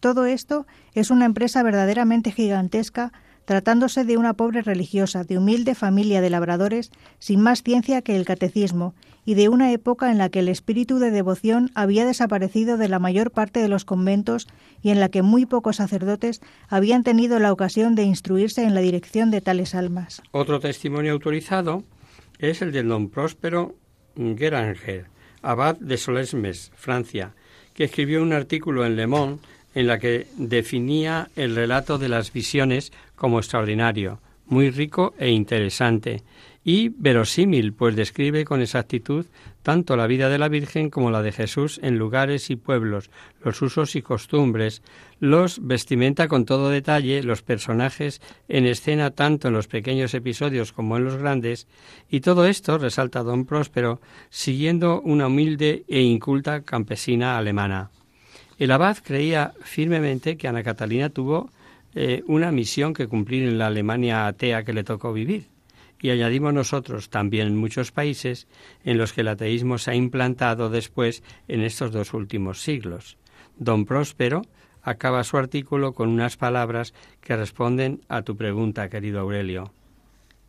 todo 0.00 0.26
esto 0.26 0.66
es 0.94 1.10
una 1.10 1.26
empresa 1.26 1.62
verdaderamente 1.62 2.32
gigantesca, 2.32 3.12
tratándose 3.44 4.04
de 4.04 4.16
una 4.16 4.34
pobre 4.34 4.62
religiosa, 4.62 5.24
de 5.24 5.38
humilde 5.38 5.74
familia 5.74 6.20
de 6.20 6.30
labradores, 6.30 6.90
sin 7.18 7.40
más 7.40 7.62
ciencia 7.62 8.02
que 8.02 8.16
el 8.16 8.24
catecismo, 8.24 8.94
y 9.24 9.34
de 9.34 9.48
una 9.48 9.72
época 9.72 10.10
en 10.10 10.18
la 10.18 10.28
que 10.28 10.38
el 10.38 10.48
espíritu 10.48 10.98
de 10.98 11.10
devoción 11.10 11.70
había 11.74 12.06
desaparecido 12.06 12.76
de 12.76 12.88
la 12.88 12.98
mayor 12.98 13.30
parte 13.30 13.60
de 13.60 13.68
los 13.68 13.84
conventos 13.84 14.48
y 14.82 14.90
en 14.90 15.00
la 15.00 15.08
que 15.08 15.22
muy 15.22 15.46
pocos 15.46 15.76
sacerdotes 15.76 16.40
habían 16.68 17.02
tenido 17.02 17.38
la 17.38 17.52
ocasión 17.52 17.94
de 17.94 18.04
instruirse 18.04 18.64
en 18.64 18.74
la 18.74 18.80
dirección 18.80 19.30
de 19.30 19.40
tales 19.40 19.74
almas. 19.74 20.22
Otro 20.30 20.60
testimonio 20.60 21.12
autorizado 21.12 21.84
es 22.38 22.62
el 22.62 22.72
de 22.72 22.82
don 22.82 23.10
Próspero 23.10 23.76
Geranger, 24.16 25.06
abad 25.42 25.76
de 25.76 25.96
Solesmes, 25.96 26.72
Francia, 26.74 27.34
que 27.74 27.84
escribió 27.84 28.22
un 28.22 28.32
artículo 28.32 28.84
en 28.84 28.96
Le 28.96 29.06
Monde 29.06 29.40
en 29.74 29.86
la 29.86 29.98
que 29.98 30.26
definía 30.36 31.30
el 31.36 31.54
relato 31.54 31.98
de 31.98 32.08
las 32.08 32.32
visiones 32.32 32.92
como 33.16 33.38
extraordinario, 33.38 34.20
muy 34.46 34.70
rico 34.70 35.14
e 35.18 35.30
interesante, 35.30 36.22
y 36.62 36.90
verosímil, 36.90 37.72
pues 37.72 37.96
describe 37.96 38.44
con 38.44 38.60
exactitud 38.60 39.26
tanto 39.62 39.96
la 39.96 40.06
vida 40.06 40.28
de 40.28 40.38
la 40.38 40.48
Virgen 40.48 40.90
como 40.90 41.10
la 41.10 41.22
de 41.22 41.32
Jesús 41.32 41.80
en 41.82 41.98
lugares 41.98 42.50
y 42.50 42.56
pueblos, 42.56 43.10
los 43.42 43.60
usos 43.62 43.94
y 43.96 44.02
costumbres, 44.02 44.82
los 45.20 45.66
vestimenta 45.66 46.28
con 46.28 46.44
todo 46.44 46.70
detalle, 46.70 47.22
los 47.22 47.42
personajes 47.42 48.20
en 48.48 48.66
escena 48.66 49.10
tanto 49.10 49.48
en 49.48 49.54
los 49.54 49.68
pequeños 49.68 50.14
episodios 50.14 50.72
como 50.72 50.96
en 50.96 51.04
los 51.04 51.16
grandes, 51.16 51.66
y 52.10 52.20
todo 52.20 52.46
esto, 52.46 52.78
resalta 52.78 53.22
don 53.22 53.44
Próspero, 53.44 54.00
siguiendo 54.30 55.00
una 55.02 55.26
humilde 55.26 55.84
e 55.88 56.00
inculta 56.00 56.62
campesina 56.62 57.36
alemana. 57.38 57.90
El 58.60 58.72
abad 58.72 58.98
creía 59.02 59.54
firmemente 59.62 60.36
que 60.36 60.46
Ana 60.46 60.62
Catalina 60.62 61.08
tuvo 61.08 61.50
eh, 61.94 62.22
una 62.26 62.52
misión 62.52 62.92
que 62.92 63.08
cumplir 63.08 63.44
en 63.44 63.56
la 63.56 63.68
Alemania 63.68 64.26
atea 64.26 64.64
que 64.64 64.74
le 64.74 64.84
tocó 64.84 65.14
vivir 65.14 65.46
y 65.98 66.10
añadimos 66.10 66.52
nosotros 66.52 67.08
también 67.08 67.56
muchos 67.56 67.90
países 67.90 68.48
en 68.84 68.98
los 68.98 69.14
que 69.14 69.22
el 69.22 69.28
ateísmo 69.28 69.78
se 69.78 69.92
ha 69.92 69.94
implantado 69.94 70.68
después 70.68 71.22
en 71.48 71.62
estos 71.62 71.90
dos 71.90 72.12
últimos 72.12 72.60
siglos. 72.62 73.16
Don 73.56 73.86
Próspero 73.86 74.42
acaba 74.82 75.24
su 75.24 75.38
artículo 75.38 75.94
con 75.94 76.10
unas 76.10 76.36
palabras 76.36 76.92
que 77.22 77.36
responden 77.36 78.02
a 78.08 78.20
tu 78.22 78.36
pregunta, 78.36 78.90
querido 78.90 79.20
Aurelio. 79.20 79.72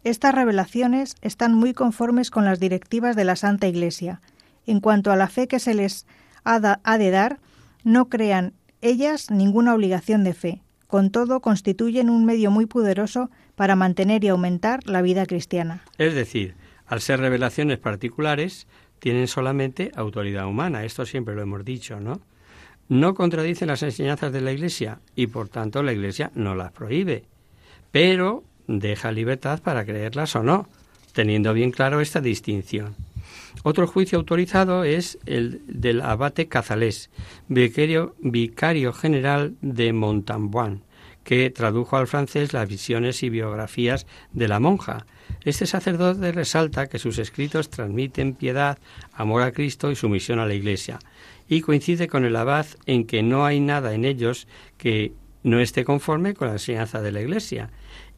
Estas 0.04 0.36
revelaciones 0.36 1.16
están 1.22 1.56
muy 1.56 1.74
conformes 1.74 2.30
con 2.30 2.44
las 2.44 2.60
directivas 2.60 3.16
de 3.16 3.24
la 3.24 3.38
Santa 3.38 3.68
Iglesia. 3.68 4.20
En 4.66 4.82
cuanto 4.82 5.14
a 5.14 5.16
la 5.16 5.30
fe 5.30 5.48
que 5.48 5.60
se 5.60 5.74
les 5.74 6.06
ha 6.44 6.60
de 6.60 7.12
dar, 7.12 7.40
no 7.84 8.10
crean 8.10 8.54
ellas 8.82 9.32
ninguna 9.32 9.74
obligación 9.74 10.24
de 10.24 10.34
fe. 10.34 10.62
Con 10.88 11.10
todo, 11.12 11.40
constituyen 11.40 12.10
un 12.10 12.26
medio 12.26 12.52
muy 12.52 12.66
poderoso 12.66 13.30
para 13.56 13.76
mantener 13.76 14.24
y 14.24 14.28
aumentar 14.28 14.86
la 14.86 15.02
vida 15.02 15.26
cristiana. 15.26 15.84
Es 15.98 16.14
decir, 16.14 16.56
al 16.86 17.00
ser 17.00 17.20
revelaciones 17.20 17.78
particulares, 17.78 18.68
tienen 19.00 19.28
solamente 19.28 19.92
autoridad 19.96 20.48
humana. 20.48 20.84
Esto 20.84 21.06
siempre 21.06 21.36
lo 21.36 21.42
hemos 21.42 21.64
dicho, 21.64 22.00
¿no? 22.00 22.22
No 22.90 23.14
contradicen 23.14 23.70
las 23.70 23.84
enseñanzas 23.84 24.34
de 24.34 24.42
la 24.42 24.52
Iglesia 24.52 25.00
y 25.16 25.28
por 25.28 25.48
tanto 25.48 25.82
la 25.82 25.94
Iglesia 25.94 26.32
no 26.36 26.56
las 26.56 26.74
prohíbe, 26.74 27.24
pero 27.92 28.44
deja 28.68 29.12
libertad 29.12 29.62
para 29.62 29.86
creerlas 29.86 30.36
o 30.36 30.44
no, 30.44 30.68
teniendo 31.14 31.54
bien 31.54 31.72
claro 31.72 32.02
esta 32.02 32.20
distinción. 32.20 32.96
Otro 33.64 33.88
juicio 33.88 34.18
autorizado 34.18 34.84
es 34.84 35.20
el 35.26 35.62
del 35.68 36.02
abate 36.02 36.48
Cazalés, 36.48 37.10
vicario, 37.48 38.94
general 38.94 39.56
de 39.62 39.94
Montambuan, 39.94 40.84
que 41.24 41.50
tradujo 41.52 41.98
al 41.98 42.08
francés 42.08 42.54
las 42.54 42.68
visiones 42.68 43.22
y 43.24 43.30
biografías 43.30 44.08
de 44.34 44.48
la 44.48 44.60
monja. 44.60 45.06
Este 45.44 45.66
sacerdote 45.66 46.32
resalta 46.32 46.88
que 46.88 47.00
sus 47.00 47.20
escritos 47.20 47.70
transmiten 47.70 48.34
piedad, 48.34 48.80
amor 49.14 49.44
a 49.44 49.52
Cristo 49.52 49.92
y 49.92 49.96
sumisión 49.96 50.40
a 50.40 50.46
la 50.46 50.54
Iglesia, 50.54 51.00
y 51.48 51.62
coincide 51.62 52.08
con 52.08 52.26
el 52.26 52.36
abad 52.36 52.66
en 52.86 53.06
que 53.06 53.24
no 53.24 53.46
hay 53.46 53.60
nada 53.60 53.94
en 53.94 54.06
ellos 54.06 54.48
que 54.78 55.14
no 55.44 55.60
esté 55.60 55.86
conforme 55.86 56.34
con 56.34 56.48
la 56.48 56.54
enseñanza 56.54 57.02
de 57.02 57.12
la 57.12 57.22
Iglesia, 57.22 57.70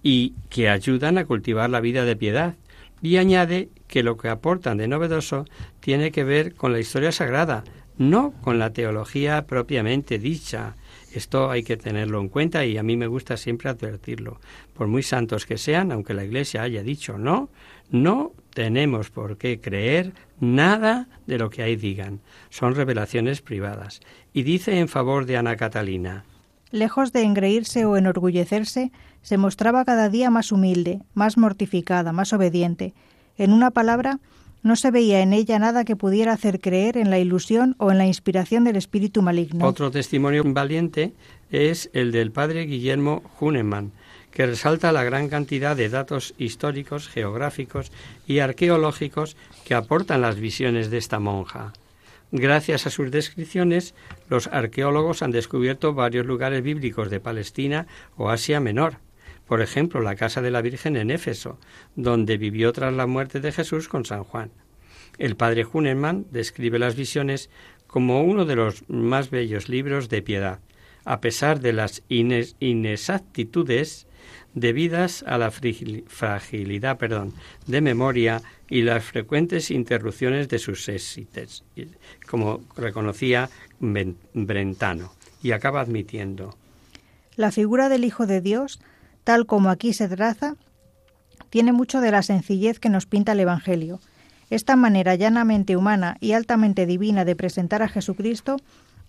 y 0.01 0.33
que 0.49 0.69
ayudan 0.69 1.17
a 1.17 1.25
cultivar 1.25 1.69
la 1.69 1.79
vida 1.79 2.03
de 2.03 2.15
piedad, 2.15 2.55
y 3.03 3.17
añade 3.17 3.69
que 3.87 4.01
lo 4.01 4.17
que 4.17 4.29
aportan 4.29 4.77
de 4.77 4.87
novedoso 4.87 5.45
tiene 5.81 6.11
que 6.11 6.23
ver 6.23 6.55
con 6.55 6.71
la 6.71 6.79
historia 6.79 7.11
sagrada, 7.11 7.63
no 7.97 8.33
con 8.41 8.57
la 8.57 8.71
teología 8.71 9.45
propiamente 9.45 10.17
dicha, 10.17 10.75
esto 11.13 11.51
hay 11.51 11.63
que 11.63 11.77
tenerlo 11.77 12.19
en 12.19 12.29
cuenta 12.29 12.65
y 12.65 12.77
a 12.77 12.83
mí 12.83 12.97
me 12.97 13.05
gusta 13.05 13.37
siempre 13.37 13.69
advertirlo. 13.69 14.39
Por 14.73 14.87
muy 14.87 15.03
santos 15.03 15.45
que 15.45 15.57
sean, 15.59 15.91
aunque 15.91 16.15
la 16.15 16.23
Iglesia 16.23 16.63
haya 16.63 16.81
dicho 16.81 17.19
no, 17.19 17.49
no 17.91 18.31
tenemos 18.53 19.11
por 19.11 19.37
qué 19.37 19.59
creer 19.59 20.13
nada 20.39 21.07
de 21.27 21.37
lo 21.37 21.49
que 21.51 21.61
ahí 21.61 21.75
digan. 21.75 22.21
Son 22.49 22.73
revelaciones 22.73 23.41
privadas. 23.41 23.99
Y 24.33 24.41
dice 24.43 24.79
en 24.79 24.87
favor 24.87 25.25
de 25.25 25.37
Ana 25.37 25.55
Catalina. 25.55 26.23
Lejos 26.71 27.13
de 27.13 27.21
engreírse 27.21 27.85
o 27.85 27.97
enorgullecerse, 27.97 28.91
se 29.23 29.37
mostraba 29.37 29.83
cada 29.85 30.09
día 30.09 30.29
más 30.29 30.51
humilde, 30.51 31.01
más 31.13 31.37
mortificada, 31.37 32.11
más 32.11 32.33
obediente. 32.33 32.93
En 33.37 33.51
una 33.51 33.71
palabra, 33.71 34.19
no 34.61 34.75
se 34.75 34.91
veía 34.91 35.21
en 35.21 35.33
ella 35.33 35.59
nada 35.59 35.83
que 35.83 35.95
pudiera 35.95 36.33
hacer 36.33 36.59
creer 36.59 36.97
en 36.97 37.09
la 37.09 37.19
ilusión 37.19 37.75
o 37.79 37.91
en 37.91 37.97
la 37.97 38.05
inspiración 38.05 38.63
del 38.63 38.77
espíritu 38.77 39.21
maligno. 39.21 39.65
Otro 39.65 39.91
testimonio 39.91 40.43
valiente 40.45 41.13
es 41.51 41.89
el 41.93 42.11
del 42.11 42.31
padre 42.31 42.65
Guillermo 42.65 43.23
Huneman, 43.39 43.91
que 44.31 44.45
resalta 44.45 44.91
la 44.91 45.03
gran 45.03 45.29
cantidad 45.29 45.75
de 45.75 45.89
datos 45.89 46.33
históricos, 46.37 47.07
geográficos 47.07 47.91
y 48.25 48.39
arqueológicos 48.39 49.35
que 49.65 49.75
aportan 49.75 50.21
las 50.21 50.39
visiones 50.39 50.89
de 50.89 50.97
esta 50.97 51.19
monja. 51.19 51.73
Gracias 52.31 52.87
a 52.87 52.89
sus 52.89 53.11
descripciones, 53.11 53.93
los 54.27 54.47
arqueólogos 54.47 55.21
han 55.21 55.31
descubierto 55.31 55.93
varios 55.93 56.25
lugares 56.25 56.63
bíblicos 56.63 57.11
de 57.11 57.19
Palestina 57.19 57.85
o 58.17 58.29
Asia 58.29 58.59
Menor, 58.59 58.97
por 59.47 59.61
ejemplo, 59.61 60.01
la 60.01 60.15
casa 60.15 60.41
de 60.41 60.51
la 60.51 60.61
Virgen 60.61 60.95
en 60.95 61.11
Éfeso, 61.11 61.59
donde 61.95 62.37
vivió 62.37 62.71
tras 62.73 62.93
la 62.93 63.07
muerte 63.07 63.39
de 63.39 63.51
Jesús 63.51 63.87
con 63.87 64.05
San 64.05 64.23
Juan. 64.23 64.51
El 65.17 65.35
padre 65.35 65.65
Huneman 65.71 66.25
describe 66.31 66.79
las 66.79 66.95
visiones 66.95 67.49
como 67.87 68.23
uno 68.23 68.45
de 68.45 68.55
los 68.55 68.89
más 68.89 69.29
bellos 69.29 69.69
libros 69.69 70.09
de 70.09 70.21
piedad, 70.21 70.59
a 71.05 71.21
pesar 71.21 71.59
de 71.59 71.73
las 71.73 72.01
inexactitudes 72.09 74.07
debidas 74.55 75.23
a 75.27 75.37
la 75.37 75.51
fragilidad 75.51 76.97
de 77.67 77.81
memoria 77.81 78.41
y 78.69 78.81
las 78.83 79.03
frecuentes 79.03 79.69
interrupciones 79.71 80.47
de 80.47 80.59
sus 80.59 80.87
éxitos, 80.89 81.63
como 82.27 82.61
reconocía 82.75 83.49
Brentano, 83.79 85.13
y 85.41 85.51
acaba 85.51 85.81
admitiendo. 85.81 86.55
La 87.35 87.51
figura 87.51 87.89
del 87.89 88.05
Hijo 88.05 88.25
de 88.27 88.41
Dios 88.41 88.79
tal 89.23 89.45
como 89.45 89.69
aquí 89.69 89.93
se 89.93 90.07
traza, 90.07 90.55
tiene 91.49 91.71
mucho 91.71 92.01
de 92.01 92.11
la 92.11 92.23
sencillez 92.23 92.79
que 92.79 92.89
nos 92.89 93.05
pinta 93.05 93.33
el 93.33 93.39
Evangelio. 93.39 93.99
Esta 94.49 94.75
manera 94.75 95.15
llanamente 95.15 95.77
humana 95.77 96.17
y 96.19 96.33
altamente 96.33 96.85
divina 96.85 97.25
de 97.25 97.35
presentar 97.35 97.81
a 97.81 97.87
Jesucristo 97.87 98.57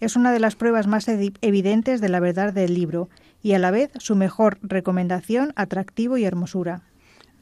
es 0.00 0.16
una 0.16 0.32
de 0.32 0.40
las 0.40 0.56
pruebas 0.56 0.86
más 0.86 1.08
evidentes 1.08 2.00
de 2.00 2.08
la 2.08 2.20
verdad 2.20 2.52
del 2.52 2.74
libro 2.74 3.08
y 3.42 3.52
a 3.52 3.58
la 3.58 3.70
vez 3.70 3.90
su 3.98 4.16
mejor 4.16 4.58
recomendación, 4.62 5.52
atractivo 5.56 6.16
y 6.16 6.24
hermosura. 6.24 6.82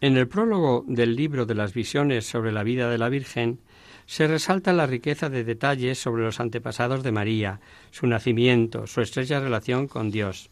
En 0.01 0.17
el 0.17 0.27
prólogo 0.27 0.85
del 0.89 1.15
libro 1.15 1.47
de 1.47 1.55
las 1.55 1.75
visiones 1.75 2.27
sobre 2.27 2.53
la 2.53 2.65
vida 2.65 2.91
de 2.91 2.99
la 2.99 3.09
Virgen 3.09 3.61
se 4.07 4.27
resalta 4.27 4.73
la 4.73 4.87
riqueza 4.87 5.29
de 5.29 5.45
detalles 5.45 5.99
sobre 5.99 6.25
los 6.25 6.41
antepasados 6.41 7.03
de 7.03 7.13
María, 7.13 7.61
su 7.93 8.07
nacimiento, 8.07 8.87
su 8.87 9.01
estrecha 9.01 9.39
relación 9.39 9.87
con 9.87 10.11
Dios. 10.11 10.51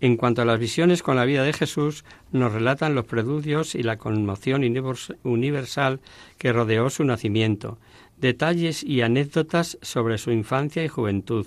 En 0.00 0.16
cuanto 0.16 0.42
a 0.42 0.44
las 0.44 0.60
visiones 0.60 1.02
con 1.02 1.16
la 1.16 1.24
vida 1.24 1.42
de 1.42 1.54
Jesús, 1.54 2.04
nos 2.30 2.52
relatan 2.52 2.94
los 2.94 3.06
preludios 3.06 3.74
y 3.74 3.82
la 3.82 3.96
conmoción 3.96 4.62
universal 5.22 6.00
que 6.36 6.52
rodeó 6.52 6.90
su 6.90 7.04
nacimiento, 7.04 7.78
detalles 8.18 8.82
y 8.82 9.00
anécdotas 9.00 9.78
sobre 9.80 10.18
su 10.18 10.32
infancia 10.32 10.84
y 10.84 10.88
juventud, 10.88 11.46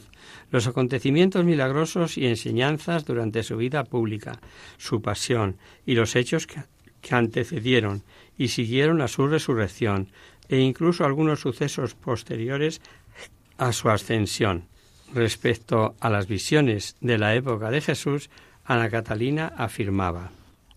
los 0.51 0.65
acontecimientos 0.65 1.45
milagrosos 1.45 2.17
y 2.17 2.25
enseñanzas 2.25 3.05
durante 3.05 3.43
su 3.43 3.57
vida 3.57 3.83
pública, 3.83 4.39
su 4.77 5.01
pasión 5.01 5.57
y 5.85 5.93
los 5.93 6.15
hechos 6.15 6.47
que, 6.47 6.61
antecedieron 7.11 8.03
y 8.37 8.49
siguieron 8.49 9.01
a 9.01 9.07
su 9.07 9.27
resurrección, 9.27 10.09
e 10.49 10.59
incluso 10.59 11.05
algunos 11.05 11.39
sucesos 11.39 11.95
posteriores 11.95 12.81
a 13.57 13.71
su 13.71 13.89
ascensión. 13.89 14.65
Respecto 15.13 15.95
a 15.99 16.09
las 16.09 16.27
visiones 16.27 16.95
de 17.01 17.17
la 17.17 17.33
época 17.33 17.71
de 17.71 17.81
Jesús, 17.81 18.29
Ana 18.65 18.89
Catalina 18.89 19.51
afirmaba 19.57 20.29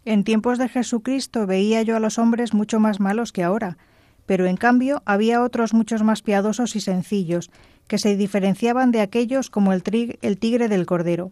En 0.04 0.24
tiempos 0.24 0.58
de 0.58 0.68
Jesucristo 0.68 1.46
veía 1.46 1.82
yo 1.82 1.96
a 1.96 2.00
los 2.00 2.18
hombres 2.18 2.54
mucho 2.54 2.80
más 2.80 3.00
malos 3.00 3.32
que 3.32 3.42
ahora, 3.42 3.76
pero 4.24 4.46
en 4.46 4.56
cambio 4.56 5.02
había 5.04 5.42
otros 5.42 5.74
muchos 5.74 6.02
más 6.02 6.22
piadosos 6.22 6.76
y 6.76 6.80
sencillos, 6.80 7.50
que 7.88 7.98
se 7.98 8.16
diferenciaban 8.16 8.90
de 8.90 9.02
aquellos 9.02 9.50
como 9.50 9.72
el, 9.72 9.82
el 10.22 10.38
tigre 10.38 10.68
del 10.68 10.86
cordero. 10.86 11.30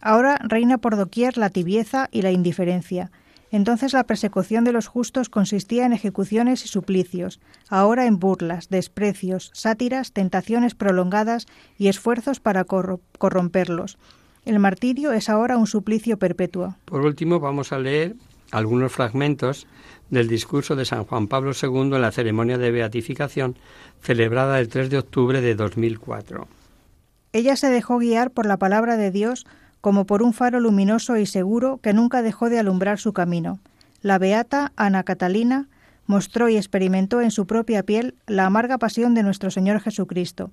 Ahora 0.00 0.38
reina 0.42 0.78
por 0.78 0.96
doquier 0.96 1.36
la 1.36 1.50
tibieza 1.50 2.08
y 2.10 2.22
la 2.22 2.30
indiferencia, 2.30 3.10
entonces 3.50 3.92
la 3.92 4.04
persecución 4.04 4.64
de 4.64 4.72
los 4.72 4.86
justos 4.86 5.28
consistía 5.28 5.86
en 5.86 5.92
ejecuciones 5.92 6.64
y 6.64 6.68
suplicios, 6.68 7.40
ahora 7.68 8.06
en 8.06 8.18
burlas, 8.18 8.68
desprecios, 8.68 9.50
sátiras, 9.54 10.12
tentaciones 10.12 10.74
prolongadas 10.74 11.46
y 11.78 11.88
esfuerzos 11.88 12.40
para 12.40 12.64
corromperlos. 12.64 13.98
El 14.44 14.58
martirio 14.58 15.12
es 15.12 15.28
ahora 15.28 15.56
un 15.56 15.66
suplicio 15.66 16.18
perpetuo. 16.18 16.76
Por 16.84 17.02
último, 17.02 17.40
vamos 17.40 17.72
a 17.72 17.78
leer 17.78 18.16
algunos 18.50 18.92
fragmentos 18.92 19.66
del 20.10 20.28
discurso 20.28 20.74
de 20.74 20.84
San 20.84 21.04
Juan 21.04 21.28
Pablo 21.28 21.52
II 21.60 21.94
en 21.94 22.00
la 22.00 22.12
ceremonia 22.12 22.58
de 22.58 22.70
beatificación 22.70 23.56
celebrada 24.00 24.58
el 24.58 24.68
3 24.68 24.90
de 24.90 24.98
octubre 24.98 25.40
de 25.40 25.54
2004. 25.54 26.48
Ella 27.32 27.56
se 27.56 27.68
dejó 27.68 27.98
guiar 27.98 28.30
por 28.30 28.46
la 28.46 28.56
palabra 28.56 28.96
de 28.96 29.10
Dios 29.10 29.46
como 29.80 30.06
por 30.06 30.22
un 30.22 30.32
faro 30.32 30.60
luminoso 30.60 31.16
y 31.16 31.26
seguro 31.26 31.78
que 31.82 31.92
nunca 31.92 32.22
dejó 32.22 32.50
de 32.50 32.58
alumbrar 32.58 32.98
su 32.98 33.12
camino. 33.12 33.58
La 34.02 34.18
beata 34.18 34.72
Ana 34.76 35.02
Catalina 35.02 35.68
mostró 36.06 36.48
y 36.48 36.56
experimentó 36.56 37.20
en 37.20 37.30
su 37.30 37.46
propia 37.46 37.82
piel 37.82 38.14
la 38.26 38.46
amarga 38.46 38.78
pasión 38.78 39.14
de 39.14 39.22
nuestro 39.22 39.50
Señor 39.50 39.80
Jesucristo. 39.80 40.50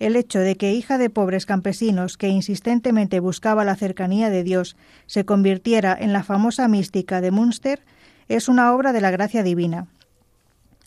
El 0.00 0.16
hecho 0.16 0.38
de 0.38 0.56
que 0.56 0.72
hija 0.72 0.96
de 0.96 1.10
pobres 1.10 1.44
campesinos 1.44 2.16
que 2.16 2.28
insistentemente 2.28 3.20
buscaba 3.20 3.64
la 3.64 3.76
cercanía 3.76 4.30
de 4.30 4.42
Dios 4.42 4.76
se 5.06 5.24
convirtiera 5.24 5.96
en 5.98 6.12
la 6.12 6.22
famosa 6.22 6.68
mística 6.68 7.20
de 7.20 7.30
Münster 7.30 7.82
es 8.28 8.48
una 8.48 8.72
obra 8.72 8.92
de 8.92 9.00
la 9.00 9.10
gracia 9.10 9.42
divina. 9.42 9.86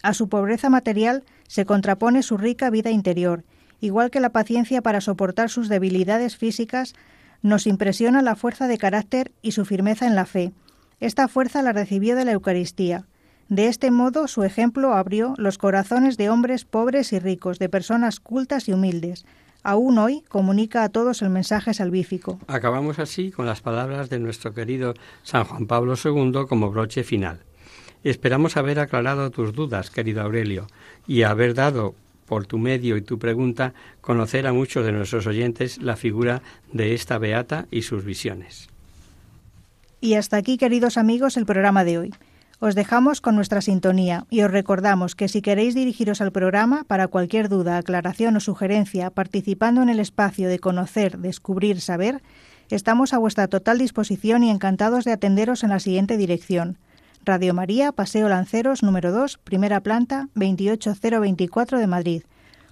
A 0.02 0.14
su 0.14 0.30
pobreza 0.30 0.70
material 0.70 1.24
se 1.48 1.66
contrapone 1.66 2.24
su 2.24 2.38
rica 2.38 2.70
vida 2.70 2.90
interior, 2.90 3.44
igual 3.80 4.10
que 4.10 4.20
la 4.20 4.32
paciencia 4.32 4.82
para 4.82 5.00
soportar 5.00 5.50
sus 5.50 5.70
debilidades 5.70 6.36
físicas, 6.36 6.94
nos 7.44 7.68
impresiona 7.68 8.24
la 8.24 8.36
fuerza 8.36 8.68
de 8.68 8.80
carácter 8.80 9.32
y 9.44 9.52
su 9.52 9.66
firmeza 9.66 10.08
en 10.08 10.16
la 10.16 10.26
fe. 10.26 10.54
Esta 11.00 11.28
fuerza 11.28 11.62
la 11.62 11.74
recibió 11.74 12.16
de 12.16 12.26
la 12.26 12.32
Eucaristía. 12.32 13.06
De 13.50 13.68
este 13.68 13.92
modo, 13.92 14.28
su 14.28 14.44
ejemplo 14.44 14.94
abrió 14.94 15.36
los 15.38 15.58
corazones 15.58 16.18
de 16.18 16.30
hombres 16.30 16.66
pobres 16.66 17.14
y 17.14 17.20
ricos, 17.20 17.60
de 17.60 17.70
personas 17.70 18.20
cultas 18.20 18.68
y 18.68 18.74
humildes. 18.74 19.26
Aún 19.62 19.98
hoy 19.98 20.24
comunica 20.30 20.84
a 20.84 20.90
todos 20.90 21.22
el 21.22 21.30
mensaje 21.30 21.74
salvífico. 21.74 22.40
Acabamos 22.48 23.00
así 23.00 23.32
con 23.32 23.46
las 23.46 23.62
palabras 23.62 24.10
de 24.10 24.20
nuestro 24.20 24.54
querido 24.54 24.94
San 25.24 25.44
Juan 25.44 25.68
Pablo 25.68 25.96
II 26.04 26.46
como 26.48 26.72
broche 26.72 27.04
final. 27.04 27.42
Esperamos 28.04 28.58
haber 28.58 28.80
aclarado 28.80 29.32
tus 29.32 29.54
dudas, 29.54 29.90
querido 29.90 30.22
Aurelio, 30.22 30.68
y 31.08 31.24
haber 31.24 31.54
dado 31.54 31.96
por 32.26 32.46
tu 32.46 32.58
medio 32.58 32.98
y 32.98 33.02
tu 33.02 33.20
pregunta 33.20 33.74
conocer 34.02 34.48
a 34.48 34.54
muchos 34.54 34.86
de 34.86 34.92
nuestros 34.92 35.28
oyentes 35.28 35.82
la 35.82 35.96
figura 35.96 36.42
de 36.72 36.94
esta 36.94 37.18
beata 37.18 37.68
y 37.72 37.84
sus 37.84 38.04
visiones. 38.04 38.70
Y 40.02 40.16
hasta 40.16 40.38
aquí, 40.38 40.58
queridos 40.58 40.98
amigos, 40.98 41.38
el 41.38 41.46
programa 41.46 41.84
de 41.84 41.98
hoy. 41.98 42.14
Os 42.60 42.76
dejamos 42.76 43.20
con 43.20 43.36
nuestra 43.36 43.60
sintonía 43.62 44.26
y 44.30 44.42
os 44.42 44.52
recordamos 44.52 45.16
que 45.16 45.28
si 45.28 45.42
queréis 45.42 45.76
dirigiros 45.76 46.22
al 46.22 46.32
programa 46.32 46.86
para 46.86 47.10
cualquier 47.10 47.50
duda, 47.50 47.78
aclaración 47.78 48.38
o 48.38 48.40
sugerencia 48.40 49.10
participando 49.10 49.82
en 49.82 49.90
el 49.90 50.00
espacio 50.00 50.48
de 50.48 50.60
conocer, 50.60 51.18
descubrir, 51.18 51.82
saber, 51.82 52.22
estamos 52.70 53.14
a 53.14 53.18
vuestra 53.18 53.50
total 53.50 53.80
disposición 53.80 54.44
y 54.44 54.50
encantados 54.50 55.04
de 55.04 55.12
atenderos 55.12 55.64
en 55.64 55.72
la 55.72 55.80
siguiente 55.80 56.16
dirección. 56.16 56.78
Radio 57.26 57.54
María, 57.54 57.94
Paseo 57.94 58.28
Lanceros, 58.28 58.84
número 58.84 59.12
2, 59.14 59.38
primera 59.38 59.80
planta, 59.80 60.28
28024 60.36 61.80
de 61.80 61.88
Madrid. 61.88 62.24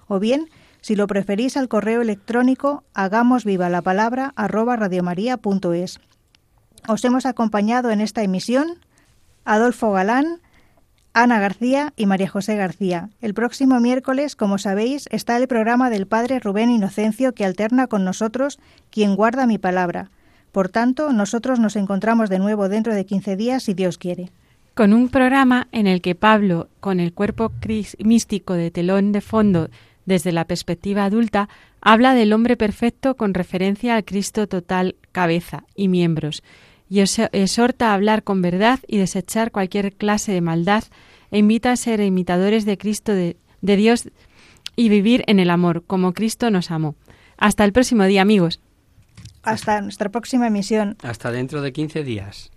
O 0.08 0.18
bien, 0.18 0.48
si 0.82 0.94
lo 0.94 1.06
preferís 1.06 1.56
al 1.56 1.68
correo 1.68 2.02
electrónico, 2.02 2.84
hagamos 2.92 3.44
viva 3.44 3.70
la 3.70 3.80
palabra 3.80 4.32
arroba. 4.36 4.78
Os 6.88 7.04
hemos 7.04 7.24
acompañado 7.24 7.90
en 7.90 8.00
esta 8.00 8.22
emisión 8.22 8.78
Adolfo 9.44 9.92
Galán, 9.92 10.40
Ana 11.14 11.38
García 11.38 11.92
y 11.96 12.06
María 12.06 12.28
José 12.28 12.56
García. 12.56 13.08
El 13.20 13.32
próximo 13.32 13.80
miércoles, 13.80 14.36
como 14.36 14.58
sabéis, 14.58 15.08
está 15.10 15.36
el 15.36 15.48
programa 15.48 15.88
del 15.88 16.06
Padre 16.06 16.40
Rubén 16.40 16.70
Inocencio 16.70 17.32
que 17.32 17.44
alterna 17.44 17.86
con 17.86 18.04
nosotros 18.04 18.58
quien 18.90 19.16
guarda 19.16 19.46
mi 19.46 19.58
palabra. 19.58 20.10
Por 20.52 20.68
tanto, 20.68 21.12
nosotros 21.12 21.58
nos 21.58 21.76
encontramos 21.76 22.28
de 22.28 22.38
nuevo 22.38 22.68
dentro 22.68 22.94
de 22.94 23.06
15 23.06 23.36
días, 23.36 23.62
si 23.62 23.72
Dios 23.72 23.96
quiere. 23.96 24.30
Con 24.74 24.92
un 24.92 25.08
programa 25.08 25.68
en 25.72 25.86
el 25.86 26.00
que 26.00 26.14
Pablo, 26.14 26.68
con 26.80 27.00
el 27.00 27.12
cuerpo 27.12 27.52
místico 27.98 28.54
de 28.54 28.70
telón 28.70 29.12
de 29.12 29.20
fondo 29.20 29.68
desde 30.06 30.32
la 30.32 30.46
perspectiva 30.46 31.04
adulta, 31.04 31.48
habla 31.80 32.14
del 32.14 32.32
hombre 32.32 32.56
perfecto 32.56 33.16
con 33.16 33.34
referencia 33.34 33.96
al 33.96 34.04
Cristo 34.04 34.46
total, 34.46 34.96
cabeza 35.12 35.64
y 35.74 35.88
miembros 35.88 36.42
y 36.92 37.00
exhorta 37.00 37.90
a 37.90 37.94
hablar 37.94 38.22
con 38.22 38.42
verdad 38.42 38.78
y 38.86 38.98
desechar 38.98 39.50
cualquier 39.50 39.94
clase 39.94 40.30
de 40.30 40.42
maldad 40.42 40.84
e 41.30 41.38
invita 41.38 41.72
a 41.72 41.76
ser 41.76 42.00
imitadores 42.00 42.66
de 42.66 42.76
Cristo, 42.76 43.14
de, 43.14 43.38
de 43.62 43.76
Dios 43.76 44.10
y 44.76 44.90
vivir 44.90 45.24
en 45.26 45.40
el 45.40 45.48
amor, 45.48 45.84
como 45.86 46.12
Cristo 46.12 46.50
nos 46.50 46.70
amó. 46.70 46.94
Hasta 47.38 47.64
el 47.64 47.72
próximo 47.72 48.04
día, 48.04 48.20
amigos. 48.20 48.60
Hasta 49.42 49.80
nuestra 49.80 50.10
próxima 50.10 50.48
emisión. 50.48 50.98
Hasta 51.02 51.32
dentro 51.32 51.62
de 51.62 51.72
15 51.72 52.04
días. 52.04 52.51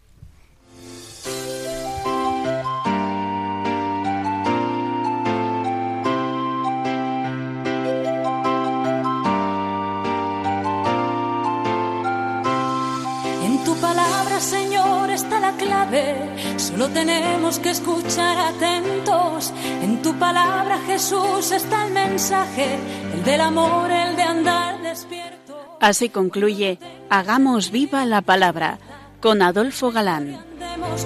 Solo 16.57 16.89
tenemos 16.89 17.59
que 17.59 17.69
escuchar 17.69 18.37
atentos. 18.37 19.53
En 19.81 20.01
tu 20.01 20.13
palabra, 20.15 20.79
Jesús, 20.85 21.51
está 21.51 21.87
el 21.87 21.93
mensaje, 21.93 22.77
el 23.13 23.23
del 23.23 23.41
amor, 23.41 23.89
el 23.89 24.15
de 24.15 24.23
andar 24.23 24.81
despierto. 24.81 25.77
Así 25.79 26.09
concluye 26.09 26.79
Hagamos 27.09 27.71
viva 27.71 28.05
la 28.05 28.21
palabra 28.21 28.77
con 29.21 29.41
Adolfo 29.41 29.91
Galán. 29.91 30.37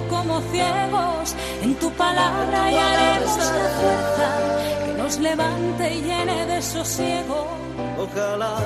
como 0.08 0.40
ciegos, 0.50 1.36
en 1.62 1.74
tu 1.76 1.90
palabra 1.92 2.72
y 2.72 2.76
haremos 2.76 3.36
la 3.36 3.68
fuerza 3.78 4.86
que 4.86 5.02
nos 5.02 5.18
levante 5.18 5.94
y 5.94 6.02
llene 6.02 6.46
de 6.46 6.62
sosiego. 6.62 7.46
Ojalá 7.96 8.56